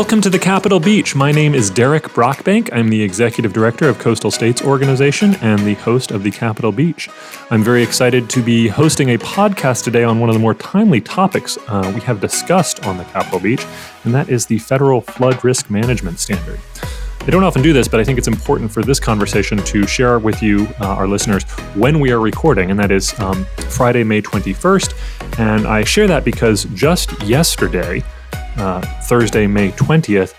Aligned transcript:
Welcome 0.00 0.22
to 0.22 0.30
the 0.30 0.38
Capitol 0.38 0.80
Beach. 0.80 1.14
My 1.14 1.30
name 1.30 1.54
is 1.54 1.68
Derek 1.68 2.04
Brockbank. 2.04 2.70
I'm 2.72 2.88
the 2.88 3.02
Executive 3.02 3.52
Director 3.52 3.86
of 3.86 3.98
Coastal 3.98 4.30
States 4.30 4.62
Organization 4.62 5.34
and 5.42 5.60
the 5.60 5.74
host 5.74 6.10
of 6.10 6.22
the 6.22 6.30
Capitol 6.30 6.72
Beach. 6.72 7.10
I'm 7.50 7.62
very 7.62 7.82
excited 7.82 8.30
to 8.30 8.42
be 8.42 8.66
hosting 8.66 9.10
a 9.10 9.18
podcast 9.18 9.84
today 9.84 10.02
on 10.02 10.18
one 10.18 10.30
of 10.30 10.34
the 10.34 10.38
more 10.40 10.54
timely 10.54 11.02
topics 11.02 11.58
uh, 11.68 11.92
we 11.94 12.00
have 12.00 12.18
discussed 12.18 12.86
on 12.86 12.96
the 12.96 13.04
Capitol 13.04 13.40
Beach, 13.40 13.62
and 14.04 14.14
that 14.14 14.30
is 14.30 14.46
the 14.46 14.56
Federal 14.56 15.02
Flood 15.02 15.44
Risk 15.44 15.68
Management 15.68 16.18
Standard. 16.18 16.58
I 17.20 17.26
don't 17.26 17.44
often 17.44 17.60
do 17.60 17.74
this, 17.74 17.86
but 17.86 18.00
I 18.00 18.04
think 18.04 18.16
it's 18.16 18.26
important 18.26 18.72
for 18.72 18.82
this 18.82 18.98
conversation 18.98 19.58
to 19.58 19.86
share 19.86 20.18
with 20.18 20.42
you, 20.42 20.66
uh, 20.80 20.86
our 20.86 21.06
listeners, 21.08 21.42
when 21.74 22.00
we 22.00 22.10
are 22.10 22.20
recording, 22.20 22.70
and 22.70 22.80
that 22.80 22.90
is 22.90 23.12
um, 23.20 23.44
Friday, 23.68 24.04
May 24.04 24.22
21st. 24.22 25.38
And 25.38 25.66
I 25.66 25.84
share 25.84 26.06
that 26.06 26.24
because 26.24 26.64
just 26.72 27.22
yesterday, 27.22 28.02
uh, 28.56 28.80
Thursday, 29.02 29.46
May 29.46 29.70
20th, 29.72 30.34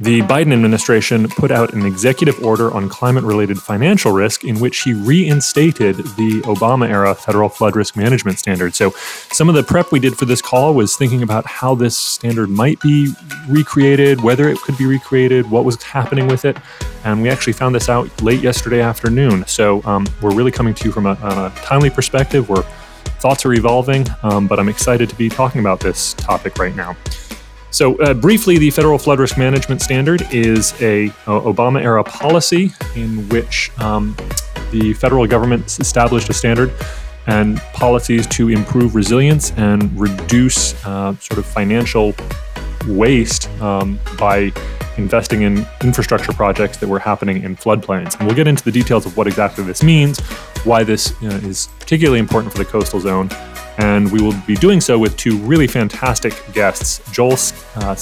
the 0.00 0.20
Biden 0.22 0.52
administration 0.52 1.28
put 1.28 1.50
out 1.50 1.72
an 1.72 1.84
executive 1.84 2.42
order 2.44 2.72
on 2.72 2.88
climate 2.88 3.24
related 3.24 3.58
financial 3.58 4.12
risk 4.12 4.44
in 4.44 4.60
which 4.60 4.82
he 4.82 4.92
reinstated 4.92 5.96
the 5.96 6.40
Obama 6.44 6.88
era 6.88 7.16
federal 7.16 7.48
flood 7.48 7.74
risk 7.74 7.96
management 7.96 8.38
standard. 8.38 8.76
So, 8.76 8.90
some 9.32 9.48
of 9.48 9.56
the 9.56 9.64
prep 9.64 9.90
we 9.90 9.98
did 9.98 10.16
for 10.16 10.24
this 10.24 10.40
call 10.40 10.72
was 10.74 10.96
thinking 10.96 11.24
about 11.24 11.46
how 11.46 11.74
this 11.74 11.96
standard 11.96 12.48
might 12.48 12.80
be 12.80 13.12
recreated, 13.48 14.20
whether 14.20 14.48
it 14.48 14.58
could 14.58 14.78
be 14.78 14.86
recreated, 14.86 15.50
what 15.50 15.64
was 15.64 15.82
happening 15.82 16.28
with 16.28 16.44
it. 16.44 16.56
And 17.04 17.20
we 17.20 17.28
actually 17.28 17.54
found 17.54 17.74
this 17.74 17.88
out 17.88 18.22
late 18.22 18.40
yesterday 18.40 18.80
afternoon. 18.80 19.46
So, 19.48 19.82
um, 19.84 20.06
we're 20.22 20.34
really 20.34 20.52
coming 20.52 20.74
to 20.74 20.84
you 20.84 20.92
from 20.92 21.06
a, 21.06 21.12
a 21.12 21.52
timely 21.56 21.90
perspective 21.90 22.48
where 22.48 22.62
thoughts 23.18 23.44
are 23.44 23.52
evolving, 23.52 24.06
um, 24.22 24.46
but 24.46 24.60
I'm 24.60 24.68
excited 24.68 25.08
to 25.08 25.16
be 25.16 25.28
talking 25.28 25.60
about 25.60 25.80
this 25.80 26.14
topic 26.14 26.56
right 26.58 26.76
now. 26.76 26.96
So, 27.70 27.96
uh, 27.96 28.14
briefly, 28.14 28.58
the 28.58 28.70
Federal 28.70 28.98
Flood 28.98 29.20
Risk 29.20 29.36
Management 29.36 29.82
Standard 29.82 30.22
is 30.32 30.72
a, 30.80 31.06
a 31.06 31.40
Obama 31.40 31.82
era 31.82 32.02
policy 32.02 32.72
in 32.96 33.28
which 33.28 33.70
um, 33.78 34.16
the 34.70 34.94
federal 34.94 35.26
government 35.26 35.78
established 35.78 36.28
a 36.30 36.32
standard 36.32 36.72
and 37.26 37.58
policies 37.74 38.26
to 38.26 38.48
improve 38.48 38.94
resilience 38.94 39.52
and 39.52 39.98
reduce 40.00 40.74
uh, 40.86 41.14
sort 41.16 41.38
of 41.38 41.44
financial 41.44 42.14
waste 42.86 43.50
um, 43.60 44.00
by 44.18 44.50
investing 44.96 45.42
in 45.42 45.66
infrastructure 45.82 46.32
projects 46.32 46.78
that 46.78 46.88
were 46.88 46.98
happening 46.98 47.42
in 47.42 47.54
floodplains. 47.54 48.18
And 48.18 48.26
we'll 48.26 48.36
get 48.36 48.48
into 48.48 48.64
the 48.64 48.72
details 48.72 49.04
of 49.04 49.16
what 49.16 49.26
exactly 49.26 49.62
this 49.62 49.82
means, 49.82 50.20
why 50.64 50.84
this 50.84 51.12
you 51.20 51.28
know, 51.28 51.36
is 51.36 51.68
particularly 51.78 52.18
important 52.18 52.52
for 52.52 52.58
the 52.58 52.64
coastal 52.64 52.98
zone, 52.98 53.28
and 53.78 54.10
we 54.12 54.20
will 54.20 54.34
be 54.46 54.54
doing 54.54 54.80
so 54.80 54.98
with 54.98 55.16
two 55.16 55.38
really 55.38 55.66
fantastic 55.66 56.34
guests 56.52 57.00
Joel 57.12 57.32
uh, 57.76 57.94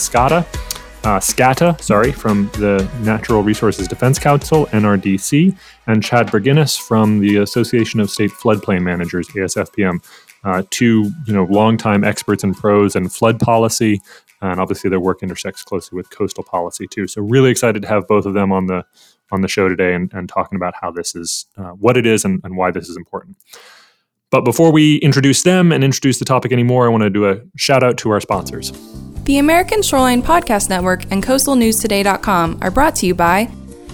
uh, 1.07 1.21
Scata, 1.21 1.81
sorry, 1.81 2.11
from 2.11 2.51
the 2.55 2.91
Natural 3.03 3.41
Resources 3.41 3.87
Defense 3.87 4.19
Council, 4.19 4.67
NRDC, 4.67 5.57
and 5.87 6.03
Chad 6.03 6.27
Berginnis 6.27 6.77
from 6.81 7.21
the 7.21 7.37
Association 7.37 8.01
of 8.01 8.11
State 8.11 8.33
Floodplain 8.33 8.83
Managers, 8.83 9.29
ASFPM. 9.29 10.05
Uh, 10.43 10.63
two, 10.71 11.11
you 11.27 11.33
know, 11.33 11.45
longtime 11.45 12.03
experts 12.05 12.43
and 12.43 12.57
pros 12.57 12.97
in 12.97 13.09
flood 13.09 13.39
policy, 13.39 14.01
and 14.43 14.61
obviously 14.61 14.91
their 14.91 15.01
work 15.01 15.23
intersects 15.23 15.63
closely 15.63 15.97
with 15.97 16.11
coastal 16.11 16.43
policy 16.43 16.87
too. 16.89 17.07
So 17.07 17.23
really 17.23 17.51
excited 17.51 17.83
to 17.83 17.89
have 17.89 18.09
both 18.09 18.27
of 18.27 18.35
them 18.35 18.53
on 18.53 18.67
the 18.67 18.85
on 19.33 19.41
the 19.41 19.49
show 19.49 19.69
today 19.69 19.95
and, 19.95 20.13
and 20.13 20.29
talking 20.29 20.57
about 20.57 20.75
how 20.81 20.91
this 20.91 21.17
is, 21.17 21.47
uh, 21.57 21.71
what 21.71 21.97
it 21.97 22.07
is, 22.07 22.25
and, 22.25 22.41
and 22.45 22.57
why 22.57 22.71
this 22.71 22.89
is 22.89 22.97
important. 22.97 23.37
But 24.31 24.45
before 24.45 24.73
we 24.73 24.97
introduce 24.97 25.43
them 25.43 25.73
and 25.73 25.85
introduce 25.85 26.19
the 26.19 26.25
topic 26.25 26.53
anymore, 26.53 26.87
I 26.87 26.89
want 26.89 27.03
to 27.03 27.11
do 27.11 27.29
a 27.29 27.41
shout 27.57 27.83
out 27.83 27.97
to 27.99 28.11
our 28.11 28.21
sponsors. 28.21 28.73
The 29.25 29.39
American 29.39 29.83
Shoreline 29.83 30.23
Podcast 30.23 30.69
Network 30.69 31.05
and 31.11 31.23
CoastalNewsToday.com 31.23 32.59
are 32.61 32.71
brought 32.71 32.95
to 32.97 33.07
you 33.07 33.15
by 33.15 33.51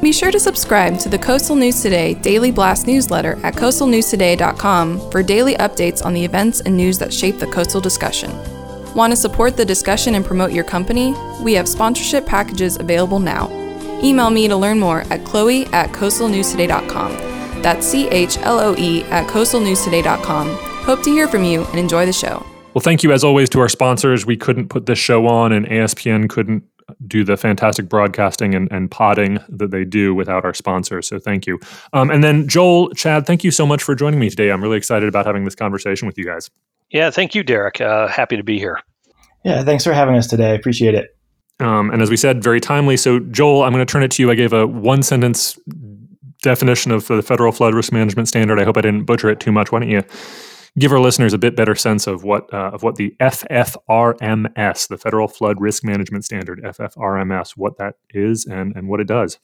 be 0.00 0.12
sure 0.12 0.30
to 0.30 0.40
subscribe 0.40 0.98
to 0.98 1.08
the 1.08 1.18
Coastal 1.18 1.56
News 1.56 1.82
Today 1.82 2.14
Daily 2.14 2.50
Blast 2.50 2.86
newsletter 2.86 3.38
at 3.42 3.54
coastalnewstoday.com 3.54 5.10
for 5.10 5.22
daily 5.22 5.54
updates 5.54 6.04
on 6.04 6.14
the 6.14 6.24
events 6.24 6.60
and 6.60 6.76
news 6.76 6.98
that 6.98 7.12
shape 7.12 7.38
the 7.38 7.46
coastal 7.46 7.80
discussion. 7.80 8.30
Want 8.94 9.12
to 9.12 9.16
support 9.16 9.56
the 9.56 9.64
discussion 9.64 10.14
and 10.14 10.24
promote 10.24 10.52
your 10.52 10.64
company? 10.64 11.14
We 11.40 11.54
have 11.54 11.68
sponsorship 11.68 12.26
packages 12.26 12.76
available 12.76 13.18
now. 13.18 13.50
Email 14.02 14.30
me 14.30 14.46
to 14.48 14.56
learn 14.56 14.78
more 14.78 15.00
at 15.10 15.24
chloe 15.24 15.66
at 15.66 15.90
coastalnewstoday.com. 15.90 17.62
That's 17.62 17.86
C 17.86 18.08
H 18.08 18.38
L 18.38 18.60
O 18.60 18.76
E 18.76 19.02
at 19.04 19.26
coastalnewstoday.com. 19.28 20.56
Hope 20.84 21.02
to 21.02 21.10
hear 21.10 21.26
from 21.26 21.44
you 21.44 21.64
and 21.64 21.78
enjoy 21.78 22.04
the 22.04 22.12
show. 22.12 22.44
Well, 22.74 22.82
thank 22.82 23.02
you 23.02 23.12
as 23.12 23.24
always 23.24 23.48
to 23.50 23.60
our 23.60 23.68
sponsors. 23.68 24.26
We 24.26 24.36
couldn't 24.36 24.68
put 24.68 24.86
this 24.86 24.98
show 24.98 25.26
on, 25.26 25.52
and 25.52 25.64
ASPN 25.66 26.28
couldn't 26.28 26.64
do 27.06 27.24
the 27.24 27.36
fantastic 27.36 27.88
broadcasting 27.88 28.54
and, 28.54 28.70
and 28.70 28.90
podding 28.90 29.38
that 29.48 29.70
they 29.70 29.84
do 29.84 30.14
without 30.14 30.44
our 30.44 30.54
sponsors. 30.54 31.08
So 31.08 31.18
thank 31.18 31.46
you. 31.46 31.58
Um, 31.92 32.10
and 32.10 32.22
then 32.22 32.48
Joel, 32.48 32.90
Chad, 32.90 33.26
thank 33.26 33.44
you 33.44 33.50
so 33.50 33.66
much 33.66 33.82
for 33.82 33.94
joining 33.94 34.20
me 34.20 34.30
today. 34.30 34.50
I'm 34.50 34.62
really 34.62 34.76
excited 34.76 35.08
about 35.08 35.26
having 35.26 35.44
this 35.44 35.54
conversation 35.54 36.06
with 36.06 36.18
you 36.18 36.24
guys. 36.24 36.50
Yeah, 36.90 37.10
thank 37.10 37.34
you, 37.34 37.42
Derek. 37.42 37.80
Uh, 37.80 38.08
happy 38.08 38.36
to 38.36 38.44
be 38.44 38.58
here. 38.58 38.80
Yeah, 39.44 39.62
thanks 39.64 39.84
for 39.84 39.92
having 39.92 40.16
us 40.16 40.26
today. 40.26 40.50
I 40.50 40.54
appreciate 40.54 40.94
it. 40.94 41.16
Um, 41.60 41.90
and 41.90 42.02
as 42.02 42.10
we 42.10 42.16
said, 42.16 42.42
very 42.42 42.60
timely. 42.60 42.96
So, 42.96 43.20
Joel, 43.20 43.62
I'm 43.62 43.72
going 43.72 43.84
to 43.84 43.90
turn 43.90 44.02
it 44.02 44.10
to 44.12 44.22
you. 44.22 44.30
I 44.30 44.34
gave 44.34 44.52
a 44.52 44.66
one 44.66 45.02
sentence 45.02 45.58
definition 46.42 46.92
of 46.92 47.06
the 47.06 47.22
federal 47.22 47.52
flood 47.52 47.74
risk 47.74 47.92
management 47.92 48.28
standard. 48.28 48.60
I 48.60 48.64
hope 48.64 48.76
I 48.76 48.80
didn't 48.80 49.04
butcher 49.04 49.30
it 49.30 49.40
too 49.40 49.52
much. 49.52 49.72
Why 49.72 49.80
don't 49.80 49.90
you 49.90 50.02
give 50.78 50.92
our 50.92 51.00
listeners 51.00 51.32
a 51.32 51.38
bit 51.38 51.56
better 51.56 51.74
sense 51.74 52.06
of 52.06 52.24
what 52.24 52.52
uh, 52.52 52.70
of 52.72 52.82
what 52.82 52.96
the 52.96 53.14
FFRMS, 53.20 54.88
the 54.88 54.98
Federal 54.98 55.28
Flood 55.28 55.60
Risk 55.60 55.84
Management 55.84 56.24
Standard, 56.24 56.60
FFRMS, 56.62 57.52
what 57.56 57.78
that 57.78 57.96
is 58.10 58.46
and 58.46 58.74
and 58.76 58.88
what 58.88 59.00
it 59.00 59.06
does. 59.06 59.38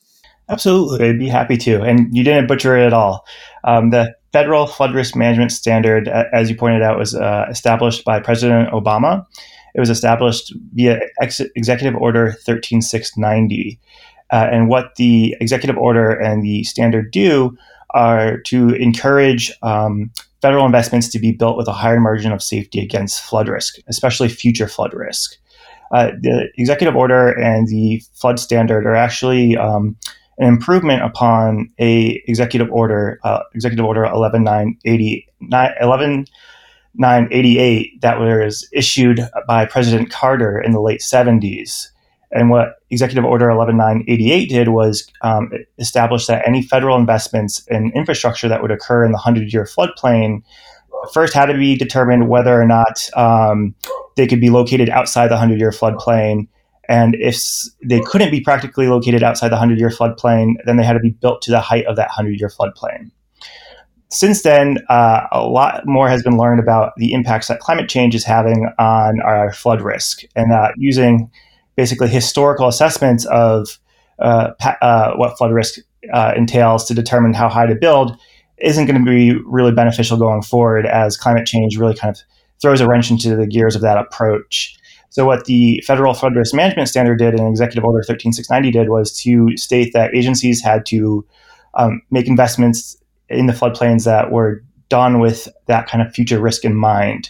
Absolutely, 0.49 1.07
I'd 1.07 1.19
be 1.19 1.29
happy 1.29 1.55
to. 1.57 1.81
And 1.81 2.15
you 2.15 2.23
didn't 2.23 2.47
butcher 2.47 2.75
it 2.75 2.85
at 2.85 2.93
all. 2.93 3.25
Um, 3.63 3.91
the 3.91 4.13
Federal 4.33 4.67
Flood 4.67 4.93
Risk 4.93 5.15
Management 5.15 5.51
Standard, 5.51 6.07
as 6.07 6.49
you 6.49 6.55
pointed 6.55 6.81
out, 6.81 6.97
was 6.97 7.15
uh, 7.15 7.45
established 7.49 8.03
by 8.03 8.19
President 8.19 8.69
Obama. 8.71 9.25
It 9.75 9.79
was 9.79 9.89
established 9.89 10.53
via 10.73 10.99
Ex- 11.21 11.41
Executive 11.55 11.95
Order 11.95 12.33
13690. 12.45 13.79
Uh, 14.31 14.47
and 14.51 14.69
what 14.69 14.95
the 14.95 15.35
executive 15.41 15.77
order 15.77 16.11
and 16.11 16.43
the 16.43 16.63
standard 16.63 17.11
do 17.11 17.55
are 17.93 18.39
to 18.39 18.69
encourage 18.69 19.51
um, 19.61 20.11
federal 20.41 20.65
investments 20.65 21.07
to 21.09 21.19
be 21.19 21.31
built 21.31 21.57
with 21.57 21.67
a 21.67 21.73
higher 21.73 21.99
margin 21.99 22.31
of 22.31 22.41
safety 22.41 22.81
against 22.81 23.21
flood 23.21 23.47
risk, 23.47 23.75
especially 23.87 24.27
future 24.27 24.67
flood 24.67 24.91
risk. 24.93 25.37
Uh, 25.91 26.11
the 26.21 26.49
executive 26.57 26.95
order 26.95 27.29
and 27.39 27.67
the 27.67 28.01
flood 28.13 28.39
standard 28.39 28.85
are 28.85 28.95
actually 28.95 29.57
um, 29.57 29.95
an 30.37 30.47
improvement 30.47 31.03
upon 31.03 31.69
a 31.79 32.23
executive 32.27 32.71
order, 32.71 33.19
uh, 33.23 33.41
executive 33.53 33.85
order 33.85 34.05
11988, 34.05 35.25
11988 35.41 38.01
that 38.01 38.19
was 38.19 38.67
issued 38.73 39.21
by 39.47 39.65
President 39.65 40.09
Carter 40.09 40.59
in 40.59 40.71
the 40.71 40.81
late 40.81 41.01
70s. 41.01 41.90
And 42.31 42.49
what 42.49 42.75
Executive 42.89 43.25
Order 43.25 43.49
11988 43.49 44.49
did 44.49 44.69
was 44.69 45.05
um, 45.21 45.51
establish 45.77 46.27
that 46.27 46.47
any 46.47 46.61
federal 46.61 46.97
investments 46.97 47.65
in 47.67 47.91
infrastructure 47.93 48.47
that 48.47 48.61
would 48.61 48.71
occur 48.71 49.03
in 49.03 49.11
the 49.11 49.17
100 49.17 49.51
year 49.51 49.65
floodplain 49.65 50.41
first 51.13 51.33
had 51.33 51.47
to 51.47 51.53
be 51.53 51.75
determined 51.75 52.29
whether 52.29 52.59
or 52.59 52.65
not 52.65 53.09
um, 53.15 53.75
they 54.15 54.27
could 54.27 54.41
be 54.41 54.49
located 54.49 54.89
outside 54.89 55.27
the 55.27 55.35
100 55.35 55.59
year 55.59 55.71
floodplain. 55.71 56.47
And 56.87 57.15
if 57.15 57.41
they 57.83 58.01
couldn't 58.01 58.31
be 58.31 58.41
practically 58.41 58.87
located 58.87 59.23
outside 59.23 59.49
the 59.49 59.55
100 59.55 59.79
year 59.79 59.89
floodplain, 59.89 60.55
then 60.65 60.77
they 60.77 60.83
had 60.83 60.93
to 60.93 60.99
be 60.99 61.11
built 61.11 61.41
to 61.43 61.51
the 61.51 61.61
height 61.61 61.85
of 61.85 61.95
that 61.95 62.09
100 62.09 62.39
year 62.39 62.49
floodplain. 62.49 63.11
Since 64.09 64.43
then, 64.43 64.79
uh, 64.89 65.21
a 65.31 65.41
lot 65.47 65.83
more 65.85 66.09
has 66.09 66.21
been 66.21 66.37
learned 66.37 66.59
about 66.59 66.91
the 66.97 67.13
impacts 67.13 67.47
that 67.47 67.61
climate 67.61 67.87
change 67.87 68.13
is 68.13 68.25
having 68.25 68.67
on 68.77 69.21
our 69.21 69.53
flood 69.53 69.81
risk, 69.81 70.23
and 70.35 70.51
that 70.51 70.73
using 70.77 71.31
basically 71.75 72.07
historical 72.07 72.67
assessments 72.67 73.25
of 73.25 73.79
uh, 74.19 74.51
uh, 74.81 75.13
what 75.15 75.37
flood 75.37 75.51
risk 75.51 75.79
uh, 76.13 76.33
entails 76.35 76.85
to 76.85 76.93
determine 76.93 77.33
how 77.33 77.49
high 77.49 77.65
to 77.65 77.75
build 77.75 78.17
isn't 78.57 78.85
going 78.85 79.03
to 79.03 79.09
be 79.09 79.33
really 79.45 79.71
beneficial 79.71 80.17
going 80.17 80.41
forward 80.41 80.85
as 80.85 81.17
climate 81.17 81.45
change 81.47 81.77
really 81.77 81.95
kind 81.95 82.15
of 82.15 82.21
throws 82.61 82.81
a 82.81 82.87
wrench 82.87 83.09
into 83.09 83.35
the 83.35 83.47
gears 83.47 83.75
of 83.75 83.81
that 83.81 83.97
approach. 83.97 84.77
So, 85.09 85.25
what 85.25 85.45
the 85.45 85.83
Federal 85.85 86.13
Flood 86.13 86.35
Risk 86.35 86.53
Management 86.53 86.87
Standard 86.87 87.17
did 87.17 87.33
and 87.33 87.47
Executive 87.49 87.83
Order 87.83 88.03
13690 88.03 88.71
did 88.71 88.89
was 88.89 89.11
to 89.23 89.57
state 89.57 89.91
that 89.93 90.15
agencies 90.15 90.61
had 90.61 90.85
to 90.87 91.25
um, 91.73 92.01
make 92.11 92.27
investments 92.27 92.95
in 93.27 93.47
the 93.47 93.53
floodplains 93.53 94.05
that 94.05 94.31
were 94.31 94.63
done 94.89 95.19
with 95.19 95.47
that 95.67 95.87
kind 95.87 96.05
of 96.05 96.13
future 96.13 96.39
risk 96.39 96.63
in 96.63 96.75
mind. 96.75 97.29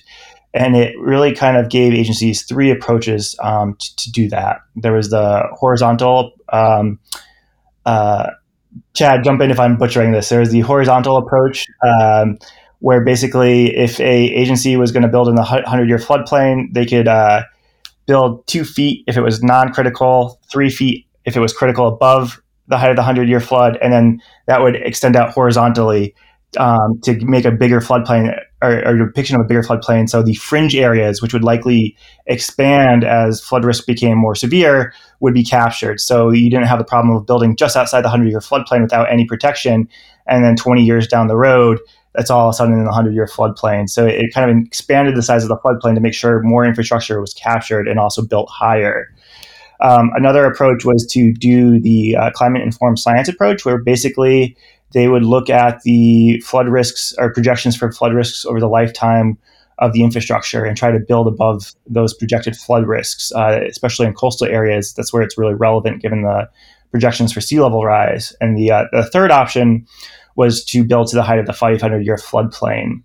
And 0.54 0.76
it 0.76 1.00
really 1.00 1.34
kind 1.34 1.56
of 1.58 1.70
gave 1.70 1.94
agencies 1.94 2.44
three 2.44 2.72
approaches 2.72 3.38
um, 3.42 3.76
to, 3.80 3.96
to, 3.96 4.12
do 4.12 4.28
that. 4.30 4.58
There 4.76 4.92
was 4.92 5.10
the 5.10 5.44
horizontal. 5.54 6.34
Um, 6.52 7.00
uh, 7.86 8.32
Chad, 8.94 9.24
jump 9.24 9.42
in 9.42 9.52
if 9.52 9.60
I'm 9.60 9.78
butchering 9.78 10.12
this. 10.12 10.30
There 10.30 10.40
was 10.42 10.52
the 10.52 10.62
horizontal 10.62 11.18
approach, 11.18 11.68
um, 11.84 12.38
where 12.80 13.04
basically, 13.04 13.76
if 13.78 14.00
a 14.00 14.04
agency 14.04 14.76
was 14.76 14.92
going 14.92 15.04
to 15.04 15.10
build 15.10 15.30
in 15.30 15.36
the 15.36 15.44
hundred 15.44 15.88
year 15.88 15.98
floodplain, 15.98 16.74
they 16.74 16.86
could 16.86 17.08
uh, 17.08 17.44
build 18.06 18.46
two 18.48 18.66
feet 18.66 19.04
if 19.08 19.18
it 19.18 19.22
was 19.22 19.42
non-critical, 19.42 20.40
three 20.52 20.70
feet 20.70 21.06
if 21.26 21.38
it 21.38 21.40
was 21.40 21.54
critical 21.54 21.88
above 21.88 22.42
the 22.68 22.78
height 22.78 22.90
of 22.90 22.96
the 22.96 23.04
hundred 23.04 23.30
year 23.30 23.40
flood, 23.40 23.78
and 23.82 23.94
then 23.94 24.22
that 24.48 24.62
would 24.62 24.76
extend 24.76 25.16
out 25.16 25.32
horizontally 25.32 26.16
um, 26.58 27.00
to 27.04 27.18
make 27.26 27.46
a 27.46 27.52
bigger 27.52 27.80
floodplain 27.80 28.38
or, 28.62 28.86
or 28.86 28.98
depiction 28.98 29.36
of 29.36 29.42
a 29.46 29.48
bigger 29.48 29.64
floodplain. 29.64 30.10
So 30.10 30.22
the 30.22 30.34
fringe 30.36 30.76
areas, 30.76 31.22
which 31.22 31.34
would 31.34 31.44
likely 31.44 31.96
expand 32.28 33.04
as 33.04 33.42
flood 33.42 33.64
risk 33.64 33.86
became 33.86 34.18
more 34.18 34.36
severe, 34.36 34.94
would 35.20 35.34
be 35.34 35.44
captured. 35.44 36.00
So 36.00 36.30
you 36.30 36.50
didn't 36.50 36.68
have 36.68 36.80
the 36.80 36.86
problem 36.86 37.16
of 37.16 37.26
building 37.26 37.56
just 37.56 37.78
outside 37.78 38.02
the 38.02 38.10
100 38.10 38.30
year 38.30 38.40
floodplain 38.40 38.82
without 38.82 39.12
any 39.12 39.26
protection. 39.26 39.88
And 40.28 40.44
then 40.44 40.56
20 40.56 40.84
years 40.84 41.08
down 41.08 41.28
the 41.28 41.38
road, 41.38 41.80
that's 42.14 42.30
all 42.30 42.50
of 42.50 42.54
a 42.54 42.54
sudden 42.54 42.74
in 42.74 42.80
the 42.80 42.86
100 42.86 43.14
year 43.14 43.28
floodplain. 43.28 43.90
So 43.90 44.06
it 44.06 44.34
kind 44.34 44.50
of 44.50 44.66
expanded 44.66 45.16
the 45.16 45.24
size 45.24 45.44
of 45.44 45.50
the 45.50 45.58
floodplain 45.58 45.96
to 45.96 46.02
make 46.02 46.14
sure 46.14 46.42
more 46.44 46.66
infrastructure 46.66 47.22
was 47.22 47.34
captured 47.34 47.88
and 47.88 48.00
also 48.00 48.22
built 48.22 48.50
higher. 48.50 49.08
Um, 49.80 50.12
another 50.16 50.46
approach 50.46 50.86
was 50.86 51.08
to 51.12 51.34
do 51.34 51.80
the 51.80 52.16
uh, 52.16 52.32
climate 52.32 52.62
informed 52.62 53.00
science 53.00 53.28
approach, 53.28 53.66
where 53.66 53.80
basically 53.80 54.56
they 54.94 55.08
would 55.08 55.24
look 55.24 55.50
at 55.50 55.82
the 55.84 56.40
flood 56.42 56.68
risks 56.68 57.14
or 57.18 57.34
projections 57.34 57.76
for 57.76 57.92
flood 57.92 58.14
risks 58.14 58.46
over 58.46 58.60
the 58.60 58.68
lifetime 58.68 59.38
of 59.80 59.94
the 59.94 60.04
infrastructure 60.04 60.64
and 60.64 60.78
try 60.78 60.92
to 60.92 61.00
build 61.00 61.28
above 61.28 61.74
those 61.88 62.14
projected 62.14 62.56
flood 62.56 62.88
risks, 62.88 63.32
uh, 63.34 63.60
especially 63.68 64.06
in 64.06 64.14
coastal 64.14 64.48
areas. 64.48 64.94
That's 64.94 65.12
where 65.12 65.24
it's 65.24 65.38
really 65.38 65.56
relevant 65.56 66.02
given 66.02 66.22
the 66.22 66.50
projections 66.92 67.34
for 67.34 67.42
sea 67.42 67.60
level 67.60 67.84
rise. 67.84 68.36
And 68.40 68.58
the, 68.58 68.72
uh, 68.72 68.86
the 68.92 69.04
third 69.04 69.32
option 69.32 69.88
was 70.36 70.64
to 70.66 70.84
build 70.84 71.08
to 71.08 71.16
the 71.16 71.24
height 71.24 71.40
of 71.40 71.48
the 71.48 71.54
500 71.54 72.06
year 72.06 72.18
floodplain. 72.18 73.02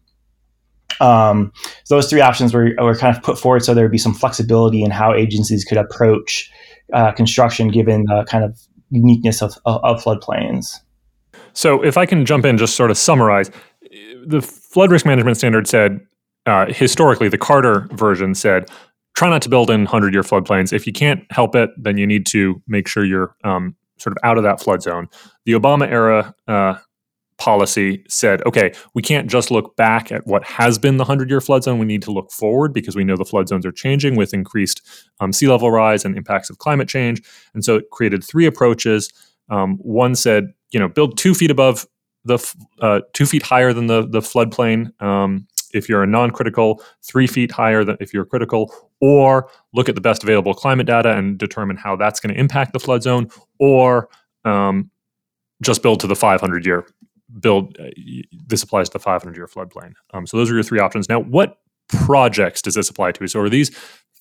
Um, 1.00 1.52
those 1.88 2.08
three 2.08 2.20
options 2.20 2.54
were, 2.54 2.74
were 2.78 2.96
kind 2.96 3.16
of 3.16 3.22
put 3.22 3.38
forward 3.38 3.64
so 3.64 3.74
there 3.74 3.84
would 3.84 3.92
be 3.92 3.98
some 3.98 4.14
flexibility 4.14 4.82
in 4.82 4.90
how 4.90 5.14
agencies 5.14 5.64
could 5.64 5.78
approach 5.78 6.50
uh, 6.92 7.12
construction 7.12 7.68
given 7.68 8.04
the 8.04 8.24
kind 8.28 8.44
of 8.44 8.58
uniqueness 8.90 9.42
of, 9.42 9.58
of, 9.64 9.82
of 9.82 10.02
floodplains. 10.02 10.80
So, 11.56 11.82
if 11.82 11.96
I 11.96 12.06
can 12.06 12.24
jump 12.24 12.44
in, 12.44 12.58
just 12.58 12.76
sort 12.76 12.90
of 12.90 12.98
summarize, 12.98 13.50
the 14.26 14.40
flood 14.42 14.90
risk 14.90 15.06
management 15.06 15.36
standard 15.36 15.66
said 15.66 16.00
uh, 16.46 16.66
historically, 16.68 17.28
the 17.28 17.38
Carter 17.38 17.88
version 17.92 18.34
said, 18.34 18.70
try 19.14 19.28
not 19.28 19.42
to 19.42 19.48
build 19.48 19.70
in 19.70 19.80
100 19.80 20.14
year 20.14 20.22
floodplains. 20.22 20.72
If 20.72 20.86
you 20.86 20.92
can't 20.92 21.24
help 21.30 21.56
it, 21.56 21.70
then 21.76 21.98
you 21.98 22.06
need 22.06 22.24
to 22.26 22.62
make 22.68 22.86
sure 22.86 23.04
you're 23.04 23.34
um, 23.44 23.74
sort 23.98 24.16
of 24.16 24.18
out 24.22 24.38
of 24.38 24.44
that 24.44 24.60
flood 24.60 24.82
zone. 24.82 25.08
The 25.44 25.52
Obama 25.52 25.88
era 25.88 26.34
uh, 26.46 26.76
policy 27.38 28.04
said, 28.08 28.42
okay, 28.46 28.72
we 28.94 29.02
can't 29.02 29.28
just 29.28 29.50
look 29.50 29.76
back 29.76 30.12
at 30.12 30.26
what 30.26 30.44
has 30.44 30.78
been 30.78 30.98
the 30.98 31.02
100 31.02 31.28
year 31.28 31.40
flood 31.40 31.64
zone. 31.64 31.78
We 31.78 31.86
need 31.86 32.02
to 32.02 32.12
look 32.12 32.30
forward 32.30 32.72
because 32.72 32.94
we 32.94 33.04
know 33.04 33.16
the 33.16 33.24
flood 33.24 33.48
zones 33.48 33.66
are 33.66 33.72
changing 33.72 34.16
with 34.16 34.32
increased 34.32 34.82
um, 35.20 35.32
sea 35.32 35.48
level 35.48 35.70
rise 35.70 36.04
and 36.04 36.16
impacts 36.16 36.48
of 36.48 36.58
climate 36.58 36.88
change. 36.88 37.22
And 37.54 37.64
so 37.64 37.76
it 37.76 37.90
created 37.90 38.22
three 38.22 38.46
approaches. 38.46 39.12
Um, 39.48 39.78
one 39.78 40.14
said, 40.14 40.52
you 40.70 40.80
know, 40.80 40.88
build 40.88 41.18
two 41.18 41.34
feet 41.34 41.50
above 41.50 41.86
the 42.24 42.38
uh, 42.80 43.00
two 43.12 43.26
feet 43.26 43.42
higher 43.42 43.72
than 43.72 43.86
the 43.86 44.06
the 44.06 44.20
floodplain. 44.20 44.90
Um, 45.00 45.46
if 45.72 45.88
you're 45.88 46.02
a 46.02 46.06
non-critical, 46.06 46.82
three 47.02 47.26
feet 47.26 47.52
higher 47.52 47.84
than 47.84 47.96
if 48.00 48.14
you're 48.14 48.24
critical, 48.24 48.74
or 49.00 49.50
look 49.74 49.88
at 49.88 49.94
the 49.94 50.00
best 50.00 50.22
available 50.22 50.54
climate 50.54 50.86
data 50.86 51.16
and 51.16 51.38
determine 51.38 51.76
how 51.76 51.96
that's 51.96 52.20
going 52.20 52.34
to 52.34 52.40
impact 52.40 52.72
the 52.72 52.80
flood 52.80 53.02
zone, 53.02 53.28
or 53.58 54.08
um, 54.44 54.90
just 55.62 55.82
build 55.82 56.00
to 56.00 56.06
the 56.06 56.16
500 56.16 56.64
year 56.66 56.86
build. 57.40 57.76
Uh, 57.78 57.90
this 58.46 58.62
applies 58.62 58.88
to 58.88 58.94
the 58.94 59.02
500 59.02 59.36
year 59.36 59.46
floodplain. 59.46 59.92
Um, 60.12 60.26
so 60.26 60.36
those 60.36 60.50
are 60.50 60.54
your 60.54 60.62
three 60.62 60.80
options. 60.80 61.08
Now, 61.08 61.20
what 61.20 61.58
projects 61.88 62.62
does 62.62 62.74
this 62.74 62.88
apply 62.88 63.12
to? 63.12 63.28
So 63.28 63.40
are 63.40 63.48
these 63.48 63.76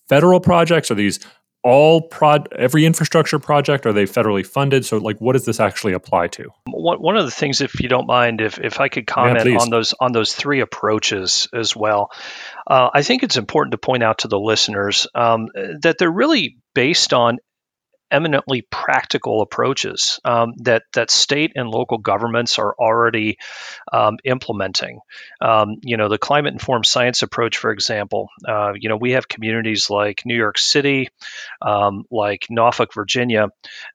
federal 0.07 0.39
projects? 0.39 0.91
Are 0.91 0.95
these 0.95 1.19
all 1.65 1.99
prod 1.99 2.47
every 2.53 2.85
infrastructure 2.85 3.39
project 3.39 3.87
are 3.87 3.91
they 3.91 4.05
federally 4.05 4.45
funded? 4.45 4.85
So 4.85 4.97
like 4.97 5.19
what 5.19 5.33
does 5.33 5.45
this 5.45 5.59
actually 5.59 5.93
apply 5.93 6.27
to? 6.27 6.51
One, 6.67 7.01
one 7.01 7.17
of 7.17 7.25
the 7.25 7.31
things 7.31 7.59
if 7.59 7.81
you 7.81 7.89
don't 7.89 8.05
mind 8.05 8.39
if, 8.39 8.59
if 8.59 8.79
i 8.79 8.87
could 8.87 9.07
comment 9.07 9.43
yeah, 9.49 9.57
on 9.57 9.71
those 9.71 9.93
on 9.99 10.11
those 10.11 10.33
three 10.33 10.61
approaches 10.61 11.47
as 11.53 11.75
well. 11.75 12.11
Uh, 12.67 12.89
i 12.93 13.01
think 13.01 13.23
it's 13.23 13.37
important 13.37 13.71
to 13.71 13.79
point 13.79 14.03
out 14.03 14.19
to 14.19 14.27
the 14.27 14.39
listeners 14.39 15.07
um, 15.15 15.49
that 15.81 15.97
they're 15.97 16.11
really 16.11 16.57
based 16.75 17.13
on 17.13 17.39
eminently 18.11 18.61
practical 18.61 19.41
approaches 19.41 20.19
um, 20.23 20.53
that 20.57 20.83
that 20.93 21.09
state 21.11 21.53
and 21.55 21.69
local 21.69 21.97
governments 21.97 22.59
are 22.59 22.75
already 22.77 23.37
um, 23.91 24.17
implementing. 24.23 24.99
Um, 25.41 25.75
you 25.81 25.97
know, 25.97 26.09
the 26.09 26.17
climate 26.17 26.53
informed 26.53 26.85
science 26.85 27.21
approach, 27.21 27.57
for 27.57 27.71
example. 27.71 28.29
Uh, 28.47 28.73
you 28.75 28.89
know, 28.89 28.97
we 28.97 29.11
have 29.11 29.27
communities 29.27 29.89
like 29.89 30.23
New 30.25 30.35
York 30.35 30.57
City, 30.57 31.09
um, 31.61 32.05
like 32.11 32.47
Norfolk, 32.49 32.93
Virginia, 32.93 33.49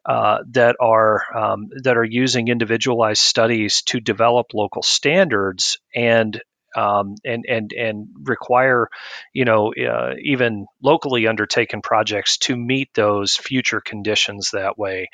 uh, 0.04 0.38
that 0.50 0.76
are 0.80 1.24
um, 1.36 1.68
that 1.82 1.96
are 1.96 2.04
using 2.04 2.48
individualized 2.48 3.22
studies 3.22 3.82
to 3.82 4.00
develop 4.00 4.54
local 4.54 4.82
standards 4.82 5.78
and 5.94 6.40
um, 6.76 7.16
and 7.24 7.44
and 7.48 7.72
and 7.72 8.08
require, 8.22 8.88
you 9.32 9.44
know, 9.44 9.72
uh, 9.74 10.14
even 10.22 10.66
locally 10.82 11.26
undertaken 11.26 11.82
projects 11.82 12.38
to 12.38 12.56
meet 12.56 12.92
those 12.94 13.36
future 13.36 13.80
conditions 13.80 14.50
that 14.52 14.78
way. 14.78 15.08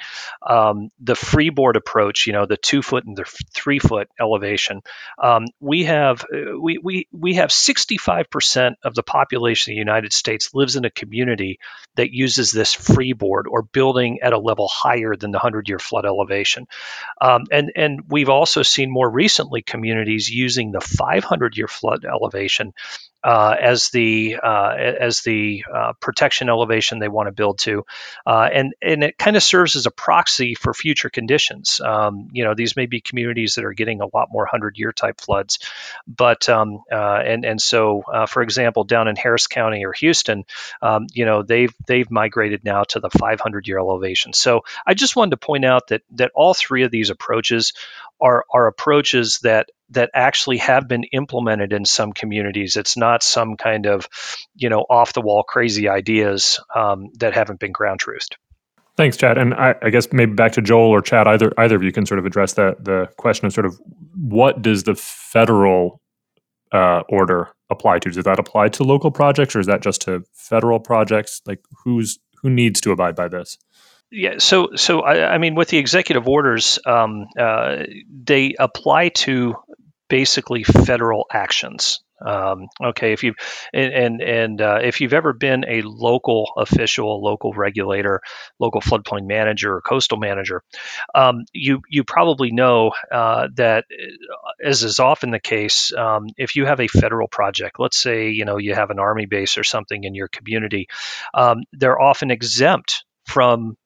Um, 0.47 0.91
the 1.01 1.15
freeboard 1.15 1.77
approach, 1.77 2.27
you 2.27 2.33
know, 2.33 2.47
the 2.47 2.57
two 2.57 2.83
foot 2.83 3.05
and 3.05 3.17
the 3.17 3.25
three 3.55 3.79
foot 3.79 4.09
elevation, 4.21 4.83
um, 5.19 5.47
we 5.61 5.85
have 5.85 6.25
uh, 6.25 6.59
we 6.61 6.79
we 6.79 7.09
we 7.13 7.35
have 7.35 7.53
65 7.53 8.31
percent 8.31 8.77
of 8.83 8.95
the 8.95 9.03
population 9.03 9.73
of 9.73 9.75
the 9.75 9.79
United 9.79 10.13
States 10.13 10.55
lives 10.55 10.77
in 10.77 10.85
a 10.85 10.91
community 10.91 11.59
that 11.97 12.13
uses 12.13 12.51
this 12.51 12.75
freeboard 12.75 13.45
or 13.49 13.63
building 13.63 14.21
at 14.23 14.33
a 14.33 14.39
level 14.39 14.69
higher 14.69 15.17
than 15.17 15.31
the 15.31 15.39
100 15.39 15.69
year 15.69 15.79
flood 15.79 16.05
elevation, 16.05 16.67
um, 17.21 17.45
and 17.51 17.73
and 17.75 18.01
we've 18.09 18.29
also 18.29 18.63
seen 18.63 18.91
more 18.91 19.09
recently 19.09 19.63
communities 19.63 20.31
using 20.31 20.73
the 20.73 20.81
500 20.81 21.46
year 21.55 21.69
flood 21.69 22.07
elevation 22.07 22.73
uh, 23.27 23.57
as 23.61 23.91
the 23.91 24.39
uh, 24.41 24.73
as 24.77 25.23
the 25.23 25.65
uh, 25.75 25.93
protection 26.01 26.49
elevation 26.49 27.01
they 27.01 27.09
want 27.09 27.27
to 27.27 27.33
build 27.33 27.59
to, 27.59 27.85
uh, 28.25 28.49
and 28.53 28.73
and 28.81 29.03
it 29.03 29.19
kind 29.19 29.37
of 29.37 29.43
serves 29.43 29.75
as 29.75 29.87
a 29.87 29.91
proxy 29.91 30.55
for 30.55 30.73
future 30.73 31.11
conditions. 31.11 31.81
Um, 31.81 32.29
you 32.31 32.45
know, 32.45 32.55
these 32.55 32.77
may 32.77 32.87
be 32.87 33.01
communities 33.01 33.57
that 33.57 33.65
are 33.65 33.73
getting 33.73 34.01
a 34.01 34.07
lot 34.15 34.29
more 34.31 34.47
hundred 34.47 34.79
year 34.79 34.93
type 34.93 35.21
floods, 35.21 35.59
but 36.07 36.49
um, 36.49 36.83
uh, 36.91 37.17
and 37.25 37.45
and 37.45 37.61
so 37.61 38.03
uh, 38.03 38.27
for 38.27 38.43
example, 38.43 38.85
down 38.85 39.09
in 39.09 39.17
Harris 39.17 39.49
County 39.49 39.85
or 39.85 39.93
Houston, 39.95 40.45
um, 40.81 41.09
you 41.13 41.25
know 41.25 41.43
they've 41.43 41.75
they've 41.89 42.11
migrated 42.11 42.65
now 42.65 42.85
to 42.85 43.01
the 43.01 43.11
500 43.11 43.67
year 43.67 43.81
elevation. 43.81 44.35
So 44.35 44.63
I 44.87 44.95
just 44.95 45.17
wanted 45.17 45.33
to 45.33 45.39
point 45.39 45.65
out 45.65 45.89
that 45.89 46.03
that 46.13 46.31
all 46.37 46.55
three 46.55 46.85
of 46.85 46.93
these 46.93 47.11
approaches 47.11 47.73
are 48.21 48.45
are 48.53 48.69
approaches 48.69 49.41
that 49.41 49.71
that 49.91 50.11
actually 50.15 50.59
have 50.59 50.89
been 50.89 51.05
implemented 51.13 51.73
in 51.73 51.85
some 51.85 52.13
communities. 52.13 52.77
It's 52.77 52.97
not 52.97 53.23
some 53.23 53.57
kind 53.57 53.87
of, 53.87 54.09
you 54.55 54.69
know, 54.69 54.81
off 54.81 55.13
the 55.13 55.21
wall 55.21 55.43
crazy 55.43 55.89
ideas 55.89 56.61
um, 56.75 57.11
that 57.19 57.35
haven't 57.35 57.61
been 57.61 57.73
ground 57.73 58.01
truthed. 58.01 58.35
Thanks, 58.97 59.17
Chad. 59.17 59.37
And 59.37 59.53
I, 59.55 59.75
I, 59.83 59.91
guess 59.91 60.11
maybe 60.11 60.33
back 60.33 60.53
to 60.53 60.63
Joel 60.63 60.89
or 60.89 61.03
Chad, 61.03 61.27
either 61.27 61.53
either 61.59 61.77
of 61.77 61.83
you 61.83 61.93
can 61.93 62.07
sort 62.07 62.19
of 62.19 62.25
address 62.25 62.55
that 62.55 62.83
the 62.83 63.09
question 63.19 63.47
of 63.47 63.53
sort 63.53 63.67
of 63.67 63.79
what 64.15 64.63
does 64.63 64.85
the 64.85 64.95
federal 64.95 66.01
uh, 66.73 67.03
order 67.11 67.49
apply 67.69 67.99
to? 68.01 68.11
Does 68.11 68.25
that 68.25 68.39
apply 68.39 68.69
to 68.71 68.85
local 68.85 69.11
projects, 69.11 69.55
or 69.55 69.61
is 69.61 69.67
that 69.67 69.83
just 69.83 70.01
to 70.03 70.25
federal 70.33 70.81
projects? 70.81 71.43
Like 71.47 71.61
who's 71.85 72.19
who 72.41 72.49
needs 72.49 72.81
to 72.83 72.91
abide 72.91 73.15
by 73.15 73.29
this? 73.29 73.59
Yeah, 74.11 74.35
so 74.39 74.71
so 74.77 75.01
I, 75.01 75.35
I 75.35 75.39
mean, 75.39 75.55
with 75.55 75.69
the 75.69 75.79
executive 75.79 76.29
orders, 76.29 76.79
um, 76.87 77.27
uh, 77.39 77.83
they 78.09 78.55
apply 78.59 79.09
to 79.11 79.57
basically 80.09 80.63
federal 80.63 81.27
actions. 81.33 82.01
Um, 82.25 82.69
okay, 82.83 83.13
if 83.13 83.25
you 83.25 83.35
and 83.75 83.93
and, 83.93 84.23
and 84.23 84.61
uh, 84.63 84.79
if 84.83 85.01
you've 85.01 85.13
ever 85.13 85.33
been 85.33 85.65
a 85.69 85.83
local 85.83 86.51
official, 86.57 87.21
local 87.21 87.53
regulator, 87.53 88.21
local 88.61 88.81
floodplain 88.81 89.27
manager, 89.27 89.75
or 89.75 89.83
coastal 89.83 90.19
manager, 90.19 90.63
um, 91.15 91.45
you 91.53 91.81
you 91.91 92.05
probably 92.05 92.53
know 92.53 92.93
uh, 93.11 93.49
that, 93.57 93.85
uh, 93.91 94.67
as 94.69 94.85
is 94.85 95.01
often 95.01 95.33
the 95.33 95.41
case, 95.41 95.93
um, 95.93 96.29
if 96.37 96.55
you 96.55 96.65
have 96.65 96.81
a 96.81 96.89
federal 96.89 97.27
project, 97.27 97.81
let's 97.81 97.99
say 97.99 98.31
you 98.31 98.45
know 98.45 98.57
you 98.57 98.73
have 98.73 98.91
an 98.91 99.01
army 99.01 99.27
base 99.27 99.59
or 99.59 99.65
something 99.65 100.05
in 100.05 100.15
your 100.15 100.29
community, 100.29 100.87
um, 101.35 101.65
they're 101.73 102.01
often 102.01 102.31
exempt 102.31 103.05
from 103.27 103.77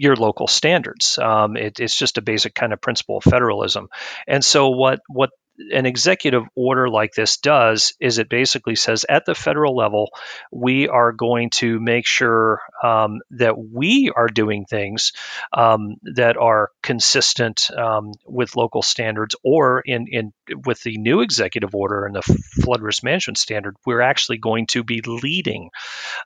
your 0.00 0.16
local 0.16 0.46
standards. 0.46 1.18
Um, 1.18 1.56
it, 1.56 1.78
it's 1.78 1.94
just 1.94 2.16
a 2.16 2.22
basic 2.22 2.54
kind 2.54 2.72
of 2.72 2.80
principle 2.80 3.18
of 3.18 3.24
federalism. 3.24 3.88
And 4.26 4.42
so 4.42 4.70
what 4.70 5.00
what 5.08 5.30
an 5.72 5.86
executive 5.86 6.44
order 6.54 6.88
like 6.88 7.12
this 7.12 7.36
does 7.36 7.94
is 8.00 8.18
it 8.18 8.28
basically 8.28 8.74
says 8.74 9.04
at 9.08 9.26
the 9.26 9.34
federal 9.34 9.76
level, 9.76 10.10
we 10.50 10.88
are 10.88 11.12
going 11.12 11.50
to 11.50 11.78
make 11.80 12.06
sure 12.06 12.60
um, 12.82 13.20
that 13.32 13.58
we 13.58 14.10
are 14.14 14.28
doing 14.28 14.64
things 14.64 15.12
um, 15.52 15.96
that 16.02 16.36
are 16.36 16.70
consistent 16.82 17.70
um, 17.76 18.12
with 18.26 18.56
local 18.56 18.82
standards, 18.82 19.36
or 19.44 19.80
in, 19.80 20.06
in 20.08 20.32
with 20.64 20.82
the 20.82 20.96
new 20.98 21.20
executive 21.20 21.74
order 21.74 22.06
and 22.06 22.14
the 22.14 22.22
flood 22.62 22.80
risk 22.80 23.02
management 23.04 23.38
standard, 23.38 23.76
we're 23.84 24.00
actually 24.00 24.38
going 24.38 24.66
to 24.66 24.82
be 24.82 25.02
leading. 25.02 25.70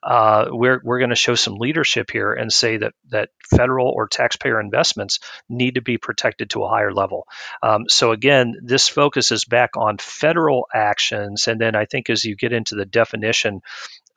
Uh, 0.01 0.45
we're 0.49 0.81
we're 0.83 0.99
going 0.99 1.09
to 1.09 1.15
show 1.15 1.35
some 1.35 1.55
leadership 1.55 2.09
here 2.11 2.33
and 2.33 2.51
say 2.51 2.77
that 2.77 2.93
that 3.09 3.29
federal 3.49 3.89
or 3.89 4.07
taxpayer 4.07 4.59
investments 4.59 5.19
need 5.49 5.75
to 5.75 5.81
be 5.81 5.97
protected 5.97 6.49
to 6.49 6.63
a 6.63 6.69
higher 6.69 6.93
level. 6.93 7.27
Um, 7.61 7.85
so 7.89 8.11
again, 8.11 8.55
this 8.63 8.87
focus 8.87 9.24
focuses 9.25 9.45
back 9.45 9.75
on 9.75 9.97
federal 9.97 10.67
actions. 10.73 11.47
And 11.47 11.59
then 11.59 11.75
I 11.75 11.85
think 11.85 12.09
as 12.09 12.23
you 12.23 12.35
get 12.35 12.53
into 12.53 12.75
the 12.75 12.85
definition 12.85 13.61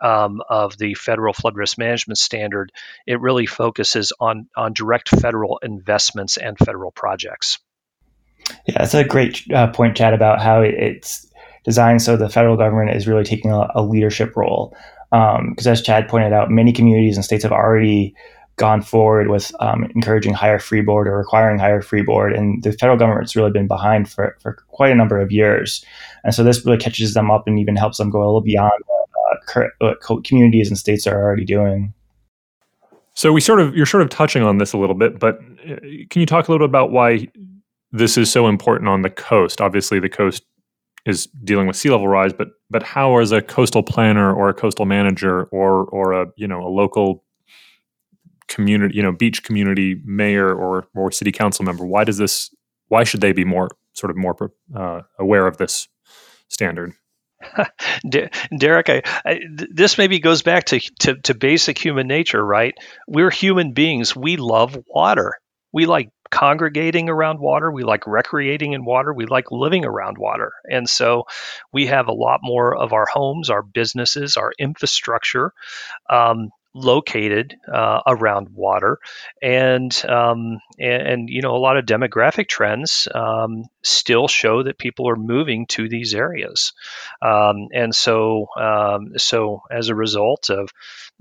um, 0.01 0.43
of 0.49 0.77
the 0.77 0.95
federal 0.95 1.33
flood 1.33 1.57
risk 1.57 1.79
management 1.79 2.19
standard, 2.19 2.71
it 3.07 3.21
really 3.21 3.47
focuses 3.47 4.13
on, 4.21 4.49
on 4.55 4.75
direct 4.75 5.09
federal 5.09 5.59
investments 5.63 6.37
and 6.37 6.59
federal 6.59 6.91
projects. 6.91 7.59
Yeah, 8.67 8.79
that's 8.79 8.95
a 8.95 9.05
great 9.05 9.43
uh, 9.51 9.69
point, 9.69 9.97
Chad, 9.97 10.15
about 10.15 10.41
how 10.41 10.61
it's 10.61 11.27
designed 11.65 12.03
so 12.03 12.17
the 12.17 12.29
federal 12.29 12.57
government 12.57 12.97
is 12.97 13.09
really 13.09 13.25
taking 13.25 13.51
a, 13.51 13.69
a 13.75 13.83
leadership 13.83 14.37
role. 14.37 14.77
Because 15.11 15.67
um, 15.67 15.73
as 15.73 15.81
Chad 15.81 16.09
pointed 16.09 16.35
out, 16.35 16.51
many 16.51 16.73
communities 16.73 17.17
and 17.17 17.25
states 17.25 17.43
have 17.43 17.53
already 17.53 18.15
gone 18.59 18.83
forward 18.83 19.29
with 19.29 19.51
um, 19.61 19.85
encouraging 19.95 20.35
higher 20.35 20.59
freeboard 20.59 21.07
or 21.07 21.17
requiring 21.17 21.59
higher 21.59 21.81
freeboard. 21.81 22.37
And 22.37 22.63
the 22.63 22.73
federal 22.73 22.99
government's 22.99 23.35
really 23.35 23.51
been 23.51 23.69
behind 23.69 24.11
for, 24.11 24.37
for 24.43 24.55
quite 24.69 24.93
a 24.93 24.95
number 24.95 25.19
of 25.21 25.33
years. 25.33 25.85
And 26.25 26.35
so 26.35 26.45
this 26.45 26.65
really 26.67 26.79
catches 26.79 27.15
them 27.15 27.31
up 27.31 27.45
and 27.47 27.59
even 27.59 27.77
helps 27.77 27.99
them 27.99 28.11
go 28.11 28.19
a 28.19 28.27
little 28.27 28.43
beyond 28.43 28.73
uh, 29.55 29.65
what 29.79 30.25
communities 30.25 30.69
and 30.69 30.77
states 30.77 31.07
are 31.07 31.23
already 31.23 31.45
doing. 31.45 31.95
So 33.15 33.33
we 33.33 33.41
sort 33.41 33.61
of 33.61 33.75
you're 33.75 33.87
sort 33.87 34.03
of 34.03 34.11
touching 34.11 34.43
on 34.43 34.59
this 34.59 34.73
a 34.73 34.79
little 34.79 34.95
bit, 34.95 35.19
but 35.19 35.41
uh, 35.69 35.77
can 36.11 36.21
you 36.21 36.27
talk 36.27 36.47
a 36.47 36.53
little 36.53 36.67
bit 36.67 36.71
about 36.71 36.93
why 36.93 37.27
this 37.91 38.17
is 38.17 38.31
so 38.31 38.47
important 38.47 38.89
on 38.89 39.03
the 39.03 39.11
coast? 39.11 39.61
Obviously, 39.61 39.99
the 39.99 40.09
coast 40.09 40.45
is 41.05 41.27
dealing 41.43 41.67
with 41.67 41.75
sea 41.75 41.91
level 41.91 42.07
rise, 42.07 42.33
but 42.33 42.49
but 42.71 42.83
how 42.83 43.19
as 43.19 43.33
a 43.33 43.43
coastal 43.43 43.83
planner 43.83 44.33
or 44.33 44.49
a 44.49 44.55
coastal 44.55 44.85
manager 44.85 45.45
or 45.47 45.87
or 45.87 46.13
a 46.13 46.27
you 46.37 46.47
know 46.47 46.65
a 46.65 46.69
local 46.69 47.25
community, 48.49 48.97
you 48.97 49.03
know, 49.03 49.13
beach 49.13 49.43
community 49.43 50.01
mayor 50.05 50.53
or 50.53 50.87
or 50.95 51.13
city 51.13 51.33
council 51.33 51.65
member? 51.65 51.85
Why 51.85 52.05
does 52.05 52.19
this? 52.19 52.55
Why 52.89 53.05
should 53.05 53.21
they 53.21 53.33
be 53.33 53.45
more 53.45 53.71
sort 53.93 54.11
of 54.11 54.17
more 54.17 54.37
uh, 54.75 55.03
aware 55.19 55.47
of 55.47 55.59
this 55.59 55.89
standard? 56.49 56.95
Derek, 58.59 58.89
I, 58.89 59.03
I, 59.25 59.41
this 59.71 59.99
maybe 59.99 60.19
goes 60.19 60.43
back 60.43 60.65
to, 60.67 60.81
to, 61.01 61.15
to 61.23 61.35
basic 61.35 61.79
human 61.79 62.07
nature, 62.07 62.45
right? 62.45 62.75
We're 63.07 63.31
human 63.31 63.73
beings. 63.73 64.15
We 64.15 64.37
love 64.37 64.77
water. 64.89 65.35
We 65.73 65.87
like 65.87 66.11
congregating 66.31 67.09
around 67.09 67.39
water. 67.41 67.71
We 67.71 67.85
like 67.85 68.07
recreating 68.07 68.73
in 68.73 68.85
water. 68.85 69.13
We 69.13 69.27
like 69.27 69.51
living 69.51 69.85
around 69.85 70.19
water. 70.19 70.53
And 70.65 70.89
so 70.89 71.25
we 71.73 71.87
have 71.87 72.09
a 72.09 72.13
lot 72.13 72.41
more 72.43 72.77
of 72.77 72.93
our 72.93 73.07
homes, 73.11 73.51
our 73.51 73.63
businesses, 73.63 74.37
our 74.37 74.53
infrastructure 74.59 75.53
um, 76.11 76.51
located 76.79 77.57
uh, 77.73 78.01
around 78.07 78.49
water, 78.51 78.99
and, 79.43 79.93
um, 80.07 80.59
and, 80.79 81.03
and 81.09 81.31
you 81.31 81.43
know 81.43 81.57
a 81.57 81.59
lot 81.59 81.77
of 81.77 81.87
demographic 81.87 82.49
trends 82.49 83.09
um, 83.15 83.65
still 83.83 84.29
show 84.29 84.63
that 84.63 84.79
people 84.79 85.09
are 85.09 85.17
moving 85.17 85.67
to 85.67 85.89
these 85.89 86.15
areas, 86.15 86.73
um, 87.23 87.69
and 87.73 87.95
so 87.95 88.47
um, 88.57 89.13
so 89.19 89.63
as 89.71 89.89
a 89.89 89.95
result 89.95 90.51
of 90.51 90.71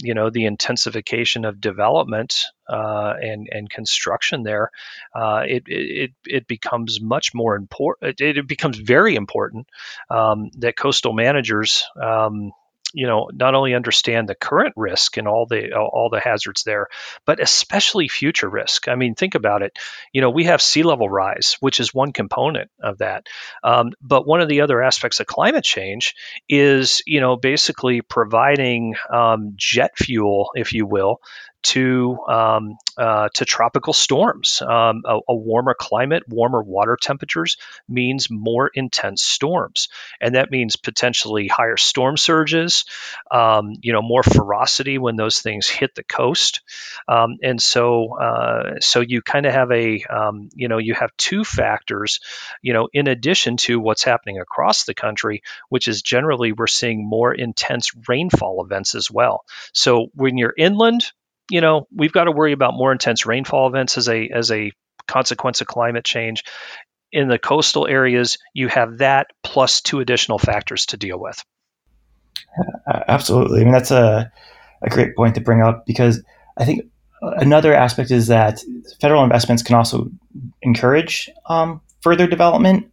you 0.01 0.13
know 0.13 0.29
the 0.29 0.45
intensification 0.45 1.45
of 1.45 1.59
development 1.59 2.45
uh, 2.69 3.13
and 3.19 3.47
and 3.51 3.69
construction 3.69 4.43
there, 4.43 4.71
uh, 5.15 5.43
it, 5.47 5.63
it 5.67 6.11
it 6.25 6.47
becomes 6.47 7.01
much 7.01 7.33
more 7.33 7.55
important. 7.55 8.21
It, 8.21 8.37
it 8.37 8.47
becomes 8.47 8.77
very 8.77 9.15
important 9.15 9.67
um, 10.09 10.51
that 10.59 10.77
coastal 10.77 11.13
managers 11.13 11.85
um, 12.01 12.51
you 12.93 13.07
know 13.07 13.29
not 13.33 13.55
only 13.55 13.73
understand 13.73 14.27
the 14.27 14.35
current 14.35 14.73
risk 14.75 15.17
and 15.17 15.27
all 15.27 15.45
the 15.45 15.73
all 15.73 16.09
the 16.11 16.19
hazards 16.19 16.63
there 16.63 16.87
but 17.25 17.39
especially 17.39 18.07
future 18.07 18.49
risk. 18.49 18.87
I 18.87 18.95
mean 18.95 19.15
think 19.15 19.35
about 19.35 19.61
it. 19.61 19.77
You 20.13 20.21
know 20.21 20.29
we 20.29 20.45
have 20.45 20.61
sea 20.61 20.83
level 20.83 21.09
rise 21.09 21.57
which 21.59 21.79
is 21.79 21.93
one 21.93 22.13
component 22.13 22.69
of 22.81 22.99
that. 22.99 23.27
Um, 23.63 23.91
but 24.01 24.27
one 24.27 24.41
of 24.41 24.49
the 24.49 24.61
other 24.61 24.81
aspects 24.81 25.19
of 25.19 25.27
climate 25.27 25.63
change 25.63 26.15
is 26.47 27.01
you 27.05 27.19
know 27.19 27.35
basically 27.35 28.01
providing 28.01 28.95
um, 29.11 29.53
jet 29.55 29.91
fuel 29.97 30.51
if 30.55 30.73
you 30.73 30.85
will 30.85 31.19
to 31.63 32.17
um, 32.27 32.77
uh, 32.97 33.29
to 33.33 33.45
tropical 33.45 33.93
storms. 33.93 34.61
Um, 34.61 35.03
a, 35.05 35.19
a, 35.27 35.35
warmer 35.35 35.75
climate, 35.77 36.23
warmer 36.27 36.61
water 36.61 36.97
temperatures 36.99 37.57
means 37.87 38.29
more 38.29 38.69
intense 38.73 39.23
storms, 39.23 39.89
and 40.21 40.35
that 40.35 40.51
means 40.51 40.75
potentially 40.75 41.47
higher 41.47 41.77
storm 41.77 42.17
surges. 42.17 42.85
Um, 43.31 43.73
you 43.81 43.93
know, 43.93 44.01
more 44.01 44.23
ferocity 44.23 44.97
when 44.97 45.15
those 45.15 45.41
things 45.41 45.67
hit 45.67 45.95
the 45.95 46.03
coast, 46.03 46.61
um, 47.07 47.37
and 47.43 47.61
so 47.61 48.17
uh, 48.17 48.79
so 48.79 49.01
you 49.01 49.21
kind 49.21 49.45
of 49.45 49.53
have 49.53 49.71
a 49.71 50.03
um, 50.03 50.49
you 50.55 50.67
know 50.67 50.77
you 50.77 50.93
have 50.93 51.15
two 51.17 51.43
factors. 51.43 52.19
You 52.61 52.73
know, 52.73 52.87
in 52.93 53.07
addition 53.07 53.57
to 53.57 53.79
what's 53.79 54.03
happening 54.03 54.39
across 54.39 54.85
the 54.85 54.93
country, 54.93 55.43
which 55.69 55.87
is 55.87 56.01
generally 56.01 56.51
we're 56.51 56.67
seeing 56.67 57.07
more 57.07 57.33
intense 57.33 57.91
rainfall 58.07 58.63
events 58.63 58.95
as 58.95 59.11
well. 59.11 59.43
So 59.73 60.07
when 60.13 60.37
you're 60.37 60.53
inland, 60.57 61.11
you 61.49 61.61
know, 61.61 61.87
we've 61.95 62.11
got 62.11 62.25
to 62.25 62.31
worry 62.31 62.53
about 62.53 62.73
more 62.73 62.91
intense 62.91 63.25
rainfall 63.25 63.67
events 63.67 63.97
as 63.97 64.09
a 64.09 64.29
as 64.29 64.51
a 64.51 64.71
consequence 65.07 65.61
of 65.61 65.67
climate 65.67 66.05
change. 66.05 66.43
In 67.11 67.29
the 67.29 67.39
coastal 67.39 67.87
areas, 67.87 68.37
you 68.53 68.67
have 68.67 68.97
that 68.97 69.27
plus 69.41 69.81
two 69.81 70.01
additional 70.01 70.37
factors 70.37 70.87
to 70.87 70.97
deal 70.97 71.17
with. 71.17 71.41
Uh, 72.91 72.99
absolutely. 73.07 73.61
I 73.61 73.63
mean, 73.63 73.73
that's 73.73 73.91
a, 73.91 74.31
a 74.81 74.89
great 74.89 75.15
point 75.15 75.35
to 75.35 75.41
bring 75.41 75.61
up 75.61 75.85
because 75.85 76.21
I 76.57 76.65
think 76.65 76.89
another 77.21 77.73
aspect 77.73 78.11
is 78.11 78.27
that 78.27 78.61
federal 78.99 79.23
investments 79.23 79.63
can 79.63 79.75
also 79.75 80.11
encourage 80.61 81.29
um, 81.47 81.81
further 82.01 82.27
development. 82.27 82.91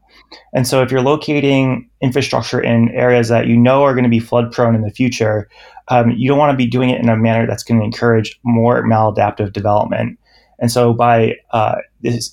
And 0.52 0.66
so, 0.66 0.82
if 0.82 0.90
you're 0.90 1.02
locating 1.02 1.88
infrastructure 2.00 2.60
in 2.60 2.90
areas 2.90 3.28
that 3.28 3.46
you 3.46 3.56
know 3.56 3.82
are 3.82 3.94
going 3.94 4.04
to 4.04 4.10
be 4.10 4.20
flood 4.20 4.52
prone 4.52 4.74
in 4.74 4.82
the 4.82 4.90
future, 4.90 5.48
um, 5.88 6.10
you 6.10 6.28
don't 6.28 6.38
want 6.38 6.52
to 6.52 6.56
be 6.56 6.66
doing 6.66 6.90
it 6.90 7.00
in 7.00 7.08
a 7.08 7.16
manner 7.16 7.46
that's 7.46 7.62
going 7.62 7.78
to 7.78 7.84
encourage 7.84 8.38
more 8.42 8.82
maladaptive 8.82 9.52
development. 9.52 10.18
And 10.58 10.70
so, 10.70 10.92
by 10.92 11.34
uh, 11.52 11.76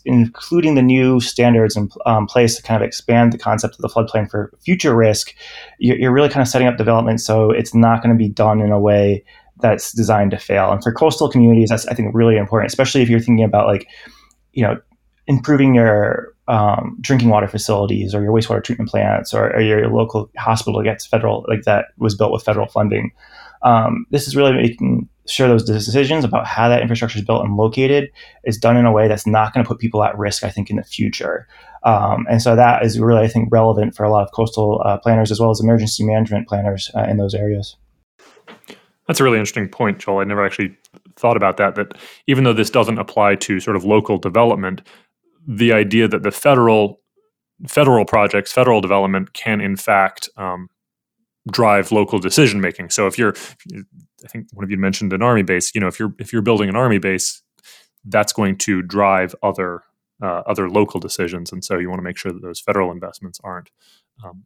including 0.05 0.75
the 0.75 0.81
new 0.81 1.19
standards 1.19 1.75
in 1.75 1.89
um, 2.05 2.27
place 2.27 2.55
to 2.55 2.61
kind 2.61 2.81
of 2.81 2.85
expand 2.85 3.33
the 3.33 3.37
concept 3.37 3.75
of 3.75 3.81
the 3.81 3.87
floodplain 3.87 4.29
for 4.29 4.51
future 4.63 4.95
risk, 4.95 5.33
you're, 5.79 5.97
you're 5.97 6.13
really 6.13 6.29
kind 6.29 6.41
of 6.41 6.47
setting 6.47 6.67
up 6.67 6.77
development 6.77 7.21
so 7.21 7.51
it's 7.51 7.73
not 7.73 8.03
going 8.03 8.15
to 8.15 8.17
be 8.17 8.29
done 8.29 8.61
in 8.61 8.71
a 8.71 8.79
way 8.79 9.23
that's 9.61 9.91
designed 9.91 10.31
to 10.31 10.37
fail. 10.37 10.71
And 10.71 10.83
for 10.83 10.91
coastal 10.91 11.29
communities, 11.29 11.69
that's 11.69 11.87
I 11.87 11.93
think 11.93 12.13
really 12.13 12.37
important, 12.37 12.69
especially 12.69 13.01
if 13.01 13.09
you're 13.09 13.19
thinking 13.19 13.45
about 13.45 13.67
like, 13.67 13.87
you 14.53 14.63
know, 14.63 14.77
improving 15.27 15.73
your 15.73 16.33
um, 16.51 16.97
drinking 16.99 17.29
water 17.29 17.47
facilities 17.47 18.13
or 18.13 18.21
your 18.21 18.33
wastewater 18.33 18.61
treatment 18.61 18.89
plants 18.89 19.33
or, 19.33 19.55
or, 19.55 19.61
your 19.61 19.87
local 19.87 20.29
hospital 20.37 20.83
gets 20.83 21.05
federal 21.05 21.45
like 21.47 21.61
that 21.61 21.85
was 21.97 22.13
built 22.13 22.33
with 22.33 22.43
federal 22.43 22.67
funding. 22.67 23.13
Um, 23.63 24.05
this 24.09 24.27
is 24.27 24.35
really 24.35 24.51
making 24.51 25.07
sure 25.27 25.47
those 25.47 25.63
decisions 25.63 26.25
about 26.25 26.45
how 26.45 26.67
that 26.67 26.81
infrastructure 26.81 27.19
is 27.19 27.23
built 27.23 27.45
and 27.45 27.55
located 27.55 28.11
is 28.43 28.57
done 28.57 28.75
in 28.75 28.85
a 28.85 28.91
way 28.91 29.07
that's 29.07 29.25
not 29.25 29.53
going 29.53 29.63
to 29.63 29.67
put 29.67 29.79
people 29.79 30.03
at 30.03 30.17
risk. 30.17 30.43
I 30.43 30.49
think 30.49 30.69
in 30.69 30.75
the 30.75 30.83
future, 30.83 31.47
um, 31.83 32.25
and 32.29 32.41
so 32.41 32.57
that 32.57 32.83
is 32.83 32.99
really 32.99 33.21
I 33.21 33.29
think 33.29 33.47
relevant 33.49 33.95
for 33.95 34.03
a 34.03 34.11
lot 34.11 34.23
of 34.23 34.33
coastal 34.33 34.81
uh, 34.83 34.97
planners 34.97 35.31
as 35.31 35.39
well 35.39 35.51
as 35.51 35.61
emergency 35.61 36.03
management 36.03 36.49
planners 36.49 36.91
uh, 36.97 37.03
in 37.03 37.15
those 37.15 37.33
areas. 37.33 37.77
That's 39.07 39.21
a 39.21 39.23
really 39.23 39.37
interesting 39.37 39.69
point, 39.69 39.99
Joel. 39.99 40.19
I 40.19 40.25
never 40.25 40.45
actually 40.45 40.75
thought 41.15 41.37
about 41.37 41.55
that. 41.57 41.75
That 41.75 41.97
even 42.27 42.43
though 42.43 42.53
this 42.53 42.69
doesn't 42.69 42.97
apply 42.97 43.35
to 43.35 43.61
sort 43.61 43.77
of 43.77 43.85
local 43.85 44.17
development, 44.17 44.81
the 45.47 45.73
idea 45.73 46.07
that 46.07 46.23
the 46.23 46.31
federal 46.31 47.01
federal 47.67 48.05
projects, 48.05 48.51
federal 48.51 48.81
development 48.81 49.33
can 49.33 49.61
in 49.61 49.75
fact 49.75 50.29
um, 50.37 50.67
drive 51.49 51.91
local 51.91 52.19
decision 52.19 52.61
making. 52.61 52.89
So 52.89 53.07
if 53.07 53.17
you're, 53.17 53.33
I 54.23 54.27
think 54.27 54.47
one 54.53 54.63
of 54.63 54.71
you 54.71 54.77
mentioned 54.77 55.13
an 55.13 55.21
army 55.21 55.43
base. 55.43 55.73
You 55.73 55.81
know, 55.81 55.87
if 55.87 55.99
you're 55.99 56.13
if 56.19 56.31
you're 56.31 56.41
building 56.41 56.69
an 56.69 56.75
army 56.75 56.99
base, 56.99 57.41
that's 58.05 58.33
going 58.33 58.57
to 58.59 58.81
drive 58.81 59.35
other 59.41 59.83
uh, 60.23 60.43
other 60.45 60.69
local 60.69 60.99
decisions, 60.99 61.51
and 61.51 61.63
so 61.63 61.79
you 61.79 61.89
want 61.89 61.99
to 61.99 62.03
make 62.03 62.17
sure 62.17 62.31
that 62.31 62.41
those 62.41 62.59
federal 62.59 62.91
investments 62.91 63.39
aren't 63.43 63.71
um, 64.23 64.43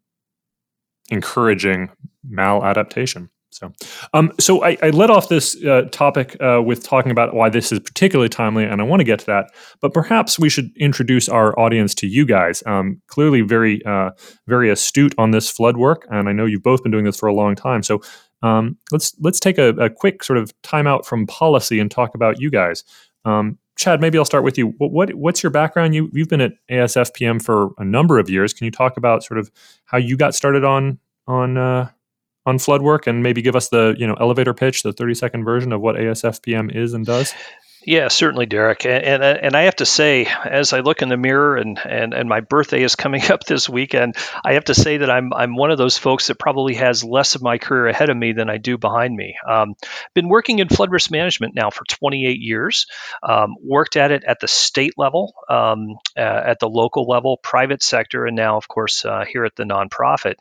encouraging 1.10 1.90
maladaptation. 2.30 3.30
So, 3.52 3.72
um, 4.14 4.34
so 4.38 4.64
I, 4.66 4.78
I 4.84 4.90
led 4.90 5.10
off 5.10 5.30
this 5.30 5.64
uh, 5.64 5.84
topic 5.92 6.36
uh, 6.42 6.62
with 6.62 6.84
talking 6.84 7.12
about 7.12 7.34
why 7.34 7.48
this 7.50 7.72
is 7.72 7.80
particularly 7.80 8.28
timely, 8.28 8.66
and 8.66 8.82
I 8.82 8.84
want 8.84 9.00
to 9.00 9.06
get 9.06 9.20
to 9.20 9.26
that. 9.28 9.52
But 9.80 9.94
perhaps 9.94 10.38
we 10.38 10.50
should 10.50 10.76
introduce 10.76 11.30
our 11.30 11.58
audience 11.58 11.96
to 11.96 12.08
you 12.08 12.26
guys. 12.26 12.64
Um, 12.66 13.02
clearly, 13.08 13.42
very, 13.42 13.84
uh, 13.86 14.12
very 14.48 14.70
astute 14.70 15.16
on 15.18 15.32
this 15.32 15.50
flood 15.50 15.78
work, 15.78 16.06
and 16.12 16.28
I 16.28 16.34
know 16.34 16.46
you've 16.46 16.64
both 16.64 16.84
been 16.84 16.92
doing 16.92 17.06
this 17.06 17.18
for 17.18 17.28
a 17.28 17.34
long 17.34 17.56
time. 17.56 17.82
So, 17.82 18.02
um, 18.42 18.78
let's 18.92 19.16
let's 19.22 19.40
take 19.40 19.58
a, 19.58 19.70
a, 19.70 19.90
quick 19.90 20.24
sort 20.24 20.38
of 20.38 20.54
timeout 20.62 21.06
from 21.06 21.26
policy 21.26 21.80
and 21.80 21.90
talk 21.90 22.14
about 22.14 22.40
you 22.40 22.52
guys. 22.52 22.84
Um, 23.24 23.58
Chad, 23.78 24.00
maybe 24.02 24.18
I'll 24.18 24.26
start 24.26 24.44
with 24.44 24.58
you. 24.58 24.68
What, 24.78 24.92
what, 24.92 25.14
what's 25.16 25.44
your 25.44 25.50
background? 25.50 25.96
You 25.96 26.10
you've 26.14 26.30
been 26.30 26.42
at 26.42 26.54
ASFPM 26.70 27.42
for 27.42 27.72
a 27.78 27.86
number 27.86 28.20
of 28.20 28.30
years. 28.30 28.54
Can 28.54 28.66
you 28.66 28.72
talk 28.72 28.98
about 28.98 29.24
sort 29.24 29.38
of 29.38 29.52
how 29.86 29.98
you 29.98 30.16
got 30.16 30.36
started 30.36 30.64
on 30.64 31.00
on 31.28 31.58
uh, 31.58 31.90
on 32.46 32.60
flood 32.60 32.82
work 32.82 33.08
and 33.08 33.24
maybe 33.24 33.42
give 33.42 33.56
us 33.56 33.70
the 33.70 33.96
you 33.98 34.06
know 34.08 34.16
elevator 34.16 34.54
pitch, 34.54 34.84
the 34.84 34.94
30 34.94 35.16
second 35.16 35.44
version 35.44 35.72
of 35.72 35.82
what 35.82 35.96
ASFPM 35.96 36.76
is 36.76 36.94
and 36.94 37.06
does? 37.06 37.34
Yeah, 37.86 38.08
certainly, 38.08 38.48
Derek. 38.48 38.86
And, 38.86 39.04
and, 39.04 39.24
and 39.24 39.56
I 39.56 39.64
have 39.64 39.76
to 39.78 39.86
say, 39.86 40.26
as 40.26 40.74
I 40.74 40.80
look 40.80 41.04
in 41.04 41.10
the 41.10 41.18
mirror, 41.18 41.56
and, 41.56 41.80
and 41.86 42.16
and 42.16 42.28
my 42.28 42.40
birthday 42.42 42.82
is 42.82 42.96
coming 42.96 43.22
up 43.32 43.44
this 43.44 43.70
weekend, 43.70 44.16
I 44.44 44.54
have 44.54 44.66
to 44.66 44.74
say 44.74 44.98
that 44.98 45.10
I'm 45.10 45.32
I'm 45.34 45.56
one 45.56 45.70
of 45.70 45.78
those 45.78 45.98
folks 45.98 46.28
that 46.28 46.40
probably 46.40 46.76
has 46.76 47.04
less 47.04 47.36
of 47.36 47.44
my 47.44 47.60
career 47.60 47.88
ahead 47.88 48.10
of 48.10 48.18
me 48.18 48.34
than 48.34 48.50
I 48.50 48.58
do 48.58 48.78
behind 48.80 49.16
me. 49.16 49.36
Um, 49.48 49.76
been 50.16 50.30
working 50.30 50.60
in 50.60 50.68
flood 50.68 50.92
risk 50.92 51.12
management 51.12 51.54
now 51.54 51.70
for 51.70 51.84
28 51.86 52.40
years. 52.40 52.88
Um, 53.22 53.56
worked 53.64 53.98
at 53.98 54.12
it 54.12 54.24
at 54.24 54.40
the 54.40 54.48
state 54.48 54.94
level, 54.98 55.36
um, 55.48 55.98
uh, 56.18 56.22
at 56.22 56.60
the 56.60 56.70
local 56.70 57.08
level, 57.08 57.38
private 57.38 57.84
sector, 57.84 58.26
and 58.26 58.36
now, 58.36 58.58
of 58.58 58.68
course, 58.68 59.06
uh, 59.06 59.26
here 59.26 59.46
at 59.46 59.56
the 59.56 59.64
nonprofit. 59.64 60.36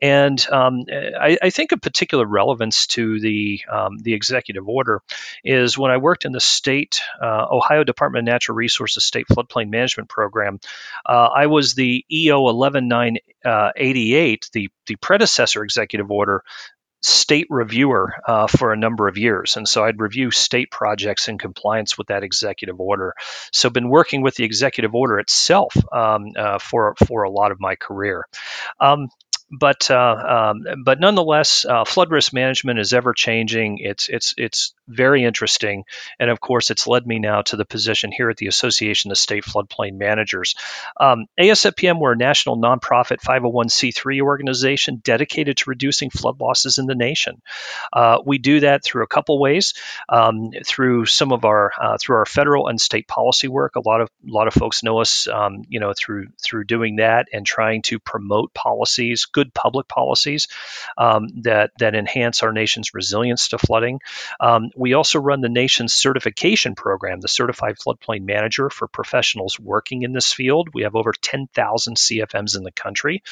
And 0.00 0.44
um, 0.50 0.84
I, 0.90 1.38
I, 1.42 1.50
think 1.50 1.72
of 1.72 1.80
particular 1.80 2.26
relevance 2.26 2.86
to 2.88 3.18
the 3.18 3.60
um, 3.70 3.98
the 3.98 4.14
executive 4.14 4.68
order 4.68 5.02
is 5.42 5.76
when 5.76 5.90
I 5.90 5.96
worked 5.96 6.24
in 6.24 6.32
the 6.32 6.40
state 6.40 6.83
state, 6.84 7.00
uh, 7.22 7.46
Ohio 7.50 7.84
Department 7.84 8.28
of 8.28 8.32
Natural 8.32 8.56
Resources 8.56 9.04
State 9.04 9.26
Floodplain 9.28 9.70
Management 9.70 10.08
Program. 10.08 10.58
Uh, 11.06 11.28
I 11.34 11.46
was 11.46 11.74
the 11.74 12.04
EO 12.10 12.42
11988, 12.42 14.50
the, 14.52 14.68
the 14.86 14.96
predecessor 14.96 15.64
executive 15.64 16.10
order 16.10 16.42
state 17.02 17.46
reviewer 17.50 18.14
uh, 18.26 18.46
for 18.46 18.72
a 18.72 18.78
number 18.78 19.08
of 19.08 19.18
years. 19.18 19.58
And 19.58 19.68
so 19.68 19.84
I'd 19.84 20.00
review 20.00 20.30
state 20.30 20.70
projects 20.70 21.28
in 21.28 21.36
compliance 21.36 21.98
with 21.98 22.06
that 22.06 22.22
executive 22.22 22.80
order. 22.80 23.12
So 23.52 23.68
been 23.68 23.90
working 23.90 24.22
with 24.22 24.36
the 24.36 24.44
executive 24.44 24.94
order 24.94 25.18
itself 25.18 25.76
um, 25.92 26.28
uh, 26.34 26.58
for, 26.58 26.94
for 27.06 27.24
a 27.24 27.30
lot 27.30 27.52
of 27.52 27.60
my 27.60 27.74
career. 27.74 28.26
Um, 28.80 29.10
but 29.58 29.90
uh, 29.90 30.52
um, 30.54 30.64
but 30.84 31.00
nonetheless, 31.00 31.64
uh, 31.64 31.84
flood 31.84 32.10
risk 32.10 32.32
management 32.32 32.78
is 32.78 32.92
ever 32.92 33.12
changing. 33.12 33.78
It's 33.78 34.08
it's 34.08 34.34
it's 34.36 34.74
very 34.88 35.24
interesting, 35.24 35.84
and 36.18 36.30
of 36.30 36.40
course, 36.40 36.70
it's 36.70 36.86
led 36.86 37.06
me 37.06 37.18
now 37.18 37.42
to 37.42 37.56
the 37.56 37.64
position 37.64 38.12
here 38.12 38.30
at 38.30 38.36
the 38.36 38.46
Association 38.46 39.10
of 39.10 39.18
State 39.18 39.44
Floodplain 39.44 39.96
Managers. 39.96 40.54
Um, 40.98 41.26
ASFPM, 41.38 41.98
we're 41.98 42.12
a 42.12 42.16
national 42.16 42.56
nonprofit 42.56 43.20
501c3 43.20 44.20
organization 44.20 45.00
dedicated 45.02 45.58
to 45.58 45.70
reducing 45.70 46.10
flood 46.10 46.40
losses 46.40 46.78
in 46.78 46.86
the 46.86 46.94
nation. 46.94 47.40
Uh, 47.92 48.18
we 48.24 48.38
do 48.38 48.60
that 48.60 48.84
through 48.84 49.04
a 49.04 49.08
couple 49.08 49.38
ways. 49.38 49.74
Um, 50.08 50.50
through 50.66 51.06
some 51.06 51.32
of 51.32 51.44
our 51.44 51.72
uh, 51.80 51.98
through 52.00 52.16
our 52.16 52.26
federal 52.26 52.68
and 52.68 52.80
state 52.80 53.08
policy 53.08 53.48
work. 53.48 53.76
A 53.76 53.80
lot 53.80 54.00
of 54.00 54.08
a 54.26 54.30
lot 54.32 54.48
of 54.48 54.54
folks 54.54 54.82
know 54.82 54.98
us, 55.00 55.26
um, 55.28 55.62
you 55.68 55.80
know, 55.80 55.92
through 55.96 56.28
through 56.42 56.64
doing 56.64 56.96
that 56.96 57.28
and 57.32 57.46
trying 57.46 57.82
to 57.82 57.98
promote 57.98 58.54
policies 58.54 59.26
good 59.26 59.43
public 59.52 59.88
policies 59.88 60.48
um, 60.96 61.28
that 61.42 61.72
that 61.78 61.94
enhance 61.94 62.42
our 62.42 62.52
nation's 62.52 62.94
resilience 62.94 63.48
to 63.48 63.58
flooding. 63.58 64.00
Um, 64.40 64.70
we 64.76 64.94
also 64.94 65.18
run 65.18 65.40
the 65.40 65.48
nation's 65.48 65.92
certification 65.92 66.74
program, 66.74 67.20
the 67.20 67.28
Certified 67.28 67.76
Floodplain 67.76 68.24
Manager 68.24 68.70
for 68.70 68.86
professionals 68.86 69.58
working 69.58 70.02
in 70.02 70.12
this 70.12 70.32
field. 70.32 70.70
We 70.72 70.82
have 70.82 70.94
over 70.96 71.12
10,000 71.12 71.96
CFMs 71.96 72.56
in 72.56 72.62
the 72.62 72.72
country. 72.72 73.22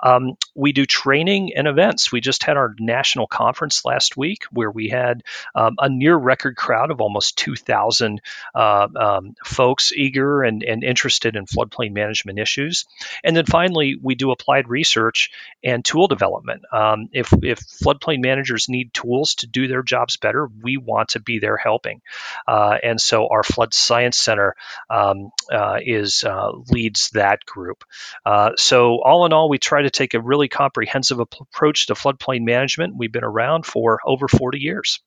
Um, 0.00 0.36
we 0.54 0.72
do 0.72 0.86
training 0.86 1.54
and 1.54 1.66
events. 1.66 2.10
We 2.10 2.20
just 2.20 2.42
had 2.42 2.56
our 2.56 2.74
national 2.78 3.26
conference 3.26 3.84
last 3.84 4.16
week 4.16 4.44
where 4.50 4.70
we 4.70 4.88
had 4.88 5.22
um, 5.54 5.76
a 5.78 5.88
near 5.88 6.16
record 6.16 6.56
crowd 6.56 6.90
of 6.90 7.00
almost 7.00 7.36
2,000 7.38 8.20
uh, 8.54 8.88
um, 8.96 9.34
folks 9.44 9.92
eager 9.92 10.42
and, 10.42 10.62
and 10.62 10.84
interested 10.84 11.36
in 11.36 11.46
floodplain 11.46 11.92
management 11.92 12.38
issues. 12.38 12.86
And 13.24 13.36
then 13.36 13.46
finally, 13.46 13.96
we 14.00 14.14
do 14.14 14.30
applied 14.30 14.68
research 14.68 15.30
and 15.62 15.84
tool 15.84 16.08
development. 16.08 16.62
Um, 16.72 17.08
if, 17.12 17.32
if 17.42 17.60
floodplain 17.60 18.22
managers 18.22 18.68
need 18.68 18.94
tools 18.94 19.34
to 19.36 19.46
do 19.46 19.68
their 19.68 19.82
jobs 19.82 20.16
better, 20.16 20.48
we 20.62 20.76
want 20.76 21.10
to 21.10 21.20
be 21.20 21.38
there 21.38 21.56
helping. 21.56 22.00
Uh, 22.46 22.76
and 22.82 23.00
so 23.00 23.28
our 23.28 23.42
Flood 23.42 23.74
Science 23.74 24.16
Center 24.16 24.56
um, 24.88 25.30
uh, 25.52 25.78
is 25.84 26.24
uh, 26.24 26.52
leads 26.70 27.10
that 27.10 27.44
group. 27.44 27.84
Uh, 28.24 28.52
so 28.56 29.00
all 29.02 29.26
in 29.26 29.32
all, 29.32 29.48
we 29.48 29.58
try 29.58 29.82
to 29.82 29.90
take 29.90 30.14
a 30.14 30.20
really 30.20 30.48
comprehensive 30.48 31.20
approach 31.20 31.86
to 31.86 31.94
floodplain 31.94 32.42
management. 32.42 32.96
We've 32.96 33.12
been 33.12 33.24
around 33.24 33.66
for 33.66 34.00
over 34.04 34.28
40 34.28 34.58
years. 34.58 35.00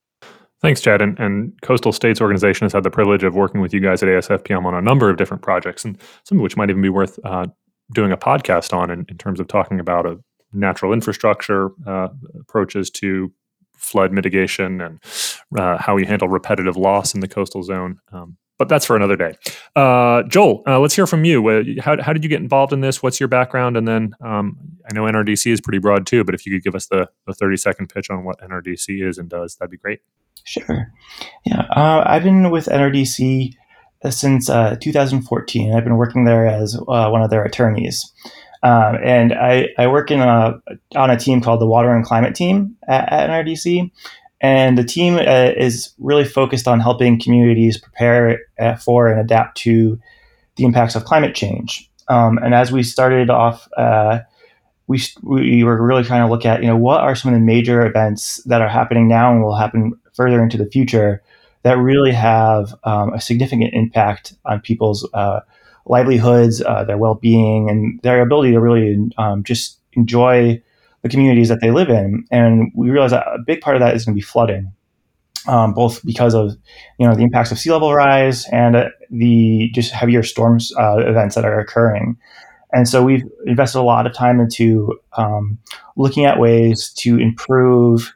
Thanks, 0.61 0.79
Chad. 0.79 1.01
And, 1.01 1.19
and, 1.19 1.61
Coastal 1.61 1.91
States 1.91 2.21
Organization 2.21 2.63
has 2.63 2.71
had 2.71 2.83
the 2.83 2.89
privilege 2.89 3.23
of 3.23 3.35
working 3.35 3.59
with 3.59 3.73
you 3.73 3.81
guys 3.81 4.01
at 4.01 4.07
ASFPM 4.07 4.63
on 4.63 4.73
a 4.73 4.81
number 4.81 5.09
of 5.09 5.17
different 5.17 5.43
projects, 5.43 5.83
and 5.83 5.97
some 6.23 6.37
of 6.37 6.41
which 6.41 6.55
might 6.55 6.69
even 6.69 6.81
be 6.81 6.87
worth 6.87 7.19
uh, 7.25 7.47
doing 7.93 8.13
a 8.13 8.17
podcast 8.17 8.73
on 8.73 8.89
in, 8.89 9.05
in, 9.09 9.17
terms 9.17 9.41
of 9.41 9.47
talking 9.49 9.81
about 9.81 10.05
a 10.05 10.19
natural 10.53 10.93
infrastructure 10.93 11.71
uh, 11.85 12.09
approaches 12.39 12.89
to 12.91 13.31
flood 13.83 14.11
mitigation 14.11 14.81
and 14.81 14.99
uh, 15.57 15.77
how 15.77 15.95
we 15.95 16.05
handle 16.05 16.27
repetitive 16.27 16.77
loss 16.77 17.13
in 17.13 17.19
the 17.19 17.27
coastal 17.27 17.63
zone. 17.63 17.99
Um, 18.11 18.37
but 18.57 18.69
that's 18.69 18.85
for 18.85 18.95
another 18.95 19.17
day. 19.17 19.33
Uh, 19.75 20.23
Joel, 20.23 20.63
uh, 20.67 20.79
let's 20.79 20.95
hear 20.95 21.07
from 21.07 21.25
you. 21.25 21.45
Uh, 21.47 21.63
how, 21.81 22.01
how, 22.01 22.13
did 22.13 22.23
you 22.23 22.29
get 22.29 22.41
involved 22.41 22.71
in 22.71 22.81
this? 22.81 23.03
What's 23.03 23.19
your 23.19 23.27
background? 23.27 23.75
And 23.75 23.87
then 23.87 24.15
um, 24.21 24.57
I 24.89 24.93
know 24.93 25.03
NRDC 25.03 25.51
is 25.51 25.59
pretty 25.59 25.79
broad 25.79 26.05
too, 26.05 26.23
but 26.23 26.35
if 26.35 26.45
you 26.45 26.53
could 26.53 26.63
give 26.63 26.75
us 26.75 26.87
the, 26.87 27.09
the 27.27 27.33
30 27.33 27.57
second 27.57 27.87
pitch 27.87 28.09
on 28.09 28.23
what 28.23 28.39
NRDC 28.39 29.05
is 29.05 29.17
and 29.17 29.27
does, 29.27 29.55
that'd 29.55 29.71
be 29.71 29.77
great. 29.77 29.99
Sure. 30.45 30.93
Yeah. 31.45 31.61
Uh, 31.75 32.03
I've 32.05 32.23
been 32.23 32.51
with 32.51 32.67
NRDC 32.67 33.53
since 34.09 34.47
2014. 34.47 35.73
I've 35.73 35.83
been 35.83 35.97
working 35.97 36.25
there 36.25 36.45
as 36.45 36.77
one 36.77 37.21
of 37.21 37.29
their 37.29 37.43
attorneys. 37.43 38.13
Um, 38.63 38.97
and 39.03 39.33
I, 39.33 39.69
I 39.77 39.87
work 39.87 40.09
in 40.09 40.21
a, 40.21 40.59
on 40.95 41.09
a 41.09 41.19
team 41.19 41.41
called 41.41 41.59
the 41.59 41.67
Water 41.67 41.93
and 41.93 42.05
Climate 42.05 42.33
Team 42.33 42.77
at, 42.87 43.11
at 43.11 43.29
NRDC. 43.29 43.91
And 44.39 44.77
the 44.77 44.83
team 44.83 45.15
uh, 45.15 45.51
is 45.55 45.93
really 45.99 46.25
focused 46.25 46.67
on 46.67 46.79
helping 46.79 47.19
communities 47.19 47.77
prepare 47.77 48.39
uh, 48.59 48.75
for 48.75 49.07
and 49.07 49.19
adapt 49.19 49.57
to 49.59 49.99
the 50.55 50.63
impacts 50.63 50.95
of 50.95 51.05
climate 51.05 51.35
change. 51.35 51.89
Um, 52.07 52.37
and 52.37 52.53
as 52.53 52.71
we 52.71 52.83
started 52.83 53.29
off, 53.29 53.67
uh, 53.77 54.19
we, 54.87 55.01
we 55.21 55.63
were 55.63 55.81
really 55.81 56.03
trying 56.03 56.25
to 56.25 56.31
look 56.31 56.45
at, 56.45 56.61
you 56.61 56.67
know, 56.67 56.77
what 56.77 57.01
are 57.01 57.15
some 57.15 57.33
of 57.33 57.39
the 57.39 57.45
major 57.45 57.85
events 57.85 58.43
that 58.43 58.61
are 58.61 58.69
happening 58.69 59.07
now 59.07 59.31
and 59.31 59.41
will 59.41 59.55
happen 59.55 59.93
further 60.13 60.43
into 60.43 60.57
the 60.57 60.65
future 60.65 61.21
that 61.63 61.77
really 61.77 62.11
have 62.11 62.75
um, 62.83 63.13
a 63.13 63.21
significant 63.21 63.73
impact 63.73 64.33
on 64.45 64.59
people's 64.59 65.09
uh, 65.13 65.39
livelihoods, 65.85 66.61
uh, 66.61 66.83
their 66.83 66.97
well 66.97 67.15
being, 67.15 67.69
and 67.69 67.99
their 68.01 68.21
ability 68.21 68.51
to 68.51 68.59
really 68.59 69.09
um, 69.17 69.43
just 69.43 69.79
enjoy 69.93 70.61
the 71.01 71.09
communities 71.09 71.49
that 71.49 71.61
they 71.61 71.71
live 71.71 71.89
in. 71.89 72.25
And 72.31 72.71
we 72.75 72.89
realize 72.89 73.11
that 73.11 73.27
a 73.27 73.39
big 73.45 73.61
part 73.61 73.75
of 73.75 73.81
that 73.81 73.95
is 73.95 74.05
going 74.05 74.15
to 74.15 74.19
be 74.19 74.25
flooding, 74.25 74.71
um, 75.47 75.73
both 75.73 76.03
because 76.05 76.33
of 76.33 76.55
you 76.97 77.07
know 77.07 77.15
the 77.15 77.23
impacts 77.23 77.51
of 77.51 77.59
sea 77.59 77.71
level 77.71 77.93
rise 77.93 78.47
and 78.49 78.75
uh, 78.75 78.89
the 79.09 79.69
just 79.73 79.91
heavier 79.91 80.23
storms 80.23 80.73
uh, 80.77 80.97
events 80.97 81.35
that 81.35 81.45
are 81.45 81.59
occurring. 81.59 82.17
And 82.71 82.89
so 82.89 83.03
we've 83.03 83.23
invested 83.45 83.79
a 83.79 83.83
lot 83.83 84.07
of 84.07 84.15
time 84.15 84.39
into 84.39 84.99
um, 85.15 85.59
looking 85.95 86.25
at 86.25 86.39
ways 86.39 86.91
to 86.97 87.19
improve 87.19 88.11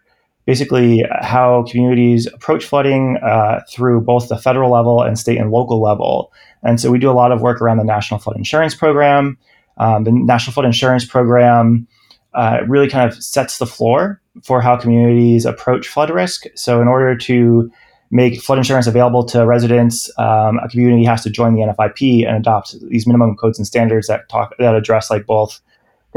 basically 0.48 1.06
how 1.22 1.66
communities 1.70 2.26
approach 2.26 2.66
flooding 2.66 3.18
uh, 3.18 3.60
through 3.70 4.02
both 4.02 4.30
the 4.30 4.38
federal 4.38 4.72
level 4.72 5.04
and 5.04 5.20
state 5.20 5.38
and 5.38 5.52
local 5.52 5.82
level. 5.82 6.32
And 6.64 6.80
so 6.80 6.90
we 6.90 6.98
do 6.98 7.12
a 7.12 7.14
lot 7.14 7.34
of 7.34 7.42
work 7.42 7.62
around 7.62 7.78
the 7.78 7.84
National 7.84 8.20
Flood 8.20 8.38
Insurance 8.38 8.74
Program. 8.74 9.38
Um, 9.78 10.06
the 10.06 10.12
National 10.12 10.54
Flood 10.54 10.66
Insurance 10.66 11.06
Program 11.06 11.86
uh, 12.34 12.62
really 12.66 12.90
kind 12.90 13.08
of 13.08 13.22
sets 13.22 13.58
the 13.58 13.66
floor 13.66 14.22
for 14.42 14.62
how 14.62 14.78
communities 14.78 15.46
approach 15.46 15.88
flood 15.88 16.10
risk. 16.10 16.46
So, 16.56 16.82
in 16.82 16.88
order 16.88 17.16
to 17.18 17.70
make 18.10 18.42
flood 18.42 18.58
insurance 18.58 18.88
available 18.88 19.26
to 19.26 19.46
residents, 19.46 20.10
um, 20.18 20.60
a 20.64 20.70
community 20.70 21.04
has 21.04 21.24
to 21.24 21.30
join 21.30 21.56
the 21.56 21.62
NFIP 21.62 22.26
and 22.26 22.38
adopt 22.38 22.76
these 22.90 23.06
minimum 23.06 23.36
codes 23.36 23.60
and 23.60 23.68
standards 23.68 24.08
that 24.08 24.30
talk 24.30 24.54
that 24.60 24.76
address 24.76 25.12
like 25.12 25.26
both 25.26 25.60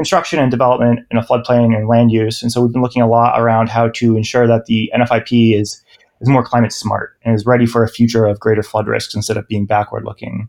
construction 0.01 0.39
and 0.39 0.51
development 0.51 1.01
in 1.11 1.19
a 1.19 1.23
floodplain 1.23 1.77
and 1.77 1.87
land 1.87 2.11
use. 2.11 2.43
And 2.43 2.51
so 2.51 2.63
we've 2.63 2.73
been 2.73 2.81
looking 2.81 3.03
a 3.03 3.07
lot 3.07 3.39
around 3.39 3.69
how 3.69 3.89
to 3.91 4.17
ensure 4.17 4.47
that 4.47 4.65
the 4.65 4.91
NFIP 4.97 5.61
is 5.61 5.85
is 6.23 6.29
more 6.29 6.43
climate 6.43 6.73
smart 6.73 7.17
and 7.23 7.35
is 7.35 7.45
ready 7.45 7.67
for 7.67 7.83
a 7.85 7.89
future 7.89 8.27
of 8.27 8.41
greater 8.41 8.63
flood 8.63 8.87
risks 8.87 9.15
instead 9.15 9.37
of 9.37 9.47
being 9.47 9.67
backward 9.67 10.05
looking. 10.05 10.49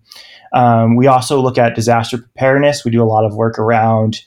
Um, 0.53 0.95
we 0.95 1.07
also 1.07 1.41
look 1.41 1.57
at 1.57 1.75
disaster 1.75 2.17
preparedness. 2.17 2.85
We 2.85 2.91
do 2.91 3.03
a 3.03 3.05
lot 3.05 3.25
of 3.25 3.35
work 3.35 3.59
around 3.59 4.21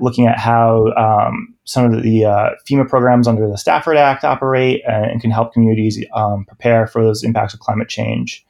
looking 0.00 0.26
at 0.26 0.38
how 0.38 0.92
um, 0.96 1.54
some 1.64 1.92
of 1.92 2.02
the 2.02 2.24
uh, 2.24 2.50
FEMA 2.68 2.88
programs 2.88 3.28
under 3.28 3.48
the 3.48 3.58
Stafford 3.58 3.96
Act 3.96 4.24
operate 4.24 4.82
and, 4.86 5.06
and 5.06 5.20
can 5.20 5.30
help 5.30 5.52
communities 5.52 6.04
um, 6.12 6.44
prepare 6.46 6.86
for 6.88 7.04
those 7.04 7.22
impacts 7.22 7.54
of 7.54 7.60
climate 7.60 7.88
change. 7.88 8.45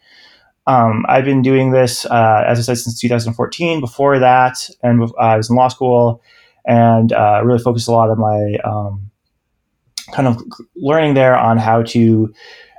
Um, 0.67 1.05
I've 1.09 1.25
been 1.25 1.43
doing 1.43 1.71
this, 1.71 2.05
uh, 2.07 2.45
as 2.47 2.59
I 2.59 2.63
said, 2.63 2.79
since 2.79 2.99
2014. 3.01 3.81
Before 3.81 4.19
that, 4.19 4.69
and 4.83 5.03
uh, 5.03 5.13
I 5.19 5.37
was 5.37 5.49
in 5.49 5.57
law 5.57 5.69
school 5.69 6.23
and 6.65 7.13
uh, 7.13 7.41
really 7.45 7.63
focused 7.63 7.89
a 7.89 7.93
lot 7.93 8.11
of 8.11 8.19
my 8.19 8.57
um, 8.65 9.11
kind 10.13 10.27
of 10.29 10.43
learning 10.75 11.15
there 11.15 11.37
on 11.37 11.59
how 11.59 11.83
to 11.83 12.33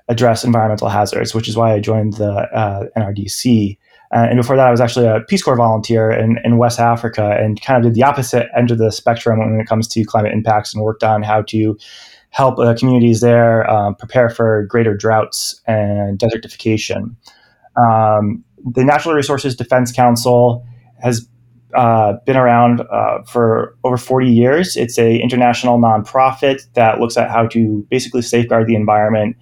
address 0.10 0.44
environmental 0.44 0.90
hazards, 0.90 1.34
which 1.34 1.48
is 1.48 1.56
why 1.56 1.74
I 1.74 1.80
joined 1.80 2.14
the 2.14 2.32
uh, 2.32 2.86
NRDC. 2.98 3.78
Uh, 4.14 4.28
and 4.30 4.38
before 4.38 4.56
that, 4.56 4.68
I 4.68 4.72
was 4.72 4.80
actually 4.80 5.06
a 5.06 5.20
Peace 5.28 5.44
Corps 5.44 5.58
volunteer 5.58 6.12
in, 6.12 6.40
in 6.46 6.58
West 6.58 6.80
Africa 6.80 7.38
and 7.40 7.62
kind 7.62 7.78
of 7.78 7.84
did 7.84 7.96
the 7.96 8.04
opposite 8.04 8.48
end 8.56 8.72
of 8.72 8.78
the 8.78 8.92
spectrum 8.92 9.40
when 9.40 9.60
it 9.60 9.68
comes 9.68 9.88
to 9.90 10.04
climate 10.06 10.32
impacts 10.32 10.74
and 10.74 10.82
worked 10.82 11.04
on 11.04 11.24
how 11.24 11.42
to 11.44 11.78
help 12.30 12.58
uh, 12.60 12.74
communities 12.76 13.20
there 13.20 13.70
um, 13.70 13.96
prepare 13.96 14.30
for 14.30 14.66
greater 14.66 14.96
droughts 14.96 15.62
and 15.66 16.20
desertification. 16.20 17.16
Um, 17.78 18.44
the 18.74 18.84
Natural 18.84 19.16
Resources 19.16 19.56
Defense 19.56 19.92
Council 19.92 20.66
has 21.02 21.28
uh, 21.76 22.14
been 22.26 22.38
around 22.38 22.82
uh, 22.82 23.24
for 23.24 23.78
over 23.84 23.98
40 23.98 24.28
years. 24.28 24.76
It's 24.76 24.98
a 24.98 25.20
international 25.20 25.78
nonprofit 25.78 26.62
that 26.74 27.00
looks 27.00 27.18
at 27.18 27.30
how 27.30 27.48
to 27.48 27.86
basically 27.90 28.22
safeguard 28.22 28.68
the 28.68 28.76
environment 28.76 29.36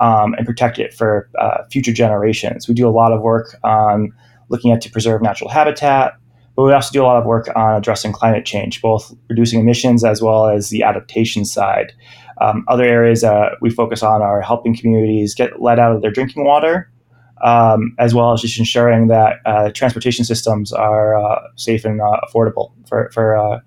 um, 0.00 0.34
and 0.34 0.46
protect 0.46 0.78
it 0.78 0.94
for 0.94 1.28
uh, 1.38 1.64
future 1.70 1.92
generations. 1.92 2.68
We 2.68 2.74
do 2.74 2.88
a 2.88 2.90
lot 2.90 3.12
of 3.12 3.20
work 3.20 3.56
on 3.64 4.12
looking 4.48 4.72
at 4.72 4.80
to 4.82 4.90
preserve 4.90 5.22
natural 5.22 5.50
habitat, 5.50 6.14
but 6.54 6.64
we 6.64 6.72
also 6.72 6.92
do 6.92 7.02
a 7.02 7.06
lot 7.06 7.18
of 7.18 7.24
work 7.24 7.48
on 7.56 7.74
addressing 7.74 8.12
climate 8.12 8.44
change, 8.44 8.80
both 8.82 9.12
reducing 9.28 9.60
emissions 9.60 10.04
as 10.04 10.20
well 10.22 10.48
as 10.48 10.68
the 10.68 10.82
adaptation 10.82 11.44
side. 11.44 11.92
Um, 12.40 12.64
other 12.68 12.84
areas 12.84 13.24
uh, 13.24 13.50
we 13.60 13.70
focus 13.70 14.02
on 14.02 14.22
are 14.22 14.40
helping 14.40 14.76
communities 14.76 15.34
get 15.34 15.60
let 15.60 15.78
out 15.78 15.94
of 15.94 16.02
their 16.02 16.10
drinking 16.10 16.44
water, 16.44 16.91
um, 17.42 17.94
as 17.98 18.14
well 18.14 18.32
as 18.32 18.40
just 18.40 18.58
ensuring 18.58 19.08
that 19.08 19.36
uh, 19.44 19.70
transportation 19.72 20.24
systems 20.24 20.72
are 20.72 21.16
uh, 21.16 21.40
safe 21.56 21.84
and 21.84 22.00
uh, 22.00 22.20
affordable 22.26 22.72
for, 22.88 23.10
for 23.12 23.36
uh, 23.36 23.60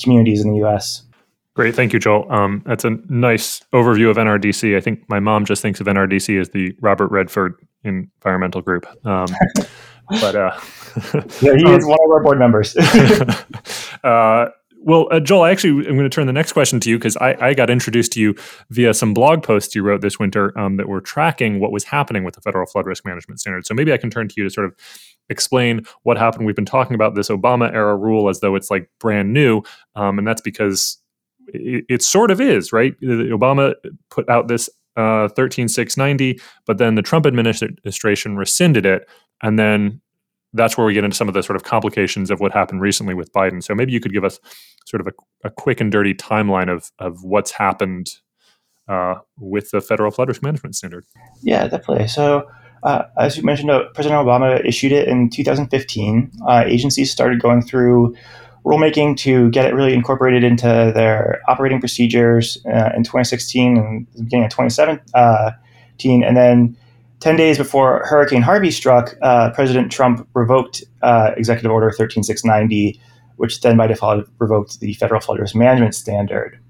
communities 0.00 0.42
in 0.42 0.50
the 0.50 0.58
U.S. 0.58 1.02
Great, 1.54 1.74
thank 1.74 1.92
you, 1.92 2.00
Joel. 2.00 2.26
Um, 2.32 2.62
that's 2.66 2.84
a 2.84 2.90
nice 3.08 3.60
overview 3.72 4.10
of 4.10 4.16
NRDC. 4.16 4.76
I 4.76 4.80
think 4.80 5.08
my 5.08 5.20
mom 5.20 5.44
just 5.44 5.62
thinks 5.62 5.80
of 5.80 5.86
NRDC 5.86 6.40
as 6.40 6.50
the 6.50 6.74
Robert 6.80 7.10
Redford 7.12 7.54
Environmental 7.84 8.60
Group. 8.60 8.86
Um, 9.06 9.26
but 10.20 10.34
uh, 10.34 10.58
yeah, 11.40 11.54
he 11.56 11.70
is 11.70 11.86
one 11.86 11.98
of 12.04 12.10
our 12.10 12.22
board 12.22 12.38
members. 12.38 12.74
well, 14.84 15.08
uh, 15.10 15.18
Joel, 15.18 15.42
I 15.42 15.50
actually 15.50 15.86
am 15.86 15.94
going 15.94 16.08
to 16.08 16.10
turn 16.10 16.26
the 16.26 16.32
next 16.32 16.52
question 16.52 16.78
to 16.80 16.90
you 16.90 16.98
because 16.98 17.16
I, 17.16 17.36
I, 17.40 17.54
got 17.54 17.70
introduced 17.70 18.12
to 18.12 18.20
you 18.20 18.34
via 18.68 18.92
some 18.92 19.14
blog 19.14 19.42
posts 19.42 19.74
you 19.74 19.82
wrote 19.82 20.02
this 20.02 20.18
winter 20.18 20.56
um, 20.58 20.76
that 20.76 20.88
were 20.88 21.00
tracking 21.00 21.58
what 21.58 21.72
was 21.72 21.84
happening 21.84 22.22
with 22.22 22.34
the 22.34 22.42
federal 22.42 22.66
flood 22.66 22.86
risk 22.86 23.06
management 23.06 23.40
standard. 23.40 23.66
So 23.66 23.72
maybe 23.72 23.94
I 23.94 23.96
can 23.96 24.10
turn 24.10 24.28
to 24.28 24.34
you 24.36 24.44
to 24.44 24.50
sort 24.50 24.66
of 24.66 24.74
explain 25.30 25.86
what 26.02 26.18
happened. 26.18 26.44
We've 26.44 26.54
been 26.54 26.66
talking 26.66 26.94
about 26.94 27.14
this 27.14 27.30
Obama 27.30 27.72
era 27.72 27.96
rule 27.96 28.28
as 28.28 28.40
though 28.40 28.54
it's 28.56 28.70
like 28.70 28.90
brand 29.00 29.32
new, 29.32 29.62
um, 29.96 30.18
and 30.18 30.28
that's 30.28 30.42
because 30.42 30.98
it, 31.48 31.86
it, 31.88 32.02
sort 32.02 32.30
of 32.30 32.38
is, 32.40 32.70
right? 32.70 32.94
Obama 33.00 33.74
put 34.10 34.28
out 34.28 34.48
this 34.48 34.68
uh, 34.96 35.28
13690, 35.28 36.38
but 36.66 36.76
then 36.76 36.94
the 36.94 37.02
Trump 37.02 37.24
administration 37.26 38.36
rescinded 38.36 38.84
it, 38.84 39.08
and 39.42 39.58
then 39.58 40.02
that's 40.54 40.78
where 40.78 40.86
we 40.86 40.94
get 40.94 41.04
into 41.04 41.16
some 41.16 41.28
of 41.28 41.34
the 41.34 41.42
sort 41.42 41.56
of 41.56 41.64
complications 41.64 42.30
of 42.30 42.40
what 42.40 42.52
happened 42.52 42.80
recently 42.80 43.14
with 43.14 43.32
Biden. 43.32 43.62
So 43.62 43.74
maybe 43.74 43.92
you 43.92 44.00
could 44.00 44.12
give 44.12 44.24
us 44.24 44.40
sort 44.86 45.00
of 45.00 45.08
a, 45.08 45.48
a 45.48 45.50
quick 45.50 45.80
and 45.80 45.92
dirty 45.92 46.14
timeline 46.14 46.72
of 46.72 46.90
of 46.98 47.22
what's 47.22 47.50
happened 47.50 48.08
uh, 48.88 49.16
with 49.38 49.70
the 49.70 49.80
federal 49.80 50.10
flood 50.10 50.28
risk 50.28 50.42
management 50.42 50.76
standard. 50.76 51.04
Yeah, 51.42 51.68
definitely. 51.68 52.08
So. 52.08 52.48
Uh, 52.82 53.02
as 53.16 53.38
you 53.38 53.42
mentioned, 53.42 53.70
uh, 53.70 53.82
President 53.94 54.20
Obama 54.20 54.62
issued 54.62 54.92
it 54.92 55.08
in 55.08 55.30
2015. 55.30 56.30
Uh, 56.46 56.64
agencies 56.66 57.10
started 57.10 57.40
going 57.40 57.62
through 57.62 58.14
rulemaking 58.64 59.16
to 59.16 59.50
get 59.50 59.66
it 59.66 59.74
really 59.74 59.94
incorporated 59.94 60.42
into 60.42 60.92
their 60.94 61.40
operating 61.48 61.80
procedures 61.80 62.58
uh, 62.66 62.90
in 62.96 63.02
2016 63.02 63.76
and 63.76 64.06
beginning 64.12 64.44
of 64.44 64.50
2017. 64.50 65.00
Uh, 65.14 65.52
and 66.26 66.36
then 66.36 66.76
10 67.24 67.36
days 67.36 67.56
before 67.56 68.04
Hurricane 68.04 68.42
Harvey 68.42 68.70
struck, 68.70 69.16
uh, 69.22 69.50
President 69.52 69.90
Trump 69.90 70.28
revoked 70.34 70.84
uh, 71.00 71.30
Executive 71.38 71.72
Order 71.72 71.90
13690, 71.90 73.00
which 73.36 73.62
then 73.62 73.78
by 73.78 73.86
default 73.86 74.26
revoked 74.38 74.80
the 74.80 74.92
federal 74.92 75.22
flood 75.22 75.40
risk 75.40 75.54
management 75.54 75.94
standard. 75.94 76.60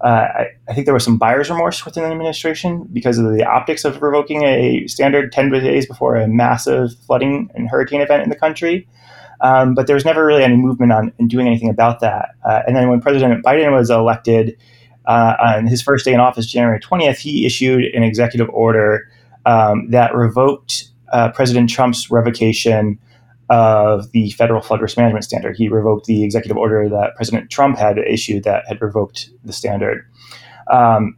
Uh, 0.00 0.06
I, 0.06 0.46
I, 0.66 0.72
think 0.72 0.86
there 0.86 0.94
was 0.94 1.04
some 1.04 1.18
buyer's 1.18 1.50
remorse 1.50 1.84
within 1.84 2.04
the 2.04 2.08
administration 2.08 2.88
because 2.90 3.18
of 3.18 3.30
the 3.30 3.44
optics 3.44 3.84
of 3.84 4.00
revoking 4.00 4.42
a 4.42 4.86
standard 4.86 5.32
10 5.32 5.50
days 5.50 5.84
before 5.84 6.16
a 6.16 6.26
massive 6.26 6.94
flooding 7.06 7.50
and 7.54 7.68
hurricane 7.68 8.00
event 8.00 8.22
in 8.22 8.30
the 8.30 8.36
country. 8.36 8.88
Um, 9.42 9.74
but 9.74 9.86
there 9.86 9.92
was 9.92 10.06
never 10.06 10.24
really 10.24 10.44
any 10.44 10.56
movement 10.56 10.92
on 10.92 11.12
in 11.18 11.28
doing 11.28 11.46
anything 11.46 11.68
about 11.68 12.00
that. 12.00 12.30
Uh, 12.42 12.62
and 12.66 12.74
then 12.74 12.88
when 12.88 13.02
President 13.02 13.44
Biden 13.44 13.70
was 13.76 13.90
elected 13.90 14.56
uh, 15.04 15.34
on 15.38 15.66
his 15.66 15.82
first 15.82 16.06
day 16.06 16.14
in 16.14 16.20
office, 16.20 16.46
January 16.46 16.80
20th, 16.80 17.18
he 17.18 17.44
issued 17.44 17.84
an 17.94 18.02
executive 18.02 18.48
order 18.48 19.06
um, 19.46 19.90
that 19.90 20.14
revoked 20.14 20.90
uh, 21.12 21.30
President 21.32 21.70
Trump's 21.70 22.10
revocation 22.10 22.98
of 23.48 24.10
the 24.12 24.30
federal 24.30 24.60
flood 24.60 24.80
risk 24.80 24.96
management 24.96 25.24
standard. 25.24 25.56
He 25.56 25.68
revoked 25.68 26.06
the 26.06 26.22
executive 26.22 26.56
order 26.56 26.88
that 26.88 27.16
President 27.16 27.50
Trump 27.50 27.78
had 27.78 27.98
issued 27.98 28.44
that 28.44 28.64
had 28.68 28.80
revoked 28.80 29.30
the 29.44 29.52
standard. 29.52 30.08
Um, 30.70 31.16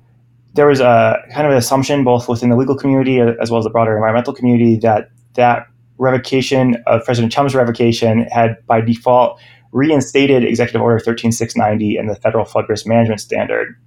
there 0.55 0.67
was 0.67 0.81
a 0.81 1.19
kind 1.33 1.47
of 1.47 1.53
an 1.53 1.59
assumption, 1.59 2.05
both 2.05 2.29
within 2.29 2.49
the 2.49 2.57
legal 2.57 2.77
community 2.77 3.21
as 3.21 3.51
well 3.51 3.59
as 3.59 3.65
the 3.65 3.71
broader 3.71 3.95
environmental 3.95 4.33
community, 4.33 4.77
that 4.77 5.11
that 5.35 5.67
revocation 5.99 6.77
of 6.87 7.05
President 7.05 7.33
Trump's 7.33 7.55
revocation 7.55 8.27
had 8.31 8.57
by 8.67 8.81
default 8.81 9.39
reinstated 9.73 10.45
Executive 10.45 10.81
Order 10.81 10.99
13690 10.99 11.97
and 11.97 12.09
the 12.09 12.17
federal 12.17 12.45
flood 12.45 12.67
risk 12.69 12.87
management 12.87 13.21
standard. 13.21 13.79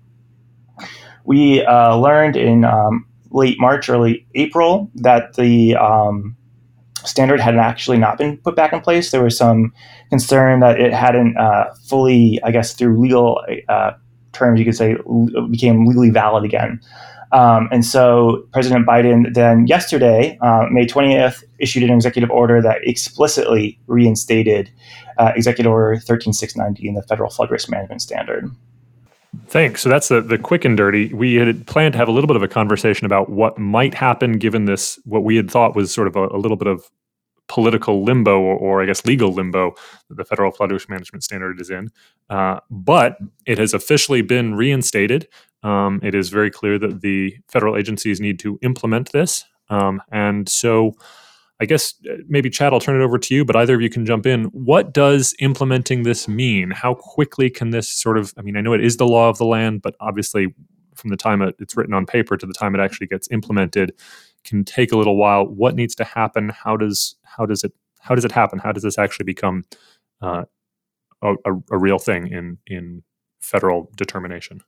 We 1.23 1.63
uh, 1.63 1.95
learned 1.97 2.35
in 2.35 2.63
um, 2.65 3.07
late 3.35 3.59
March, 3.59 3.89
early 3.89 4.25
April 4.33 4.89
that 4.95 5.33
the 5.35 5.75
um, 5.75 6.35
standard 7.03 7.39
had 7.39 7.55
actually 7.57 7.97
not 7.97 8.17
been 8.17 8.37
put 8.37 8.55
back 8.55 8.71
in 8.71 8.79
place. 8.79 9.11
There 9.11 9.23
was 9.23 9.37
some 9.37 9.73
concern 10.09 10.61
that 10.61 10.79
it 10.79 10.93
hadn't 10.93 11.37
uh, 11.37 11.73
fully, 11.87 12.39
I 12.43 12.51
guess, 12.51 12.73
through 12.73 12.99
legal 12.99 13.43
uh, 13.67 13.91
terms, 14.31 14.59
you 14.59 14.65
could 14.65 14.75
say, 14.75 14.95
became 15.51 15.85
legally 15.85 16.09
valid 16.09 16.45
again. 16.45 16.79
Um, 17.31 17.67
and 17.71 17.83
so 17.83 18.47
President 18.53 18.87
Biden 18.87 19.33
then 19.33 19.67
yesterday, 19.67 20.37
uh, 20.41 20.67
May 20.71 20.85
20th, 20.85 21.43
issued 21.59 21.83
an 21.83 21.89
executive 21.91 22.29
order 22.29 22.61
that 22.61 22.77
explicitly 22.83 23.77
reinstated 23.87 24.71
uh, 25.17 25.33
Executive 25.35 25.71
Order 25.71 25.99
13690 25.99 26.87
in 26.87 26.93
the 26.93 27.01
federal 27.03 27.29
flood 27.29 27.51
risk 27.51 27.69
management 27.69 28.01
standard. 28.01 28.49
Thanks. 29.47 29.81
So 29.81 29.89
that's 29.89 30.09
the, 30.09 30.21
the 30.21 30.37
quick 30.37 30.65
and 30.65 30.77
dirty. 30.77 31.13
We 31.13 31.35
had 31.35 31.65
planned 31.67 31.93
to 31.93 31.97
have 31.97 32.07
a 32.07 32.11
little 32.11 32.27
bit 32.27 32.35
of 32.35 32.43
a 32.43 32.47
conversation 32.47 33.05
about 33.05 33.29
what 33.29 33.57
might 33.57 33.93
happen 33.93 34.33
given 34.33 34.65
this, 34.65 34.99
what 35.05 35.23
we 35.23 35.35
had 35.35 35.49
thought 35.49 35.75
was 35.75 35.91
sort 35.93 36.07
of 36.07 36.15
a, 36.15 36.27
a 36.27 36.37
little 36.37 36.57
bit 36.57 36.67
of 36.67 36.89
political 37.47 38.03
limbo 38.03 38.39
or, 38.39 38.55
or, 38.57 38.81
I 38.81 38.85
guess 38.85 39.05
legal 39.05 39.31
limbo 39.31 39.75
that 40.09 40.15
the 40.15 40.25
federal 40.25 40.51
flood 40.51 40.71
risk 40.71 40.89
management 40.89 41.23
standard 41.23 41.61
is 41.61 41.69
in. 41.69 41.91
Uh, 42.29 42.59
but 42.71 43.17
it 43.45 43.57
has 43.59 43.73
officially 43.73 44.21
been 44.21 44.55
reinstated. 44.55 45.27
Um, 45.63 45.99
it 46.01 46.15
is 46.15 46.29
very 46.29 46.49
clear 46.49 46.79
that 46.79 47.01
the 47.01 47.37
federal 47.47 47.77
agencies 47.77 48.19
need 48.19 48.39
to 48.39 48.57
implement 48.61 49.11
this. 49.11 49.45
Um, 49.69 50.01
and 50.11 50.49
so 50.49 50.93
I 51.59 51.65
guess 51.65 51.93
uh, 52.09 52.15
maybe 52.27 52.49
Chad, 52.49 52.73
I'll 52.73 52.79
turn 52.79 52.99
it 52.99 53.03
over 53.03 53.17
to 53.17 53.33
you, 53.33 53.45
but 53.45 53.55
either 53.55 53.75
of 53.75 53.81
you 53.81 53.89
can 53.89 54.05
jump 54.05 54.25
in. 54.25 54.45
What 54.45 54.93
does 54.93 55.33
implementing 55.39 56.03
this 56.03 56.27
mean? 56.27 56.71
How 56.71 56.95
quickly 56.95 57.49
can 57.49 57.69
this 57.69 57.89
sort 57.89 58.17
of, 58.17 58.33
I 58.37 58.41
mean, 58.41 58.57
I 58.57 58.61
know 58.61 58.73
it 58.73 58.83
is 58.83 58.97
the 58.97 59.07
law 59.07 59.29
of 59.29 59.37
the 59.37 59.45
land, 59.45 59.81
but 59.81 59.95
obviously 59.99 60.53
from 60.95 61.09
the 61.09 61.17
time 61.17 61.41
it's 61.41 61.77
written 61.77 61.93
on 61.93 62.05
paper 62.05 62.37
to 62.37 62.45
the 62.45 62.53
time 62.53 62.73
it 62.75 62.79
actually 62.81 63.07
gets 63.07 63.29
implemented 63.31 63.93
can 64.43 64.63
take 64.63 64.91
a 64.91 64.97
little 64.97 65.17
while. 65.17 65.45
What 65.45 65.75
needs 65.75 65.95
to 65.95 66.03
happen? 66.03 66.49
How 66.49 66.77
does 66.77 67.15
how 67.23 67.45
does 67.45 67.63
it 67.63 67.73
how 67.99 68.15
does 68.15 68.25
it 68.25 68.31
happen? 68.31 68.59
How 68.59 68.71
does 68.71 68.83
this 68.83 68.97
actually 68.97 69.25
become 69.25 69.63
uh, 70.21 70.43
a, 71.21 71.33
a, 71.71 71.77
real 71.77 71.97
thing 71.97 72.27
in 72.27 72.57
in 72.67 73.03
federal 73.41 73.91
determination? 73.95 74.61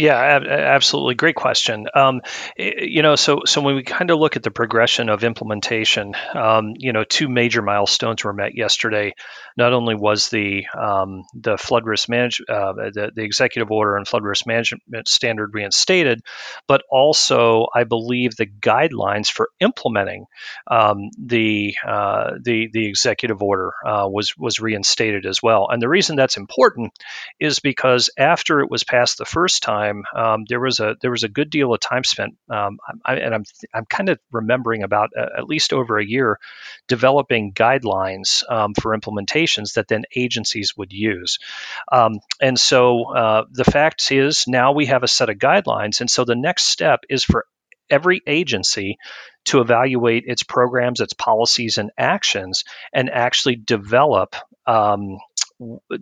Yeah, 0.00 0.14
absolutely. 0.46 1.16
Great 1.16 1.34
question. 1.34 1.88
Um, 1.92 2.20
you 2.56 3.02
know, 3.02 3.16
so 3.16 3.40
so 3.46 3.60
when 3.60 3.74
we 3.74 3.82
kind 3.82 4.12
of 4.12 4.18
look 4.20 4.36
at 4.36 4.44
the 4.44 4.50
progression 4.52 5.08
of 5.08 5.24
implementation, 5.24 6.14
um, 6.34 6.74
you 6.76 6.92
know, 6.92 7.02
two 7.02 7.28
major 7.28 7.62
milestones 7.62 8.22
were 8.22 8.32
met 8.32 8.54
yesterday. 8.54 9.14
Not 9.56 9.72
only 9.72 9.96
was 9.96 10.28
the 10.28 10.66
um, 10.72 11.24
the 11.34 11.58
flood 11.58 11.84
risk 11.84 12.08
manage 12.08 12.40
uh, 12.48 12.74
the, 12.74 13.10
the 13.12 13.24
executive 13.24 13.72
order 13.72 13.96
and 13.96 14.06
flood 14.06 14.22
risk 14.22 14.46
management 14.46 15.08
standard 15.08 15.52
reinstated, 15.52 16.20
but 16.68 16.82
also 16.88 17.66
I 17.74 17.82
believe 17.82 18.36
the 18.36 18.46
guidelines 18.46 19.28
for 19.32 19.48
implementing 19.58 20.26
um, 20.68 21.10
the 21.18 21.74
uh, 21.84 22.34
the 22.40 22.68
the 22.72 22.86
executive 22.86 23.42
order 23.42 23.72
uh, 23.84 24.06
was 24.08 24.36
was 24.36 24.60
reinstated 24.60 25.26
as 25.26 25.42
well. 25.42 25.66
And 25.68 25.82
the 25.82 25.88
reason 25.88 26.14
that's 26.14 26.36
important 26.36 26.92
is 27.40 27.58
because 27.58 28.10
after 28.16 28.60
it 28.60 28.70
was 28.70 28.84
passed 28.84 29.18
the 29.18 29.24
first 29.24 29.64
time 29.64 29.87
time, 29.88 30.04
um, 30.14 30.44
there 30.48 30.60
was 30.60 30.80
a 30.80 30.96
there 31.00 31.10
was 31.10 31.24
a 31.24 31.28
good 31.28 31.50
deal 31.50 31.72
of 31.72 31.80
time 31.80 32.04
spent, 32.04 32.36
um, 32.50 32.78
I, 33.04 33.16
and 33.16 33.34
I'm 33.34 33.44
I'm 33.74 33.86
kind 33.86 34.08
of 34.08 34.18
remembering 34.32 34.82
about 34.82 35.10
at 35.16 35.44
least 35.44 35.72
over 35.72 35.98
a 35.98 36.04
year 36.04 36.38
developing 36.86 37.52
guidelines 37.52 38.42
um, 38.50 38.74
for 38.74 38.96
implementations 38.96 39.74
that 39.74 39.88
then 39.88 40.04
agencies 40.14 40.76
would 40.76 40.92
use. 40.92 41.38
Um, 41.90 42.20
and 42.40 42.58
so 42.58 43.14
uh, 43.14 43.44
the 43.50 43.64
fact 43.64 44.10
is 44.12 44.46
now 44.46 44.72
we 44.72 44.86
have 44.86 45.02
a 45.02 45.08
set 45.08 45.30
of 45.30 45.36
guidelines, 45.36 46.00
and 46.00 46.10
so 46.10 46.24
the 46.24 46.36
next 46.36 46.64
step 46.64 47.00
is 47.08 47.24
for 47.24 47.46
every 47.90 48.20
agency 48.26 48.98
to 49.46 49.60
evaluate 49.60 50.24
its 50.26 50.42
programs, 50.42 51.00
its 51.00 51.14
policies, 51.14 51.78
and 51.78 51.90
actions, 51.96 52.64
and 52.92 53.08
actually 53.08 53.56
develop 53.56 54.36
um, 54.66 55.18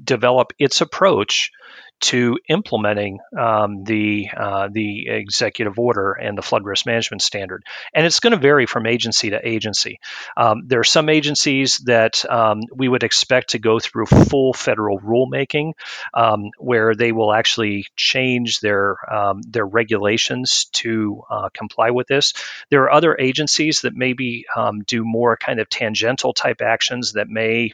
develop 0.04 0.52
its 0.58 0.80
approach 0.80 1.50
to 1.98 2.38
implementing 2.48 3.20
um, 3.38 3.84
the 3.84 4.28
uh, 4.36 4.68
the 4.70 5.08
executive 5.08 5.78
order 5.78 6.12
and 6.12 6.36
the 6.36 6.42
flood 6.42 6.64
risk 6.64 6.84
management 6.84 7.22
standard, 7.22 7.64
and 7.94 8.04
it's 8.04 8.20
going 8.20 8.32
to 8.32 8.38
vary 8.38 8.66
from 8.66 8.86
agency 8.86 9.30
to 9.30 9.48
agency. 9.48 9.98
Um, 10.36 10.64
there 10.66 10.80
are 10.80 10.84
some 10.84 11.08
agencies 11.08 11.78
that 11.86 12.24
um, 12.28 12.60
we 12.74 12.88
would 12.88 13.02
expect 13.02 13.50
to 13.50 13.58
go 13.58 13.80
through 13.80 14.06
full 14.06 14.52
federal 14.52 15.00
rulemaking, 15.00 15.72
um, 16.12 16.50
where 16.58 16.94
they 16.94 17.12
will 17.12 17.32
actually 17.32 17.86
change 17.96 18.60
their 18.60 18.96
um, 19.12 19.40
their 19.42 19.66
regulations 19.66 20.66
to 20.72 21.22
uh, 21.30 21.48
comply 21.54 21.90
with 21.90 22.06
this. 22.08 22.34
There 22.70 22.82
are 22.82 22.92
other 22.92 23.16
agencies 23.18 23.80
that 23.82 23.94
maybe 23.94 24.44
um, 24.54 24.82
do 24.82 25.02
more 25.02 25.36
kind 25.38 25.60
of 25.60 25.68
tangential 25.70 26.34
type 26.34 26.60
actions 26.60 27.14
that 27.14 27.28
may 27.28 27.72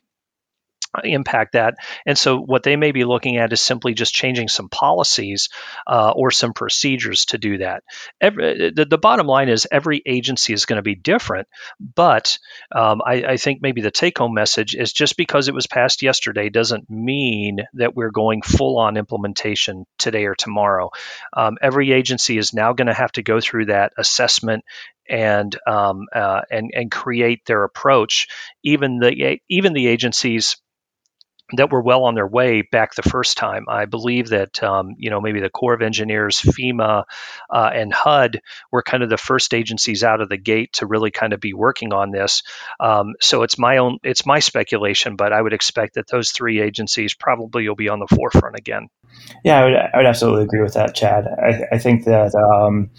impact 1.05 1.53
that. 1.53 1.75
And 2.07 2.19
so, 2.19 2.39
what 2.39 2.63
they 2.63 2.77
may 2.77 2.93
be 2.93 3.05
looking 3.05 3.37
at 3.39 3.53
is 3.53 3.61
simply 3.61 3.95
just 3.95 4.15
changing 4.15 4.49
some 4.49 4.69
policies 4.69 5.49
uh, 5.87 6.13
or 6.15 6.31
some 6.31 6.53
procedures 6.53 7.27
to 7.27 7.39
do 7.39 7.59
that. 7.59 7.83
Every, 8.21 8.71
the, 8.71 8.85
the, 8.85 8.99
bottom 8.99 9.27
line 9.27 9.49
is 9.49 9.67
every 9.71 10.03
agency 10.07 10.53
is 10.53 10.67
going 10.67 10.77
to 10.77 10.83
be 10.83 10.95
different, 10.95 11.49
but 11.81 12.39
um, 12.75 13.01
I, 13.05 13.25
I, 13.25 13.37
think 13.37 13.63
maybe 13.63 13.81
the 13.81 13.91
take 13.91 14.19
home 14.19 14.35
message 14.35 14.77
is 14.77 14.93
just 14.93 15.17
because 15.17 15.49
it 15.49 15.55
was 15.55 15.67
passed 15.67 16.03
yesterday 16.03 16.51
doesn't 16.51 16.89
mean 16.89 17.59
that 17.75 17.97
we're 17.97 18.11
going 18.11 18.43
full 18.43 18.79
on 18.79 18.97
implementation 18.97 19.87
today 19.99 20.27
or 20.27 20.35
tomorrow. 20.35 20.91
Um, 21.33 21.57
every 21.61 21.93
agency 21.93 22.39
is 22.39 22.53
now 22.53 22.75
going 22.75 22.87
to 22.87 22.95
have 22.95 23.13
to 23.13 23.23
go 23.23 23.41
through 23.41 23.67
that 23.67 23.93
assessment 23.99 24.65
and 25.09 25.57
um, 25.67 26.07
uh, 26.15 26.43
and 26.51 26.71
and 26.75 26.91
create 26.91 27.45
their 27.47 27.65
approach. 27.65 28.29
Even 28.63 28.99
the 28.99 29.39
even 29.49 29.73
the 29.73 29.89
agencies 29.89 30.57
that 31.57 31.71
were 31.71 31.83
well 31.83 32.05
on 32.05 32.15
their 32.15 32.27
way 32.27 32.63
back 32.63 32.95
the 32.95 33.03
first 33.03 33.37
time. 33.37 33.67
I 33.69 33.85
believe 33.85 34.29
that 34.31 34.63
um, 34.63 34.95
you 34.99 35.11
know 35.11 35.21
maybe 35.21 35.41
the 35.41 35.51
Corps 35.51 35.75
of 35.75 35.83
Engineers, 35.83 36.41
FEMA, 36.41 37.05
uh, 37.51 37.71
and 37.73 37.93
HUD 37.93 38.41
were 38.71 38.83
kind 38.83 39.03
of 39.03 39.11
the 39.11 39.17
first 39.17 39.55
agencies 39.55 40.03
out 40.05 40.21
of 40.21 40.29
the 40.29 40.37
gate 40.37 40.75
to 40.75 40.87
really 40.87 41.11
kind 41.11 41.33
of 41.33 41.41
be 41.41 41.55
working 41.55 41.93
on 41.93 42.11
this. 42.11 42.43
Um, 42.81 43.15
so 43.21 43.43
it's 43.43 43.59
my 43.59 43.79
own, 43.79 43.99
it's 44.03 44.27
my 44.27 44.39
speculation, 44.39 45.17
but 45.17 45.33
I 45.33 45.41
would 45.41 45.53
expect 45.53 45.95
that 45.95 46.09
those 46.09 46.31
three 46.31 46.61
agencies 46.61 47.15
probably 47.15 47.69
will 47.69 47.77
be 47.77 47.89
on 47.89 47.99
the 47.99 48.09
forefront 48.15 48.57
again. 48.57 48.89
Yeah, 49.45 49.61
I 49.61 49.65
would, 49.65 49.75
I 49.75 49.97
would 49.97 50.07
absolutely 50.07 50.45
agree 50.45 50.63
with 50.63 50.75
that, 50.75 50.95
Chad. 50.95 51.27
I, 51.27 51.77
I 51.77 51.79
think 51.79 52.05
that. 52.05 52.35
Um, 52.35 52.91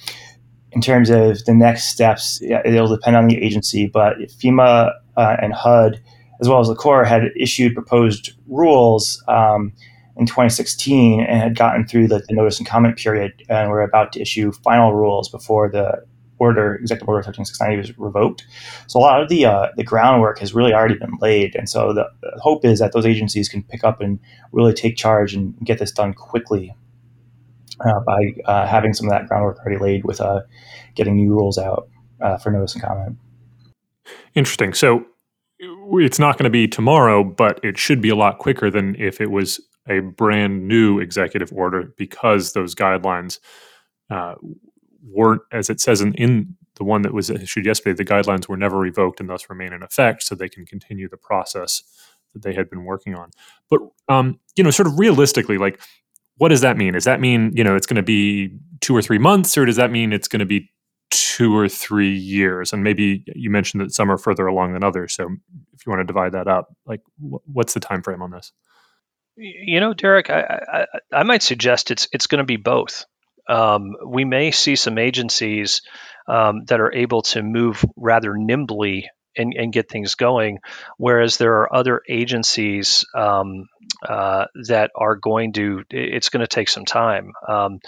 in 0.76 0.82
terms 0.82 1.12
of 1.12 1.46
the 1.46 1.54
next 1.54 1.90
steps, 1.90 2.42
it'll 2.42 2.88
depend 2.88 3.16
on 3.16 3.28
the 3.28 3.38
agency, 3.38 3.86
but 3.86 4.18
FEMA 4.18 4.92
uh, 5.16 5.36
and 5.40 5.54
HUD 5.54 6.02
as 6.44 6.50
well 6.50 6.60
as 6.60 6.68
the 6.68 6.76
Corps, 6.76 7.06
had 7.06 7.32
issued 7.38 7.74
proposed 7.74 8.34
rules 8.48 9.24
um, 9.30 9.72
in 10.18 10.26
2016 10.26 11.22
and 11.22 11.42
had 11.42 11.56
gotten 11.56 11.88
through 11.88 12.10
the, 12.10 12.20
the, 12.28 12.36
notice 12.36 12.58
and 12.58 12.68
comment 12.68 12.98
period, 12.98 13.32
and 13.48 13.70
were 13.70 13.82
about 13.82 14.12
to 14.12 14.22
issue 14.22 14.52
final 14.52 14.94
rules 14.94 15.30
before 15.30 15.70
the 15.70 16.04
order, 16.40 16.76
Executive 16.76 17.08
Order 17.08 17.24
13690, 17.24 17.78
was 17.78 17.98
revoked. 17.98 18.46
So 18.88 19.00
a 19.00 19.02
lot 19.02 19.22
of 19.22 19.30
the 19.30 19.46
uh, 19.46 19.70
the 19.78 19.86
groundwork 19.86 20.40
has 20.40 20.54
really 20.54 20.74
already 20.74 20.96
been 20.96 21.18
laid, 21.22 21.56
and 21.56 21.70
so 21.70 21.94
the, 21.94 22.10
hope 22.40 22.66
is 22.66 22.80
that 22.80 22.92
those 22.92 23.06
agencies 23.06 23.48
can 23.48 23.64
pick 23.64 23.86
up 23.86 24.02
and 24.02 24.20
really 24.52 24.74
take 24.74 24.98
charge 24.98 25.34
and 25.34 25.56
get 25.64 25.80
this 25.80 25.94
done 25.94 26.14
quickly 26.14 26.76
uh, 27.80 28.02
by 28.02 28.34
uh, 28.44 28.68
having 28.68 28.94
some 28.94 29.08
of 29.08 29.12
that 29.12 29.30
groundwork 29.30 29.60
already 29.60 29.82
laid 29.82 30.04
with 30.04 30.20
uh, 30.20 30.42
getting 30.96 31.16
new 31.16 31.30
rules 31.30 31.58
out 31.58 31.88
uh, 32.20 32.36
for 32.36 32.52
notice 32.52 32.74
and 32.74 32.84
comment. 32.84 33.18
Interesting. 34.36 34.74
So 34.74 35.06
it's 35.92 36.20
not 36.20 36.38
going 36.38 36.46
to 36.46 36.50
be 36.50 36.68
tomorrow, 36.68 37.24
but 37.24 37.60
it 37.64 37.78
should 37.78 38.02
be 38.02 38.10
a 38.10 38.16
lot 38.16 38.38
quicker 38.40 38.70
than 38.70 38.96
if 38.96 39.22
it 39.22 39.32
was 39.32 39.60
a 39.88 40.00
brand 40.00 40.68
new 40.68 41.00
executive 41.00 41.52
order 41.54 41.94
because 41.98 42.54
those 42.54 42.74
guidelines 42.74 43.40
uh, 44.10 44.36
weren't, 45.06 45.42
as 45.52 45.70
it 45.70 45.82
says 45.82 46.02
in, 46.02 46.14
in 46.16 46.56
the 46.76 46.84
one 46.84 47.02
that 47.04 47.14
was 47.14 47.30
issued 47.30 47.66
yesterday, 47.66 47.96
the 47.96 48.06
guidelines 48.06 48.48
were 48.48 48.58
never 48.58 48.78
revoked 48.78 49.20
and 49.20 49.30
thus 49.30 49.50
remain 49.50 49.74
in 49.74 49.84
effect, 49.84 50.24
so 50.24 50.36
they 50.36 50.50
can 50.50 50.66
continue 50.66 51.08
the 51.08 51.18
process 51.18 51.84
that 52.34 52.42
they 52.42 52.54
had 52.54 52.70
been 52.70 52.84
working 52.84 53.16
on. 53.16 53.30
But 53.70 53.82
um, 54.10 54.40
you 54.56 54.64
know, 54.64 54.72
sort 54.72 54.88
of 54.88 54.98
realistically, 54.98 55.58
like, 55.58 55.80
what 56.38 56.50
does 56.50 56.62
that 56.62 56.78
mean? 56.78 56.94
Does 56.94 57.04
that 57.04 57.20
mean 57.20 57.52
you 57.56 57.64
know 57.64 57.76
it's 57.76 57.86
going 57.86 57.98
to 57.98 58.04
be 58.04 58.58
two 58.82 58.96
or 58.96 59.02
three 59.02 59.20
months, 59.20 59.58
or 59.58 59.66
does 59.66 59.76
that 59.76 59.92
mean 59.92 60.12
it's 60.12 60.28
going 60.28 60.40
to 60.40 60.46
be 60.46 60.72
two 61.14 61.56
or 61.56 61.70
three 61.70 62.16
years 62.16 62.74
and 62.74 62.84
maybe 62.84 63.24
you 63.36 63.50
mentioned 63.50 63.82
that 63.82 63.94
some 63.94 64.12
are 64.12 64.18
further 64.18 64.48
along 64.48 64.74
than 64.74 64.84
others 64.84 65.14
so 65.14 65.24
if 65.74 65.86
you 65.86 65.90
want 65.90 66.00
to 66.00 66.06
divide 66.06 66.34
that 66.34 66.48
up 66.48 66.74
like 66.86 67.02
what's 67.20 67.74
the 67.74 67.80
time 67.80 68.02
frame 68.02 68.22
on 68.22 68.32
this 68.32 68.52
you 69.36 69.80
know 69.80 69.94
derek 69.94 70.30
i, 70.30 70.60
I, 70.72 70.86
I 71.20 71.24
might 71.24 71.44
suggest 71.44 71.92
it's 71.92 72.08
it's 72.12 72.28
going 72.28 72.40
to 72.40 72.46
be 72.46 72.58
both 72.58 73.06
um, 73.48 73.96
we 74.06 74.26
may 74.26 74.52
see 74.52 74.76
some 74.76 74.98
agencies 74.98 75.82
um, 76.28 76.66
that 76.66 76.80
are 76.80 76.94
able 76.94 77.24
to 77.24 77.44
move 77.44 77.84
rather 77.96 78.38
nimbly 78.38 79.10
and, 79.36 79.54
and, 79.58 79.74
get 79.74 79.90
things 79.90 80.16
going, 80.16 80.60
whereas 80.98 81.38
there 81.38 81.62
are 81.62 81.76
other 81.76 82.02
agencies 82.08 83.04
um, 83.16 83.68
uh, 84.08 84.46
that 84.68 84.92
are 84.96 85.16
going 85.16 85.54
to. 85.54 85.84
It's 85.90 86.30
going 86.30 86.42
to 86.42 86.48
take 86.48 86.70
some 86.70 86.86
time. 86.86 87.34
Um, 87.48 87.80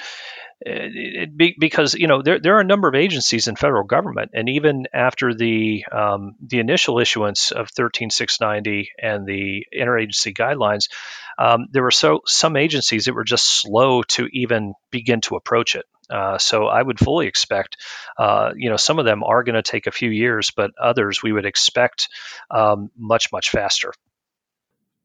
it, 0.66 1.38
be, 1.38 1.56
because 1.58 1.94
you 1.94 2.08
know 2.08 2.22
there, 2.22 2.40
there 2.40 2.58
are 2.58 2.62
a 2.62 2.66
number 2.66 2.88
of 2.88 2.96
agencies 2.96 3.48
in 3.48 3.56
federal 3.56 3.84
government, 3.84 4.32
and 4.34 4.50
even 4.50 4.88
after 4.92 5.34
the 5.34 5.86
um, 5.92 6.36
the 6.42 6.60
initial 6.60 7.00
issuance 7.00 7.52
of 7.52 7.70
13690 7.70 8.90
and 9.00 9.28
the 9.28 9.66
interagency 9.74 10.36
guidelines, 10.36 10.90
um, 11.38 11.68
there 11.72 11.84
were 11.84 11.92
so 11.92 12.22
some 12.26 12.58
agencies 12.58 13.06
that 13.06 13.14
were 13.14 13.24
just 13.24 13.46
slow 13.46 14.02
to 14.04 14.28
even 14.34 14.74
begin 14.90 15.22
to 15.22 15.36
approach 15.36 15.76
it. 15.76 15.86
Uh, 16.10 16.38
so 16.38 16.66
I 16.66 16.82
would 16.82 17.00
fully 17.00 17.28
expect, 17.28 17.78
uh, 18.18 18.52
you 18.56 18.70
know, 18.70 18.78
some 18.78 19.00
of 19.00 19.06
them 19.06 19.24
are 19.24 19.44
going 19.44 19.56
to 19.56 19.64
take 19.64 19.88
a 19.88 19.92
few 19.92 20.10
years, 20.10 20.52
but 20.52 20.72
others 20.80 21.22
we 21.22 21.32
would 21.32 21.46
expect 21.46 22.10
um, 22.50 22.90
much 22.98 23.32
much 23.32 23.52
faster. 23.52 23.94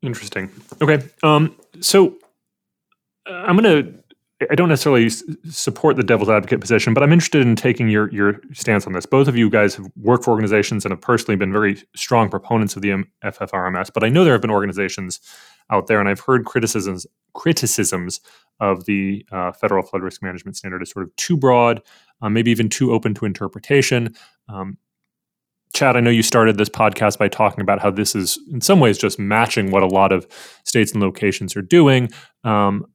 Interesting. 0.02 0.50
Okay, 0.80 1.06
um, 1.22 1.54
so 1.80 2.16
uh, 3.28 3.32
I'm 3.32 3.56
going 3.58 3.82
to 3.82 4.02
I 4.48 4.54
don't 4.54 4.70
necessarily 4.70 5.10
support 5.50 5.96
the 5.96 6.02
devil's 6.02 6.30
advocate 6.30 6.60
position, 6.60 6.94
but 6.94 7.02
I'm 7.02 7.12
interested 7.12 7.42
in 7.42 7.56
taking 7.56 7.88
your 7.88 8.10
your 8.10 8.40
stance 8.52 8.86
on 8.86 8.94
this. 8.94 9.04
Both 9.04 9.28
of 9.28 9.36
you 9.36 9.50
guys 9.50 9.74
have 9.74 9.86
worked 9.96 10.24
for 10.24 10.30
organizations 10.30 10.84
and 10.84 10.92
have 10.92 11.00
personally 11.00 11.36
been 11.36 11.52
very 11.52 11.82
strong 11.94 12.30
proponents 12.30 12.74
of 12.74 12.80
the 12.80 13.04
FFRMS. 13.22 13.90
But 13.92 14.02
I 14.02 14.08
know 14.08 14.24
there 14.24 14.32
have 14.32 14.40
been 14.40 14.50
organizations 14.50 15.20
out 15.70 15.88
there, 15.88 16.00
and 16.00 16.08
I've 16.08 16.20
heard 16.20 16.46
criticisms 16.46 17.06
criticisms 17.34 18.20
of 18.60 18.86
the 18.86 19.26
uh, 19.30 19.52
federal 19.52 19.82
flood 19.82 20.02
risk 20.02 20.22
management 20.22 20.56
standard 20.56 20.80
as 20.82 20.90
sort 20.90 21.04
of 21.04 21.14
too 21.16 21.36
broad, 21.36 21.82
uh, 22.22 22.28
maybe 22.30 22.50
even 22.50 22.68
too 22.68 22.92
open 22.92 23.12
to 23.14 23.26
interpretation. 23.26 24.14
Um, 24.48 24.78
Chad, 25.72 25.96
I 25.96 26.00
know 26.00 26.10
you 26.10 26.22
started 26.22 26.58
this 26.58 26.68
podcast 26.68 27.18
by 27.18 27.28
talking 27.28 27.60
about 27.60 27.80
how 27.80 27.90
this 27.90 28.16
is, 28.16 28.38
in 28.50 28.60
some 28.60 28.80
ways, 28.80 28.98
just 28.98 29.18
matching 29.18 29.70
what 29.70 29.82
a 29.82 29.86
lot 29.86 30.10
of 30.12 30.26
states 30.64 30.92
and 30.92 31.00
locations 31.00 31.56
are 31.56 31.62
doing. 31.62 32.10
Um, 32.42 32.86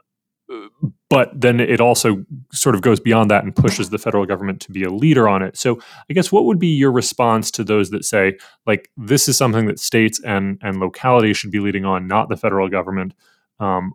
but 1.10 1.30
then 1.40 1.60
it 1.60 1.82
also 1.82 2.24
sort 2.52 2.76
of 2.76 2.82
goes 2.82 3.00
beyond 3.00 3.32
that 3.32 3.44
and 3.44 3.56
pushes 3.56 3.90
the 3.90 3.98
federal 3.98 4.26
government 4.26 4.62
to 4.62 4.72
be 4.72 4.84
a 4.84 4.90
leader 4.90 5.28
on 5.28 5.42
it. 5.42 5.58
So 5.58 5.80
I 6.10 6.14
guess 6.14 6.32
what 6.32 6.46
would 6.46 6.60
be 6.60 6.68
your 6.68 6.92
response 6.92 7.50
to 7.52 7.64
those 7.64 7.90
that 7.90 8.06
say 8.06 8.38
like 8.66 8.90
this 8.98 9.28
is 9.28 9.38
something 9.38 9.66
that 9.66 9.80
states 9.80 10.20
and 10.24 10.60
and 10.62 10.80
localities 10.80 11.38
should 11.38 11.52
be 11.52 11.60
leading 11.60 11.86
on, 11.86 12.08
not 12.08 12.30
the 12.30 12.38
federal 12.38 12.70
government? 12.70 13.14
Um, 13.60 13.94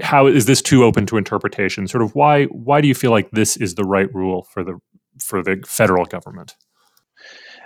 how 0.00 0.26
is 0.26 0.46
this 0.46 0.62
too 0.62 0.84
open 0.84 1.06
to 1.06 1.16
interpretation? 1.16 1.86
Sort 1.86 2.02
of 2.02 2.14
why 2.14 2.44
why 2.46 2.80
do 2.80 2.88
you 2.88 2.94
feel 2.94 3.10
like 3.10 3.30
this 3.30 3.56
is 3.56 3.74
the 3.74 3.84
right 3.84 4.12
rule 4.14 4.42
for 4.42 4.64
the 4.64 4.78
for 5.20 5.42
the 5.42 5.62
federal 5.66 6.04
government? 6.04 6.56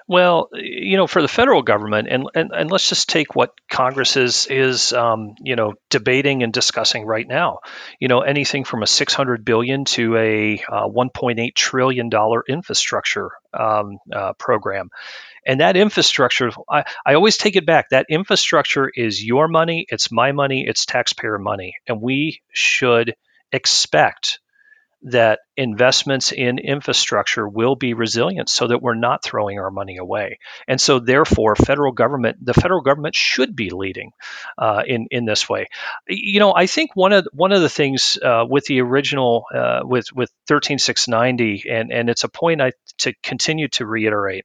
Well, 0.08 0.48
you 0.54 0.96
know, 0.96 1.06
for 1.06 1.20
the 1.20 1.28
federal 1.28 1.60
government, 1.60 2.08
and, 2.10 2.30
and, 2.34 2.50
and 2.50 2.70
let's 2.70 2.88
just 2.88 3.10
take 3.10 3.36
what 3.36 3.52
Congress 3.70 4.16
is 4.16 4.46
is 4.46 4.94
um, 4.94 5.34
you 5.42 5.54
know 5.54 5.74
debating 5.90 6.42
and 6.42 6.50
discussing 6.50 7.04
right 7.04 7.28
now. 7.28 7.58
You 8.00 8.08
know, 8.08 8.22
anything 8.22 8.64
from 8.64 8.82
a 8.82 8.86
600 8.86 9.44
billion 9.44 9.84
to 9.84 10.16
a 10.16 10.64
uh, 10.66 10.88
1.8 10.88 11.54
trillion 11.54 12.08
dollar 12.08 12.42
infrastructure 12.48 13.32
um, 13.52 13.98
uh, 14.10 14.32
program, 14.32 14.88
and 15.46 15.60
that 15.60 15.76
infrastructure, 15.76 16.52
I, 16.70 16.84
I 17.04 17.12
always 17.12 17.36
take 17.36 17.56
it 17.56 17.66
back. 17.66 17.90
That 17.90 18.06
infrastructure 18.08 18.90
is 18.94 19.22
your 19.22 19.46
money, 19.46 19.84
it's 19.90 20.10
my 20.10 20.32
money, 20.32 20.64
it's 20.66 20.86
taxpayer 20.86 21.38
money, 21.38 21.74
and 21.86 22.00
we 22.00 22.40
should 22.50 23.14
expect 23.52 24.40
that 25.02 25.40
investments 25.56 26.32
in 26.32 26.58
infrastructure 26.58 27.48
will 27.48 27.76
be 27.76 27.94
resilient 27.94 28.48
so 28.48 28.66
that 28.66 28.82
we're 28.82 28.94
not 28.94 29.22
throwing 29.22 29.58
our 29.58 29.70
money 29.70 29.96
away. 29.96 30.38
And 30.66 30.80
so 30.80 30.98
therefore 30.98 31.54
federal 31.54 31.92
government 31.92 32.44
the 32.44 32.54
federal 32.54 32.80
government 32.80 33.14
should 33.14 33.54
be 33.54 33.70
leading 33.70 34.12
uh, 34.56 34.82
in 34.86 35.06
in 35.10 35.24
this 35.24 35.48
way. 35.48 35.66
You 36.08 36.40
know, 36.40 36.54
I 36.54 36.66
think 36.66 36.90
one 36.94 37.12
of 37.12 37.28
one 37.32 37.52
of 37.52 37.62
the 37.62 37.68
things 37.68 38.18
uh, 38.22 38.44
with 38.48 38.64
the 38.64 38.80
original 38.80 39.44
uh, 39.54 39.80
with 39.84 40.12
with 40.12 40.30
13690 40.48 41.70
and 41.70 41.92
and 41.92 42.10
it's 42.10 42.24
a 42.24 42.28
point 42.28 42.60
I 42.60 42.72
to 42.98 43.14
continue 43.22 43.68
to 43.68 43.86
reiterate 43.86 44.44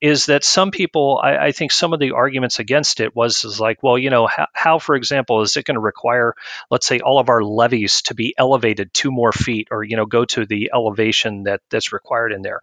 is 0.00 0.26
that 0.26 0.44
some 0.44 0.70
people, 0.70 1.20
I, 1.22 1.36
I, 1.36 1.52
think 1.52 1.72
some 1.72 1.92
of 1.92 2.00
the 2.00 2.12
arguments 2.12 2.58
against 2.58 3.00
it 3.00 3.16
was 3.16 3.44
is 3.44 3.58
like, 3.58 3.82
well, 3.82 3.96
you 3.96 4.10
know, 4.10 4.26
how, 4.26 4.46
how 4.52 4.78
for 4.78 4.94
example, 4.94 5.40
is 5.40 5.56
it 5.56 5.64
going 5.64 5.76
to 5.76 5.80
require, 5.80 6.34
let's 6.70 6.86
say, 6.86 7.00
all 7.00 7.18
of 7.18 7.30
our 7.30 7.42
levees 7.42 8.02
to 8.02 8.14
be 8.14 8.34
elevated 8.36 8.92
two 8.92 9.10
more 9.10 9.32
feet, 9.32 9.68
or 9.70 9.82
you 9.82 9.96
know, 9.96 10.06
go 10.06 10.24
to 10.26 10.44
the 10.44 10.70
elevation 10.74 11.44
that 11.44 11.62
that's 11.70 11.92
required 11.92 12.32
in 12.32 12.42
there? 12.42 12.60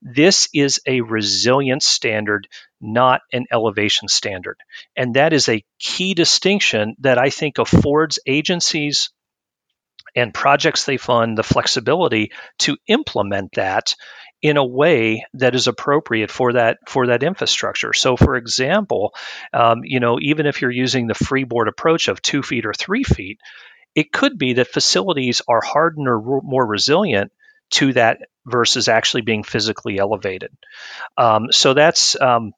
This 0.00 0.48
is 0.54 0.80
a 0.86 1.00
resilience 1.00 1.84
standard, 1.84 2.46
not 2.80 3.22
an 3.32 3.46
elevation 3.50 4.06
standard. 4.06 4.58
And 4.96 5.14
that 5.14 5.32
is 5.32 5.48
a 5.48 5.64
key 5.80 6.14
distinction 6.14 6.94
that 7.00 7.18
I 7.18 7.30
think 7.30 7.58
affords 7.58 8.20
agencies 8.24 9.10
and 10.14 10.32
projects 10.32 10.84
they 10.84 10.96
fund 10.96 11.36
the 11.36 11.42
flexibility 11.42 12.32
to 12.60 12.76
implement 12.86 13.52
that 13.54 13.94
in 14.40 14.56
a 14.56 14.64
way 14.64 15.24
that 15.34 15.54
is 15.54 15.66
appropriate 15.66 16.30
for 16.30 16.52
that 16.52 16.78
for 16.88 17.08
that 17.08 17.22
infrastructure. 17.22 17.92
So, 17.92 18.16
for 18.16 18.36
example, 18.36 19.14
um, 19.52 19.80
you 19.84 20.00
know, 20.00 20.18
even 20.20 20.46
if 20.46 20.62
you're 20.62 20.70
using 20.70 21.06
the 21.06 21.14
freeboard 21.14 21.68
approach 21.68 22.08
of 22.08 22.22
two 22.22 22.42
feet 22.42 22.66
or 22.66 22.72
three 22.72 23.04
feet, 23.04 23.40
it 23.94 24.12
could 24.12 24.38
be 24.38 24.54
that 24.54 24.68
facilities 24.68 25.42
are 25.48 25.60
hardened 25.60 26.08
or 26.08 26.40
more 26.42 26.66
resilient 26.66 27.32
to 27.70 27.92
that 27.94 28.18
versus 28.46 28.88
actually 28.88 29.22
being 29.22 29.42
physically 29.42 29.98
elevated. 29.98 30.50
Um, 31.16 31.50
so 31.50 31.74
that's 31.74 32.18
um, 32.20 32.52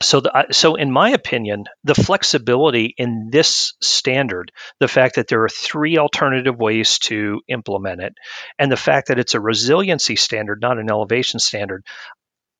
so, 0.00 0.20
the, 0.20 0.46
so 0.52 0.76
in 0.76 0.92
my 0.92 1.10
opinion, 1.10 1.64
the 1.84 1.94
flexibility 1.94 2.94
in 2.96 3.30
this 3.30 3.74
standard, 3.80 4.52
the 4.78 4.88
fact 4.88 5.16
that 5.16 5.28
there 5.28 5.42
are 5.42 5.48
three 5.48 5.98
alternative 5.98 6.56
ways 6.56 6.98
to 7.00 7.40
implement 7.48 8.00
it, 8.00 8.14
and 8.58 8.70
the 8.70 8.76
fact 8.76 9.08
that 9.08 9.18
it's 9.18 9.34
a 9.34 9.40
resiliency 9.40 10.16
standard, 10.16 10.60
not 10.60 10.78
an 10.78 10.90
elevation 10.90 11.40
standard, 11.40 11.84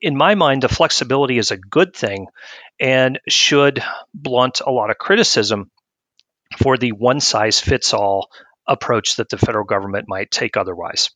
in 0.00 0.16
my 0.16 0.34
mind, 0.34 0.62
the 0.62 0.68
flexibility 0.68 1.38
is 1.38 1.50
a 1.50 1.56
good 1.56 1.94
thing 1.94 2.26
and 2.80 3.18
should 3.28 3.82
blunt 4.14 4.60
a 4.64 4.70
lot 4.70 4.90
of 4.90 4.98
criticism 4.98 5.70
for 6.56 6.76
the 6.76 6.92
one 6.92 7.20
size 7.20 7.60
fits 7.60 7.92
all 7.92 8.28
approach 8.66 9.16
that 9.16 9.28
the 9.28 9.38
federal 9.38 9.64
government 9.64 10.06
might 10.08 10.30
take 10.30 10.56
otherwise. 10.56 11.10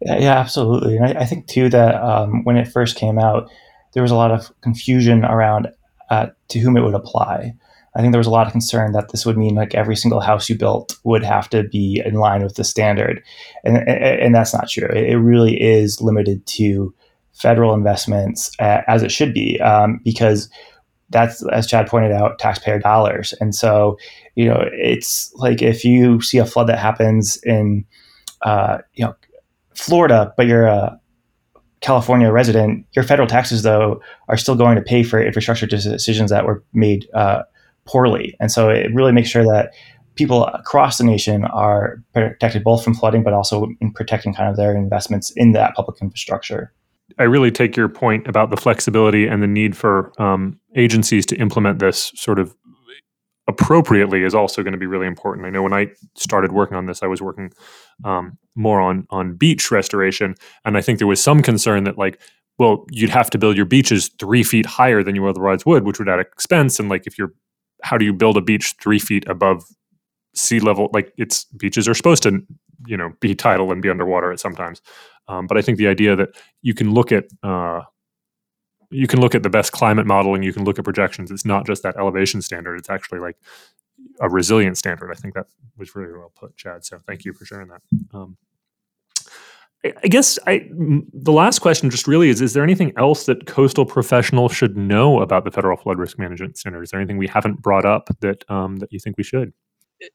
Yeah, 0.00 0.38
absolutely. 0.38 0.96
And 0.96 1.06
I, 1.06 1.22
I, 1.22 1.24
think, 1.26 1.46
too, 1.46 1.68
that 1.68 1.94
um, 1.94 2.44
when 2.44 2.56
it 2.56 2.68
first 2.68 2.96
came 2.96 3.18
out, 3.18 3.50
there 3.92 4.02
was 4.02 4.12
a 4.12 4.16
lot 4.16 4.30
of 4.30 4.50
confusion 4.60 5.24
around 5.24 5.68
uh, 6.10 6.28
to 6.48 6.58
whom 6.58 6.76
it 6.76 6.82
would 6.82 6.94
apply. 6.94 7.54
I 7.94 8.00
think 8.00 8.12
there 8.12 8.20
was 8.20 8.26
a 8.26 8.30
lot 8.30 8.46
of 8.46 8.52
concern 8.52 8.92
that 8.92 9.10
this 9.10 9.26
would 9.26 9.36
mean 9.36 9.54
like 9.54 9.74
every 9.74 9.96
single 9.96 10.20
house 10.20 10.48
you 10.48 10.56
built 10.56 10.98
would 11.04 11.22
have 11.22 11.50
to 11.50 11.64
be 11.64 12.02
in 12.04 12.14
line 12.14 12.42
with 12.42 12.54
the 12.54 12.64
standard, 12.64 13.22
and 13.64 13.76
and 13.88 14.34
that's 14.34 14.54
not 14.54 14.68
true. 14.68 14.88
It 14.88 15.16
really 15.16 15.60
is 15.60 16.00
limited 16.00 16.46
to 16.46 16.94
federal 17.34 17.74
investments 17.74 18.50
uh, 18.58 18.82
as 18.86 19.02
it 19.02 19.12
should 19.12 19.34
be, 19.34 19.60
um, 19.60 20.00
because 20.04 20.48
that's 21.10 21.44
as 21.48 21.66
Chad 21.66 21.86
pointed 21.86 22.12
out, 22.12 22.38
taxpayer 22.38 22.78
dollars. 22.78 23.34
And 23.40 23.54
so, 23.54 23.98
you 24.34 24.46
know, 24.46 24.64
it's 24.72 25.32
like 25.34 25.60
if 25.60 25.84
you 25.84 26.20
see 26.22 26.38
a 26.38 26.46
flood 26.46 26.68
that 26.68 26.78
happens 26.78 27.36
in, 27.42 27.84
uh, 28.42 28.78
you 28.94 29.04
know, 29.04 29.14
Florida, 29.74 30.32
but 30.36 30.46
you're 30.46 30.66
a 30.66 30.98
California 31.82 32.30
resident, 32.32 32.86
your 32.92 33.04
federal 33.04 33.28
taxes, 33.28 33.62
though, 33.62 34.00
are 34.28 34.36
still 34.36 34.54
going 34.54 34.76
to 34.76 34.82
pay 34.82 35.02
for 35.02 35.20
infrastructure 35.20 35.66
decisions 35.66 36.30
that 36.30 36.46
were 36.46 36.64
made 36.72 37.06
uh, 37.12 37.42
poorly. 37.84 38.34
And 38.40 38.50
so 38.50 38.68
it 38.68 38.94
really 38.94 39.12
makes 39.12 39.28
sure 39.28 39.44
that 39.44 39.72
people 40.14 40.46
across 40.46 40.98
the 40.98 41.04
nation 41.04 41.44
are 41.44 42.02
protected 42.14 42.62
both 42.62 42.84
from 42.84 42.94
flooding, 42.94 43.22
but 43.22 43.32
also 43.32 43.68
in 43.80 43.92
protecting 43.92 44.32
kind 44.32 44.48
of 44.48 44.56
their 44.56 44.76
investments 44.76 45.32
in 45.36 45.52
that 45.52 45.74
public 45.74 46.00
infrastructure. 46.00 46.72
I 47.18 47.24
really 47.24 47.50
take 47.50 47.76
your 47.76 47.88
point 47.88 48.26
about 48.26 48.50
the 48.50 48.56
flexibility 48.56 49.26
and 49.26 49.42
the 49.42 49.46
need 49.46 49.76
for 49.76 50.12
um, 50.20 50.58
agencies 50.76 51.26
to 51.26 51.36
implement 51.36 51.78
this 51.78 52.12
sort 52.14 52.38
of 52.38 52.54
appropriately 53.52 54.22
is 54.24 54.34
also 54.34 54.62
going 54.62 54.72
to 54.78 54.78
be 54.78 54.90
really 54.94 55.06
important. 55.06 55.46
I 55.46 55.50
know 55.50 55.62
when 55.62 55.78
I 55.82 55.84
started 56.14 56.52
working 56.52 56.76
on 56.76 56.86
this, 56.86 57.02
I 57.02 57.06
was 57.06 57.20
working 57.20 57.52
um, 58.04 58.38
more 58.54 58.80
on 58.80 59.06
on 59.10 59.36
beach 59.36 59.70
restoration, 59.70 60.34
and 60.64 60.76
I 60.78 60.82
think 60.82 60.98
there 60.98 61.08
was 61.08 61.22
some 61.22 61.42
concern 61.42 61.84
that 61.84 61.98
like, 62.04 62.20
well, 62.58 62.84
you'd 62.90 63.10
have 63.10 63.30
to 63.30 63.38
build 63.38 63.56
your 63.56 63.66
beaches 63.66 64.10
three 64.18 64.44
feet 64.44 64.66
higher 64.66 65.02
than 65.02 65.14
you 65.14 65.26
otherwise 65.26 65.66
would, 65.66 65.84
which 65.84 65.98
would 65.98 66.08
add 66.08 66.20
expense. 66.20 66.80
And 66.80 66.88
like, 66.88 67.06
if 67.06 67.18
you're, 67.18 67.32
how 67.82 67.98
do 67.98 68.04
you 68.04 68.12
build 68.12 68.36
a 68.36 68.40
beach 68.40 68.74
three 68.80 68.98
feet 68.98 69.24
above 69.28 69.64
sea 70.34 70.60
level? 70.60 70.88
Like, 70.92 71.12
it's 71.16 71.44
beaches 71.44 71.88
are 71.88 71.94
supposed 71.94 72.22
to, 72.24 72.30
you 72.86 72.96
know, 72.96 73.12
be 73.20 73.34
tidal 73.34 73.72
and 73.72 73.82
be 73.82 73.90
underwater 73.90 74.32
at 74.32 74.40
sometimes. 74.40 74.82
Um, 75.28 75.46
but 75.46 75.56
I 75.56 75.62
think 75.62 75.78
the 75.78 75.88
idea 75.88 76.14
that 76.16 76.28
you 76.62 76.74
can 76.74 76.92
look 76.92 77.10
at 77.12 77.24
uh, 77.42 77.82
you 78.92 79.06
can 79.06 79.20
look 79.20 79.34
at 79.34 79.42
the 79.42 79.50
best 79.50 79.72
climate 79.72 80.06
modeling, 80.06 80.42
you 80.42 80.52
can 80.52 80.64
look 80.64 80.78
at 80.78 80.84
projections. 80.84 81.30
It's 81.30 81.44
not 81.44 81.66
just 81.66 81.82
that 81.82 81.96
elevation 81.96 82.42
standard. 82.42 82.76
It's 82.76 82.90
actually 82.90 83.20
like 83.20 83.36
a 84.20 84.28
resilient 84.28 84.78
standard. 84.78 85.10
I 85.10 85.14
think 85.14 85.34
that 85.34 85.46
was 85.76 85.94
really 85.94 86.12
well 86.12 86.32
put, 86.34 86.56
Chad. 86.56 86.84
So 86.84 86.98
thank 87.06 87.24
you 87.24 87.32
for 87.32 87.44
sharing 87.44 87.68
that. 87.68 87.82
Um, 88.12 88.36
I 89.84 90.06
guess 90.06 90.38
I, 90.46 90.68
the 90.70 91.32
last 91.32 91.58
question 91.58 91.90
just 91.90 92.06
really 92.06 92.28
is: 92.28 92.40
Is 92.40 92.52
there 92.52 92.62
anything 92.62 92.92
else 92.96 93.26
that 93.26 93.46
coastal 93.46 93.84
professionals 93.84 94.54
should 94.54 94.76
know 94.76 95.20
about 95.20 95.44
the 95.44 95.50
federal 95.50 95.76
flood 95.76 95.98
risk 95.98 96.18
management 96.18 96.56
center? 96.56 96.82
Is 96.82 96.90
there 96.90 97.00
anything 97.00 97.18
we 97.18 97.26
haven't 97.26 97.60
brought 97.60 97.84
up 97.84 98.08
that 98.20 98.48
um, 98.48 98.76
that 98.76 98.92
you 98.92 99.00
think 99.00 99.16
we 99.16 99.24
should? 99.24 99.52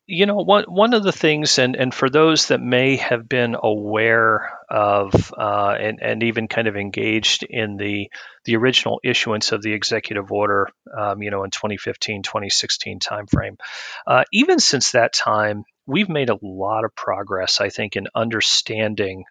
You 0.06 0.26
know 0.26 0.36
one 0.36 0.66
one 0.66 0.94
of 0.94 1.04
the 1.04 1.12
things 1.12 1.60
and 1.60 1.76
and 1.76 1.94
for 1.94 2.10
those 2.10 2.48
that 2.48 2.62
may 2.62 2.98
have 2.98 3.28
been 3.28 3.56
aware 3.62 4.58
of 4.70 5.34
uh, 5.38 5.76
and 5.80 6.00
and 6.02 6.24
even 6.24 6.48
kind 6.48 6.68
of 6.68 6.76
engaged 6.76 7.44
in 7.44 7.78
the 7.78 8.10
the 8.46 8.56
original 8.56 9.00
issuance 9.04 9.52
of 9.52 9.62
the 9.62 9.74
executive 9.74 10.32
order 10.32 10.70
um, 10.96 11.22
you 11.22 11.32
know 11.32 11.44
in 11.44 11.52
2015 11.52 12.24
2016 12.24 13.00
timeframe 13.00 13.58
uh, 14.06 14.24
even 14.32 14.60
since 14.60 14.92
that 14.92 15.14
time 15.14 15.64
we've 15.86 16.10
made 16.10 16.30
a 16.30 16.40
lot 16.42 16.84
of 16.84 16.96
progress 16.96 17.62
I 17.62 17.70
think 17.70 17.96
in 17.96 18.08
understanding 18.14 19.26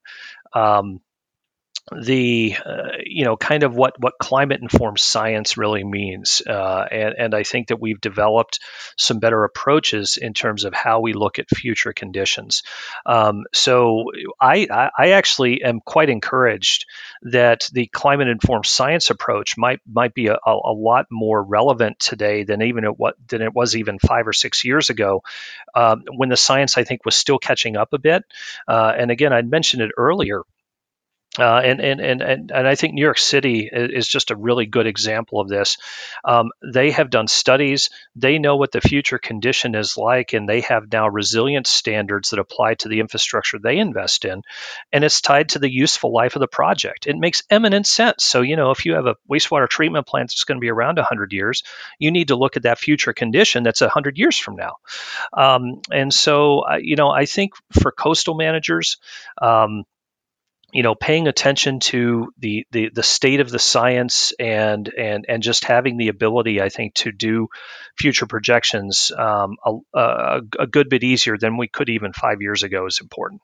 um, 0.53 1.01
the 1.95 2.57
uh, 2.65 2.99
you 3.05 3.25
know 3.25 3.37
kind 3.37 3.63
of 3.63 3.77
what 3.77 3.95
what 4.01 4.15
climate 4.21 4.61
informed 4.61 4.99
science 4.99 5.57
really 5.57 5.85
means. 5.85 6.43
Uh, 6.45 6.85
and 6.91 7.15
and 7.17 7.35
I 7.35 7.45
think 7.45 7.69
that 7.69 7.81
we've 7.81 8.01
developed 8.01 8.59
some 8.99 9.21
better 9.21 9.45
approaches 9.45 10.17
in 10.17 10.35
terms 10.35 10.65
of 10.65 10.75
how 10.75 11.01
we 11.01 11.13
look 11.13 11.39
at 11.39 11.49
future 11.49 11.93
conditions. 11.93 12.65
Um, 13.05 13.45
so 13.53 14.07
I 14.41 14.91
I 14.99 15.11
actually 15.11 15.63
am 15.63 15.81
quite 15.81 16.11
encouraged 16.11 16.87
that 17.23 17.69
the 17.73 17.87
climate 17.87 18.29
informed 18.29 18.67
science 18.67 19.11
approach 19.11 19.57
might 19.57 19.81
might 19.87 20.13
be 20.13 20.27
a, 20.27 20.39
a, 20.45 20.73
lot 20.73 21.07
more 21.11 21.43
relevant 21.43 21.99
today 22.01 22.43
than 22.43 22.63
even 22.63 22.85
it 22.85 22.99
what 22.99 23.15
than 23.29 23.43
it 23.43 23.55
was 23.55 23.77
even 23.77 23.99
five 24.01 24.27
or 24.27 24.33
six 24.33 24.65
years 24.65 24.91
ago 24.91 25.23
um, 25.75 26.03
when 26.17 26.31
the 26.31 26.37
science 26.37 26.77
I 26.77 26.85
think 26.85 27.05
was 27.05 27.15
still 27.15 27.39
catching 27.39 27.77
up 27.77 27.93
a 27.93 27.99
bit. 27.99 28.25
Uh, 28.67 28.93
and 28.97 29.13
again 29.13 29.33
I 29.33 29.43
mentioned 29.43 29.83
it 29.83 29.93
earlier 29.97 30.43
Uh, 31.39 31.61
and, 31.65 31.81
and, 31.81 32.01
and, 32.01 32.23
and, 32.23 32.51
and 32.51 32.69
I 32.69 32.75
think 32.75 32.95
New 32.95 33.03
York 33.03 33.19
City 33.19 33.69
is 33.73 34.09
just 34.09 34.31
a 34.31 34.37
really 34.37 34.67
good 34.67 34.87
example 34.87 35.41
of 35.41 35.49
this. 35.49 35.77
Um, 36.25 36.51
they 36.63 36.91
have 36.93 37.11
done 37.11 37.29
studies, 37.29 37.91
they 38.15 38.39
know 38.39 38.57
what 38.57 38.73
the 38.73 38.81
future 38.81 39.19
condition 39.19 39.75
is 39.75 39.97
like, 39.97 40.33
and 40.33 40.49
they 40.49 40.63
have 40.63 40.91
now 40.91 41.09
resilience 41.09 41.69
standards 41.69 42.31
that 42.31 42.39
apply 42.39 42.75
to 42.75 42.89
the 42.89 43.01
infrastructure 43.01 43.59
they 43.59 43.79
invest 43.79 44.25
in. 44.25 44.43
And 44.93 45.05
it's 45.05 45.21
tied 45.21 45.51
to 45.51 45.59
the 45.59 45.71
useful 45.71 46.13
life 46.13 46.37
of 46.37 46.41
the 46.41 46.49
project. 46.49 47.07
It 47.07 47.17
makes 47.17 47.43
eminent 47.51 47.87
sense. 47.87 48.25
So, 48.25 48.41
you 48.41 48.57
know, 48.57 48.71
if 48.71 48.87
you 48.87 48.95
have 48.95 49.07
a 49.07 49.17
wastewater 49.31 49.69
treatment 49.69 50.07
plant 50.07 50.31
that's 50.31 50.45
going 50.45 50.57
to 50.57 50.65
be 50.65 50.71
around 50.71 50.97
100 50.97 51.33
years, 51.33 51.63
you 51.99 52.11
need 52.11 52.29
to 52.29 52.37
look 52.37 52.57
at 52.57 52.63
that 52.63 52.79
future 52.79 53.13
condition 53.13 53.63
that's 53.63 53.81
100 53.81 54.19
years 54.19 54.39
from 54.39 54.57
now. 54.57 54.77
Um, 55.33 55.81
and 55.91 56.13
so, 56.13 56.61
uh, 56.61 56.79
you 56.81 56.97
know, 56.97 57.11
I 57.11 57.27
think 57.27 57.53
for 57.81 57.93
coastal 57.93 58.35
managers, 58.35 58.97
um, 59.41 59.85
you 60.73 60.83
know 60.83 60.95
paying 60.95 61.29
attention 61.29 61.81
to 61.81 62.33
the, 62.39 62.67
the 62.73 62.91
the 62.93 63.03
state 63.03 63.41
of 63.41 63.51
the 63.51 63.59
science 63.59 64.33
and 64.39 64.93
and 64.93 65.27
and 65.29 65.43
just 65.43 65.65
having 65.65 65.97
the 65.97 66.09
ability 66.09 66.61
i 66.61 66.69
think 66.69 66.95
to 66.95 67.13
do 67.13 67.49
future 67.97 68.27
projections 68.27 69.11
um, 69.17 69.57
a, 69.65 69.99
a, 69.99 70.41
a, 70.61 70.67
good 70.67 70.89
bit 70.89 71.03
easier 71.03 71.39
than 71.39 71.57
we 71.57 71.69
could 71.69 71.89
even 71.89 72.13
five 72.13 72.43
years 72.43 72.63
ago 72.63 72.87
is 72.87 73.01
important. 73.01 73.41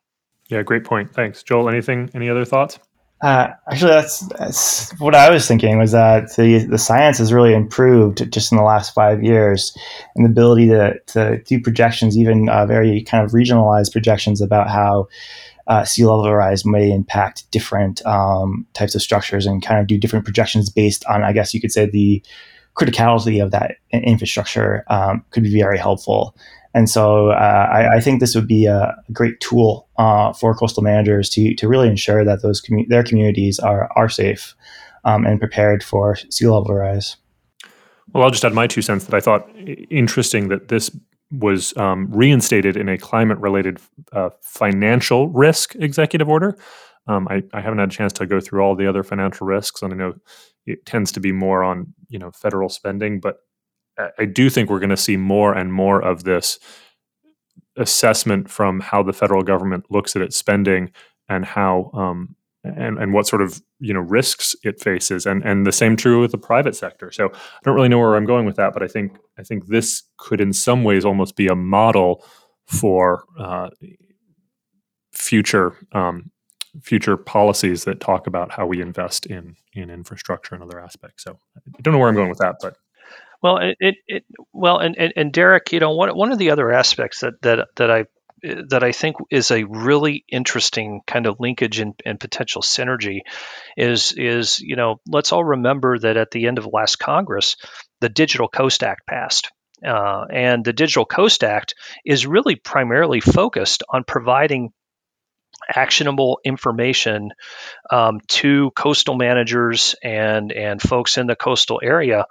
Yeah 0.48 0.62
great 0.62 0.84
point. 0.84 1.14
Thanks. 1.14 1.42
Joel 1.42 1.68
anything 1.68 2.10
any 2.14 2.28
other 2.28 2.44
thoughts? 2.44 2.78
Uh, 3.22 3.52
actually, 3.70 3.92
that's, 3.92 4.18
that's 4.30 4.98
what 4.98 5.14
I 5.14 5.30
was 5.30 5.46
thinking 5.46 5.78
was 5.78 5.92
that 5.92 6.34
the, 6.34 6.66
the 6.66 6.76
science 6.76 7.18
has 7.18 7.32
really 7.32 7.54
improved 7.54 8.32
just 8.32 8.50
in 8.50 8.58
the 8.58 8.64
last 8.64 8.94
five 8.94 9.22
years, 9.22 9.72
and 10.16 10.26
the 10.26 10.30
ability 10.30 10.66
to, 10.66 10.94
to 11.06 11.40
do 11.44 11.60
projections, 11.60 12.18
even 12.18 12.48
uh, 12.48 12.66
very 12.66 13.00
kind 13.04 13.24
of 13.24 13.30
regionalized 13.30 13.92
projections 13.92 14.40
about 14.40 14.68
how 14.68 15.06
uh, 15.66 15.84
sea 15.84 16.04
level 16.04 16.32
rise 16.32 16.64
may 16.64 16.90
impact 16.90 17.50
different 17.50 18.04
um, 18.06 18.66
types 18.74 18.94
of 18.94 19.02
structures 19.02 19.46
and 19.46 19.64
kind 19.64 19.80
of 19.80 19.86
do 19.86 19.98
different 19.98 20.24
projections 20.24 20.70
based 20.70 21.04
on, 21.06 21.22
I 21.22 21.32
guess 21.32 21.54
you 21.54 21.60
could 21.60 21.72
say, 21.72 21.86
the 21.86 22.22
criticality 22.76 23.42
of 23.42 23.50
that 23.50 23.76
infrastructure 23.92 24.84
um, 24.88 25.24
could 25.30 25.42
be 25.42 25.60
very 25.60 25.78
helpful. 25.78 26.36
And 26.74 26.88
so 26.88 27.30
uh, 27.30 27.68
I, 27.70 27.96
I, 27.96 28.00
think 28.00 28.20
this 28.20 28.34
would 28.34 28.48
be 28.48 28.64
a 28.64 28.96
great 29.12 29.40
tool 29.40 29.88
uh, 29.98 30.32
for 30.32 30.54
coastal 30.54 30.82
managers 30.82 31.28
to, 31.30 31.54
to 31.56 31.68
really 31.68 31.86
ensure 31.86 32.24
that 32.24 32.40
those 32.40 32.62
commu- 32.62 32.88
their 32.88 33.02
communities 33.02 33.58
are, 33.58 33.90
are 33.94 34.08
safe 34.08 34.54
um, 35.04 35.26
and 35.26 35.38
prepared 35.38 35.84
for 35.84 36.16
sea 36.16 36.46
level 36.46 36.74
rise. 36.74 37.16
Well, 38.12 38.24
I'll 38.24 38.30
just 38.30 38.44
add 38.44 38.54
my 38.54 38.66
two 38.66 38.82
cents 38.82 39.04
that 39.04 39.14
I 39.14 39.20
thought 39.20 39.48
interesting 39.90 40.48
that 40.48 40.68
this 40.68 40.90
was 41.32 41.76
um, 41.76 42.08
reinstated 42.10 42.76
in 42.76 42.88
a 42.88 42.98
climate 42.98 43.38
related 43.38 43.80
uh, 44.12 44.30
financial 44.42 45.28
risk 45.28 45.74
executive 45.76 46.28
order. 46.28 46.56
Um, 47.06 47.26
I, 47.28 47.42
I, 47.52 47.60
haven't 47.60 47.80
had 47.80 47.88
a 47.88 47.92
chance 47.92 48.12
to 48.14 48.26
go 48.26 48.38
through 48.38 48.62
all 48.62 48.76
the 48.76 48.86
other 48.86 49.02
financial 49.02 49.46
risks, 49.46 49.82
and 49.82 49.92
I 49.92 49.96
know 49.96 50.14
it 50.66 50.86
tends 50.86 51.10
to 51.12 51.20
be 51.20 51.32
more 51.32 51.64
on 51.64 51.94
you 52.08 52.18
know 52.18 52.30
federal 52.30 52.68
spending, 52.68 53.18
but 53.18 53.38
I, 54.18 54.24
do 54.24 54.48
think 54.48 54.70
we're 54.70 54.78
going 54.78 54.90
to 54.90 54.96
see 54.96 55.16
more 55.16 55.52
and 55.52 55.72
more 55.72 56.00
of 56.00 56.24
this 56.24 56.58
assessment 57.76 58.50
from 58.50 58.80
how 58.80 59.02
the 59.02 59.12
federal 59.12 59.42
government 59.42 59.86
looks 59.90 60.14
at 60.14 60.22
its 60.22 60.36
spending 60.36 60.92
and 61.28 61.44
how 61.44 61.90
um, 61.94 62.36
and, 62.64 62.98
and 62.98 63.12
what 63.12 63.26
sort 63.26 63.42
of 63.42 63.60
you 63.80 63.92
know 63.92 64.00
risks 64.00 64.54
it 64.62 64.80
faces. 64.80 65.26
And 65.26 65.44
and 65.44 65.66
the 65.66 65.72
same 65.72 65.96
true 65.96 66.20
with 66.20 66.30
the 66.30 66.38
private 66.38 66.76
sector. 66.76 67.10
So 67.10 67.28
i 67.32 67.60
don't 67.64 67.74
really 67.74 67.88
know 67.88 67.98
where 67.98 68.14
i'm 68.14 68.24
going 68.26 68.46
with 68.46 68.56
that 68.56 68.72
but 68.72 68.82
i 68.82 68.88
think 68.88 69.16
i 69.38 69.42
think 69.42 69.66
this 69.66 70.02
could 70.16 70.40
in 70.40 70.52
some 70.52 70.84
ways 70.84 71.04
almost 71.04 71.36
be 71.36 71.46
a 71.46 71.54
model 71.54 72.24
for 72.66 73.24
uh, 73.38 73.70
future 75.12 75.76
um, 75.92 76.30
future 76.82 77.16
policies 77.16 77.84
that 77.84 78.00
talk 78.00 78.26
about 78.26 78.50
how 78.50 78.66
we 78.66 78.80
invest 78.80 79.26
in 79.26 79.56
in 79.74 79.90
infrastructure 79.90 80.54
and 80.54 80.64
other 80.64 80.80
aspects. 80.80 81.24
So 81.24 81.38
i 81.56 81.80
don't 81.82 81.92
know 81.92 81.98
where 81.98 82.08
i'm 82.08 82.14
going 82.14 82.30
with 82.30 82.38
that 82.38 82.56
but 82.60 82.76
well, 83.42 83.58
it, 83.58 83.96
it, 84.06 84.24
well, 84.52 84.78
and, 84.78 84.96
and, 84.96 85.12
and 85.16 85.32
Derek, 85.32 85.72
you 85.72 85.80
know, 85.80 85.90
one 85.90 86.16
one 86.16 86.30
of 86.30 86.38
the 86.38 86.50
other 86.50 86.70
aspects 86.70 87.20
that 87.20 87.42
that 87.42 87.66
that 87.74 87.90
I 87.90 88.04
that 88.42 88.82
I 88.82 88.92
think 88.92 89.16
is 89.30 89.50
a 89.50 89.64
really 89.64 90.24
interesting 90.28 91.00
kind 91.06 91.26
of 91.26 91.38
linkage 91.38 91.78
and, 91.78 91.94
and, 92.04 92.18
potential 92.18 92.62
synergy 92.62 93.20
is 93.76 94.12
is 94.16 94.60
you 94.60 94.76
know 94.76 95.00
let's 95.06 95.32
all 95.32 95.44
remember 95.44 95.98
that 95.98 96.16
at 96.16 96.30
the 96.30 96.46
end 96.46 96.58
of 96.58 96.66
last 96.72 96.96
Congress, 96.96 97.56
the 98.00 98.08
Digital 98.08 98.48
Coast 98.48 98.82
Act 98.82 99.06
passed. 99.06 99.50
Uh, 99.84 100.24
and 100.32 100.64
the 100.64 100.72
Digital 100.72 101.04
Coast 101.04 101.42
Act 101.42 101.74
is 102.04 102.24
really 102.24 102.54
primarily 102.54 103.20
focused 103.20 103.82
on 103.88 104.04
providing 104.04 104.70
actionable 105.68 106.40
information 106.44 107.30
um, 107.90 108.20
to 108.28 108.70
coastal 108.72 109.14
managers 109.14 109.94
and 110.02 110.52
and 110.52 110.80
folks 110.80 111.18
in 111.18 111.26
the 111.26 111.36
coastal 111.36 111.80
area 111.82 112.26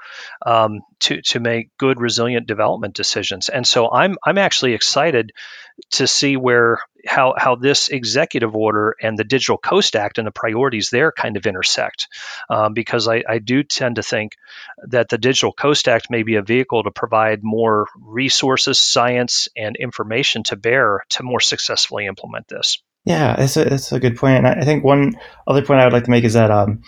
um, 0.45 0.81
to 0.99 1.21
to 1.21 1.39
make 1.39 1.69
good 1.77 1.99
resilient 1.99 2.47
development 2.47 2.93
decisions. 2.93 3.49
And 3.49 3.65
so 3.65 3.91
I'm 3.91 4.17
I'm 4.23 4.37
actually 4.37 4.73
excited 4.73 5.31
to 5.91 6.07
see 6.07 6.37
where 6.37 6.79
how 7.05 7.33
how 7.37 7.55
this 7.55 7.89
executive 7.89 8.55
order 8.55 8.95
and 9.01 9.17
the 9.17 9.23
Digital 9.23 9.57
Coast 9.57 9.95
Act 9.95 10.17
and 10.17 10.27
the 10.27 10.31
priorities 10.31 10.89
there 10.89 11.11
kind 11.11 11.37
of 11.37 11.45
intersect, 11.45 12.07
um, 12.49 12.73
because 12.73 13.07
I, 13.07 13.23
I 13.27 13.39
do 13.39 13.63
tend 13.63 13.95
to 13.95 14.03
think 14.03 14.35
that 14.89 15.09
the 15.09 15.17
Digital 15.17 15.51
Coast 15.51 15.87
Act 15.87 16.07
may 16.09 16.23
be 16.23 16.35
a 16.35 16.43
vehicle 16.43 16.83
to 16.83 16.91
provide 16.91 17.39
more 17.43 17.87
resources, 17.99 18.79
science, 18.79 19.47
and 19.55 19.75
information 19.75 20.43
to 20.43 20.55
bear 20.55 21.03
to 21.09 21.23
more 21.23 21.39
successfully 21.39 22.05
implement 22.05 22.47
this. 22.47 22.81
Yeah, 23.05 23.35
it's 23.39 23.57
a, 23.57 23.95
a 23.95 23.99
good 23.99 24.15
point. 24.15 24.45
And 24.45 24.47
I 24.47 24.63
think 24.63 24.83
one 24.83 25.13
other 25.47 25.63
point 25.63 25.79
I 25.79 25.85
would 25.85 25.93
like 25.93 26.03
to 26.03 26.11
make 26.11 26.23
is 26.23 26.33
that 26.33 26.51
um, 26.51 26.83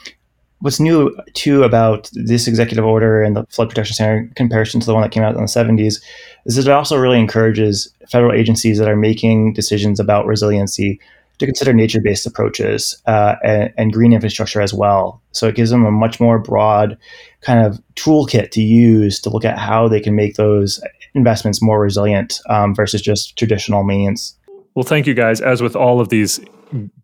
what's 0.60 0.80
new 0.80 1.16
too 1.34 1.64
about 1.64 2.10
this 2.14 2.48
executive 2.48 2.86
order 2.86 3.22
and 3.22 3.36
the 3.36 3.46
flood 3.48 3.70
protection 3.70 3.96
center 3.96 4.30
comparison 4.36 4.80
to 4.80 4.86
the 4.86 4.94
one 4.94 5.02
that 5.02 5.12
came 5.12 5.24
out 5.24 5.36
in 5.36 5.42
the 5.42 5.48
70s 5.48 6.02
is 6.46 6.56
that 6.56 6.68
it 6.68 6.70
also 6.70 6.98
really 6.98 7.20
encourages 7.20 7.94
federal 8.10 8.32
agencies 8.32 8.78
that 8.78 8.88
are 8.88 8.96
making 8.96 9.54
decisions 9.54 10.00
about 10.00 10.26
resiliency 10.26 11.00
to 11.40 11.48
consider 11.48 11.74
nature-based 11.74 12.28
approaches 12.28 13.02
uh, 13.08 13.36
and, 13.44 13.74
and, 13.76 13.92
green 13.92 14.14
infrastructure 14.14 14.62
as 14.62 14.72
well. 14.72 15.20
So 15.32 15.48
it 15.48 15.56
gives 15.56 15.72
them 15.72 15.84
a 15.84 15.92
much 15.92 16.20
more 16.20 16.38
broad 16.38 16.98
kind 17.42 17.66
of 17.66 17.82
toolkit 17.96 18.52
to 18.52 18.62
use 18.62 19.20
to 19.22 19.32
look 19.32 19.44
at 19.44 19.58
how 19.58 19.88
they 19.88 20.00
can 20.00 20.16
make 20.16 20.36
those 20.36 20.82
investments 21.16 21.62
more 21.62 21.82
resilient 21.82 22.40
um, 22.50 22.76
versus 22.76 23.02
just 23.02 23.36
traditional 23.36 23.84
means. 23.84 24.38
Well, 24.76 24.84
thank 24.84 25.08
you 25.08 25.14
guys. 25.14 25.42
As 25.42 25.62
with 25.62 25.76
all 25.76 26.00
of 26.00 26.10
these 26.10 26.40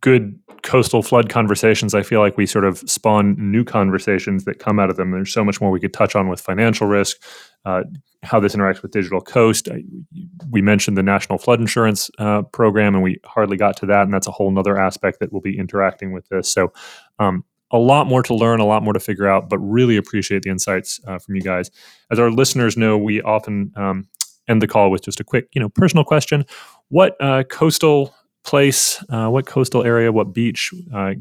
good 0.01 0.39
coastal 0.63 1.01
flood 1.01 1.29
conversations, 1.29 1.93
I 1.93 2.03
feel 2.03 2.19
like 2.19 2.35
we 2.35 2.45
sort 2.45 2.65
of 2.65 2.79
spawn 2.79 3.35
new 3.37 3.63
conversations 3.63 4.45
that 4.45 4.59
come 4.59 4.79
out 4.79 4.89
of 4.89 4.97
them. 4.97 5.11
There's 5.11 5.31
so 5.31 5.43
much 5.43 5.61
more 5.61 5.71
we 5.71 5.79
could 5.79 5.93
touch 5.93 6.15
on 6.15 6.27
with 6.27 6.41
financial 6.41 6.87
risk, 6.87 7.17
uh, 7.65 7.83
how 8.23 8.39
this 8.39 8.55
interacts 8.55 8.81
with 8.81 8.91
Digital 8.91 9.21
Coast. 9.21 9.69
I, 9.69 9.83
we 10.49 10.61
mentioned 10.61 10.97
the 10.97 11.03
National 11.03 11.37
Flood 11.37 11.59
Insurance 11.59 12.09
uh, 12.19 12.41
Program, 12.41 12.95
and 12.95 13.03
we 13.03 13.19
hardly 13.23 13.55
got 13.55 13.77
to 13.77 13.85
that. 13.85 14.03
And 14.03 14.13
that's 14.13 14.27
a 14.27 14.31
whole 14.31 14.57
other 14.57 14.77
aspect 14.77 15.19
that 15.19 15.31
we'll 15.31 15.41
be 15.41 15.57
interacting 15.57 16.11
with 16.11 16.27
this. 16.29 16.51
So, 16.51 16.73
um, 17.19 17.45
a 17.71 17.77
lot 17.77 18.07
more 18.07 18.23
to 18.23 18.33
learn, 18.33 18.59
a 18.59 18.65
lot 18.65 18.81
more 18.81 18.93
to 18.93 18.99
figure 18.99 19.27
out, 19.27 19.47
but 19.47 19.59
really 19.59 19.95
appreciate 19.95 20.41
the 20.41 20.49
insights 20.49 20.99
uh, 21.05 21.19
from 21.19 21.35
you 21.35 21.41
guys. 21.41 21.69
As 22.09 22.17
our 22.17 22.31
listeners 22.31 22.75
know, 22.75 22.97
we 22.97 23.21
often 23.21 23.71
um, 23.75 24.07
end 24.47 24.61
the 24.61 24.67
call 24.67 24.89
with 24.89 25.03
just 25.03 25.19
a 25.19 25.23
quick, 25.23 25.47
you 25.53 25.61
know, 25.61 25.69
personal 25.69 26.03
question. 26.03 26.45
What 26.89 27.15
uh, 27.21 27.43
coastal 27.43 28.13
place, 28.43 29.03
uh, 29.09 29.27
what 29.27 29.45
coastal 29.45 29.83
area, 29.83 30.11
what 30.11 30.33
beach 30.33 30.73
uh, 30.93 31.13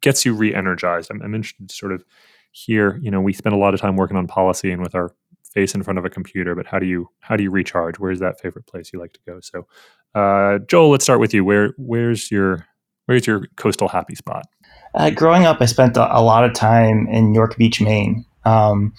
gets 0.00 0.24
you 0.24 0.34
re-energized? 0.34 1.10
I'm, 1.10 1.22
I'm, 1.22 1.34
interested 1.34 1.68
to 1.68 1.74
sort 1.74 1.92
of 1.92 2.04
hear. 2.50 2.98
You 3.00 3.10
know, 3.10 3.20
we 3.20 3.32
spend 3.32 3.54
a 3.54 3.58
lot 3.58 3.72
of 3.74 3.80
time 3.80 3.96
working 3.96 4.16
on 4.16 4.26
policy 4.26 4.70
and 4.70 4.82
with 4.82 4.94
our 4.94 5.14
face 5.52 5.74
in 5.74 5.82
front 5.82 5.98
of 5.98 6.04
a 6.04 6.10
computer, 6.10 6.54
but 6.54 6.66
how 6.66 6.78
do 6.78 6.86
you 6.86 7.08
how 7.20 7.36
do 7.36 7.42
you 7.42 7.50
recharge? 7.50 7.98
Where's 7.98 8.20
that 8.20 8.40
favorite 8.40 8.66
place 8.66 8.92
you 8.92 8.98
like 8.98 9.12
to 9.12 9.20
go? 9.26 9.40
So, 9.40 9.66
uh, 10.14 10.58
Joel, 10.68 10.90
let's 10.90 11.04
start 11.04 11.20
with 11.20 11.32
you. 11.32 11.44
Where 11.44 11.74
where's 11.76 12.30
your 12.30 12.66
where's 13.06 13.26
your 13.26 13.46
coastal 13.56 13.88
happy 13.88 14.14
spot? 14.14 14.46
Uh, 14.94 15.10
growing 15.10 15.44
up, 15.44 15.58
I 15.60 15.66
spent 15.66 15.96
a, 15.96 16.20
lot 16.20 16.44
of 16.44 16.52
time 16.52 17.06
in 17.08 17.34
York 17.34 17.56
Beach, 17.56 17.80
Maine. 17.80 18.26
Um, 18.44 18.92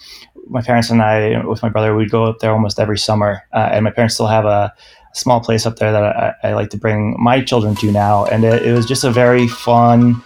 my 0.48 0.60
parents 0.60 0.90
and 0.90 1.00
I, 1.00 1.44
with 1.46 1.62
my 1.62 1.68
brother, 1.68 1.94
we'd 1.94 2.10
go 2.10 2.24
up 2.24 2.40
there 2.40 2.50
almost 2.50 2.80
every 2.80 2.98
summer. 2.98 3.42
Uh, 3.52 3.68
and 3.72 3.84
my 3.84 3.90
parents 3.90 4.14
still 4.14 4.26
have 4.26 4.44
a, 4.44 4.72
small 5.14 5.40
place 5.40 5.64
up 5.64 5.76
there 5.76 5.92
that 5.92 6.02
I, 6.02 6.34
I, 6.42 6.52
like 6.54 6.70
to 6.70 6.76
bring 6.76 7.16
my 7.18 7.40
children 7.40 7.74
to 7.76 7.90
now. 7.90 8.26
And 8.26 8.44
it, 8.44 8.62
it, 8.66 8.72
was 8.72 8.84
just 8.84 9.04
a 9.04 9.10
very 9.10 9.48
fun, 9.48 10.22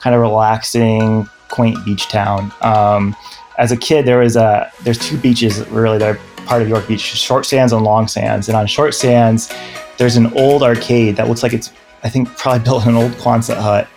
kind 0.00 0.14
of 0.14 0.22
relaxing, 0.22 1.28
quaint 1.48 1.84
beach 1.84 2.08
town. 2.08 2.52
Um, 2.62 3.14
as 3.58 3.72
a 3.72 3.76
kid, 3.76 4.06
there 4.06 4.18
was 4.18 4.36
a 4.36 4.72
there's 4.82 4.98
two 4.98 5.18
beaches 5.18 5.66
really 5.68 5.98
that 5.98 6.16
are 6.16 6.20
part 6.46 6.62
of 6.62 6.68
York 6.68 6.86
Beach: 6.86 7.00
Short 7.00 7.44
Sands 7.44 7.72
and 7.72 7.82
Long 7.82 8.08
Sands. 8.08 8.48
And 8.48 8.56
on 8.56 8.66
Short 8.66 8.94
Sands, 8.94 9.52
there's 9.98 10.16
an 10.16 10.32
old 10.34 10.62
arcade 10.62 11.16
that 11.16 11.28
looks 11.28 11.42
like 11.42 11.52
it's 11.52 11.72
I 12.04 12.08
think 12.08 12.28
probably 12.36 12.64
built 12.64 12.84
in 12.84 12.90
an 12.90 12.96
old 12.96 13.12
Quonset 13.12 13.56
hut. 13.56 13.88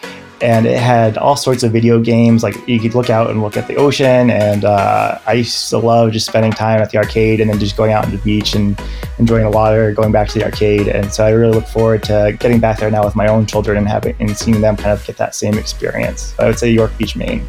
And 0.41 0.65
it 0.65 0.79
had 0.79 1.17
all 1.17 1.35
sorts 1.35 1.63
of 1.63 1.71
video 1.71 1.99
games. 1.99 2.43
Like 2.43 2.55
you 2.67 2.79
could 2.79 2.95
look 2.95 3.09
out 3.09 3.29
and 3.29 3.41
look 3.41 3.57
at 3.57 3.67
the 3.67 3.75
ocean, 3.75 4.29
and 4.29 4.65
uh, 4.65 5.19
I 5.25 5.33
used 5.33 5.69
to 5.69 5.77
love 5.77 6.11
just 6.11 6.27
spending 6.27 6.51
time 6.51 6.81
at 6.81 6.91
the 6.91 6.97
arcade 6.97 7.39
and 7.39 7.49
then 7.49 7.59
just 7.59 7.77
going 7.77 7.91
out 7.91 8.05
on 8.05 8.11
the 8.11 8.17
beach 8.19 8.55
and 8.55 8.79
enjoying 9.19 9.43
the 9.43 9.51
water, 9.51 9.91
going 9.91 10.11
back 10.11 10.29
to 10.29 10.39
the 10.39 10.45
arcade. 10.45 10.87
And 10.87 11.11
so 11.13 11.25
I 11.25 11.29
really 11.29 11.53
look 11.53 11.67
forward 11.67 12.03
to 12.03 12.35
getting 12.39 12.59
back 12.59 12.79
there 12.79 12.91
now 12.91 13.05
with 13.05 13.15
my 13.15 13.27
own 13.27 13.45
children 13.45 13.77
and 13.77 13.87
having 13.87 14.15
and 14.19 14.35
seeing 14.35 14.61
them 14.61 14.75
kind 14.75 14.91
of 14.91 15.05
get 15.05 15.17
that 15.17 15.35
same 15.35 15.57
experience. 15.57 16.33
So 16.35 16.43
I 16.43 16.47
would 16.47 16.59
say 16.59 16.71
York 16.71 16.97
Beach, 16.97 17.15
Maine. 17.15 17.47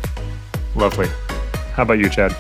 Lovely. 0.74 1.08
How 1.74 1.84
about 1.84 1.98
you, 1.98 2.08
Chad? 2.08 2.36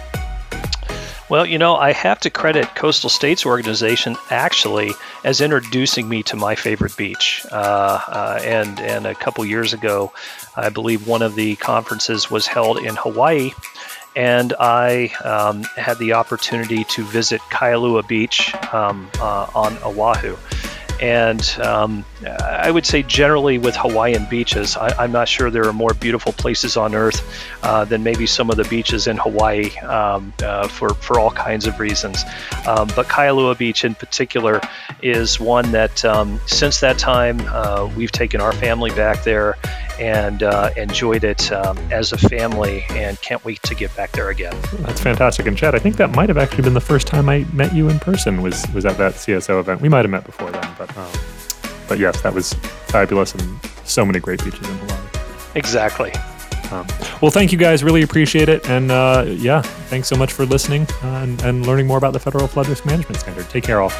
Well, 1.32 1.46
you 1.46 1.56
know, 1.56 1.76
I 1.76 1.92
have 1.92 2.20
to 2.20 2.30
credit 2.30 2.74
Coastal 2.74 3.08
States 3.08 3.46
Organization 3.46 4.18
actually 4.28 4.92
as 5.24 5.40
introducing 5.40 6.06
me 6.06 6.22
to 6.24 6.36
my 6.36 6.54
favorite 6.54 6.94
beach. 6.94 7.46
Uh, 7.50 7.54
uh, 8.06 8.40
and 8.44 8.78
and 8.78 9.06
a 9.06 9.14
couple 9.14 9.42
years 9.46 9.72
ago, 9.72 10.12
I 10.56 10.68
believe 10.68 11.06
one 11.06 11.22
of 11.22 11.34
the 11.34 11.56
conferences 11.56 12.30
was 12.30 12.46
held 12.46 12.80
in 12.80 12.96
Hawaii, 12.96 13.52
and 14.14 14.52
I 14.60 15.06
um, 15.24 15.62
had 15.74 15.96
the 15.96 16.12
opportunity 16.12 16.84
to 16.84 17.02
visit 17.02 17.40
Kailua 17.50 18.06
Beach 18.06 18.54
um, 18.74 19.10
uh, 19.18 19.46
on 19.54 19.78
Oahu. 19.82 20.36
And 21.02 21.42
um, 21.60 22.04
I 22.24 22.70
would 22.70 22.86
say 22.86 23.02
generally 23.02 23.58
with 23.58 23.74
Hawaiian 23.74 24.24
beaches, 24.30 24.76
I, 24.76 25.02
am 25.02 25.10
not 25.10 25.26
sure 25.26 25.50
there 25.50 25.66
are 25.66 25.72
more 25.72 25.92
beautiful 25.94 26.32
places 26.32 26.76
on 26.76 26.94
earth 26.94 27.20
uh, 27.64 27.84
than 27.84 28.04
maybe 28.04 28.24
some 28.24 28.50
of 28.50 28.56
the 28.56 28.62
beaches 28.64 29.08
in 29.08 29.16
Hawaii 29.16 29.76
um, 29.78 30.32
uh, 30.44 30.68
for, 30.68 30.90
for 30.94 31.18
all 31.18 31.32
kinds 31.32 31.66
of 31.66 31.80
reasons. 31.80 32.22
Um, 32.68 32.88
but 32.94 33.06
Kailua 33.08 33.58
Beach 33.58 33.84
in 33.84 33.96
particular 33.96 34.60
is 35.02 35.40
one 35.40 35.72
that 35.72 36.04
um, 36.04 36.40
since 36.46 36.78
that 36.78 36.98
time 36.98 37.40
uh, 37.48 37.90
we've 37.96 38.12
taken 38.12 38.40
our 38.40 38.52
family 38.52 38.92
back 38.92 39.24
there 39.24 39.56
and 40.02 40.42
uh, 40.42 40.70
enjoyed 40.76 41.22
it 41.22 41.52
um, 41.52 41.78
as 41.92 42.12
a 42.12 42.18
family 42.18 42.84
and 42.90 43.20
can't 43.22 43.44
wait 43.44 43.62
to 43.62 43.74
get 43.74 43.94
back 43.94 44.10
there 44.10 44.30
again. 44.30 44.54
That's 44.80 45.00
fantastic. 45.00 45.46
And 45.46 45.56
Chad, 45.56 45.76
I 45.76 45.78
think 45.78 45.96
that 45.96 46.10
might 46.10 46.28
have 46.28 46.38
actually 46.38 46.64
been 46.64 46.74
the 46.74 46.80
first 46.80 47.06
time 47.06 47.28
I 47.28 47.44
met 47.52 47.72
you 47.72 47.88
in 47.88 48.00
person 48.00 48.42
was, 48.42 48.66
was 48.74 48.84
at 48.84 48.98
that 48.98 49.14
CSO 49.14 49.60
event. 49.60 49.80
We 49.80 49.88
might 49.88 50.04
have 50.04 50.10
met 50.10 50.24
before 50.24 50.50
then, 50.50 50.74
but 50.76 50.94
um, 50.96 51.12
but 51.88 52.00
yes, 52.00 52.20
that 52.22 52.34
was 52.34 52.54
fabulous 52.88 53.32
and 53.34 53.60
so 53.84 54.04
many 54.04 54.18
great 54.18 54.42
beaches 54.42 54.68
in 54.68 54.74
Hawaii. 54.78 55.06
Exactly. 55.54 56.12
Um, 56.72 56.86
well, 57.20 57.30
thank 57.30 57.52
you 57.52 57.58
guys. 57.58 57.84
Really 57.84 58.02
appreciate 58.02 58.48
it. 58.48 58.68
And 58.68 58.90
uh, 58.90 59.24
yeah, 59.28 59.62
thanks 59.62 60.08
so 60.08 60.16
much 60.16 60.32
for 60.32 60.44
listening 60.44 60.86
uh, 61.04 61.22
and, 61.22 61.40
and 61.42 61.64
learning 61.66 61.86
more 61.86 61.98
about 61.98 62.12
the 62.12 62.20
Federal 62.20 62.48
Flood 62.48 62.66
Risk 62.68 62.86
Management 62.86 63.20
Standard. 63.20 63.48
Take 63.50 63.64
care, 63.64 63.80
all. 63.80 63.92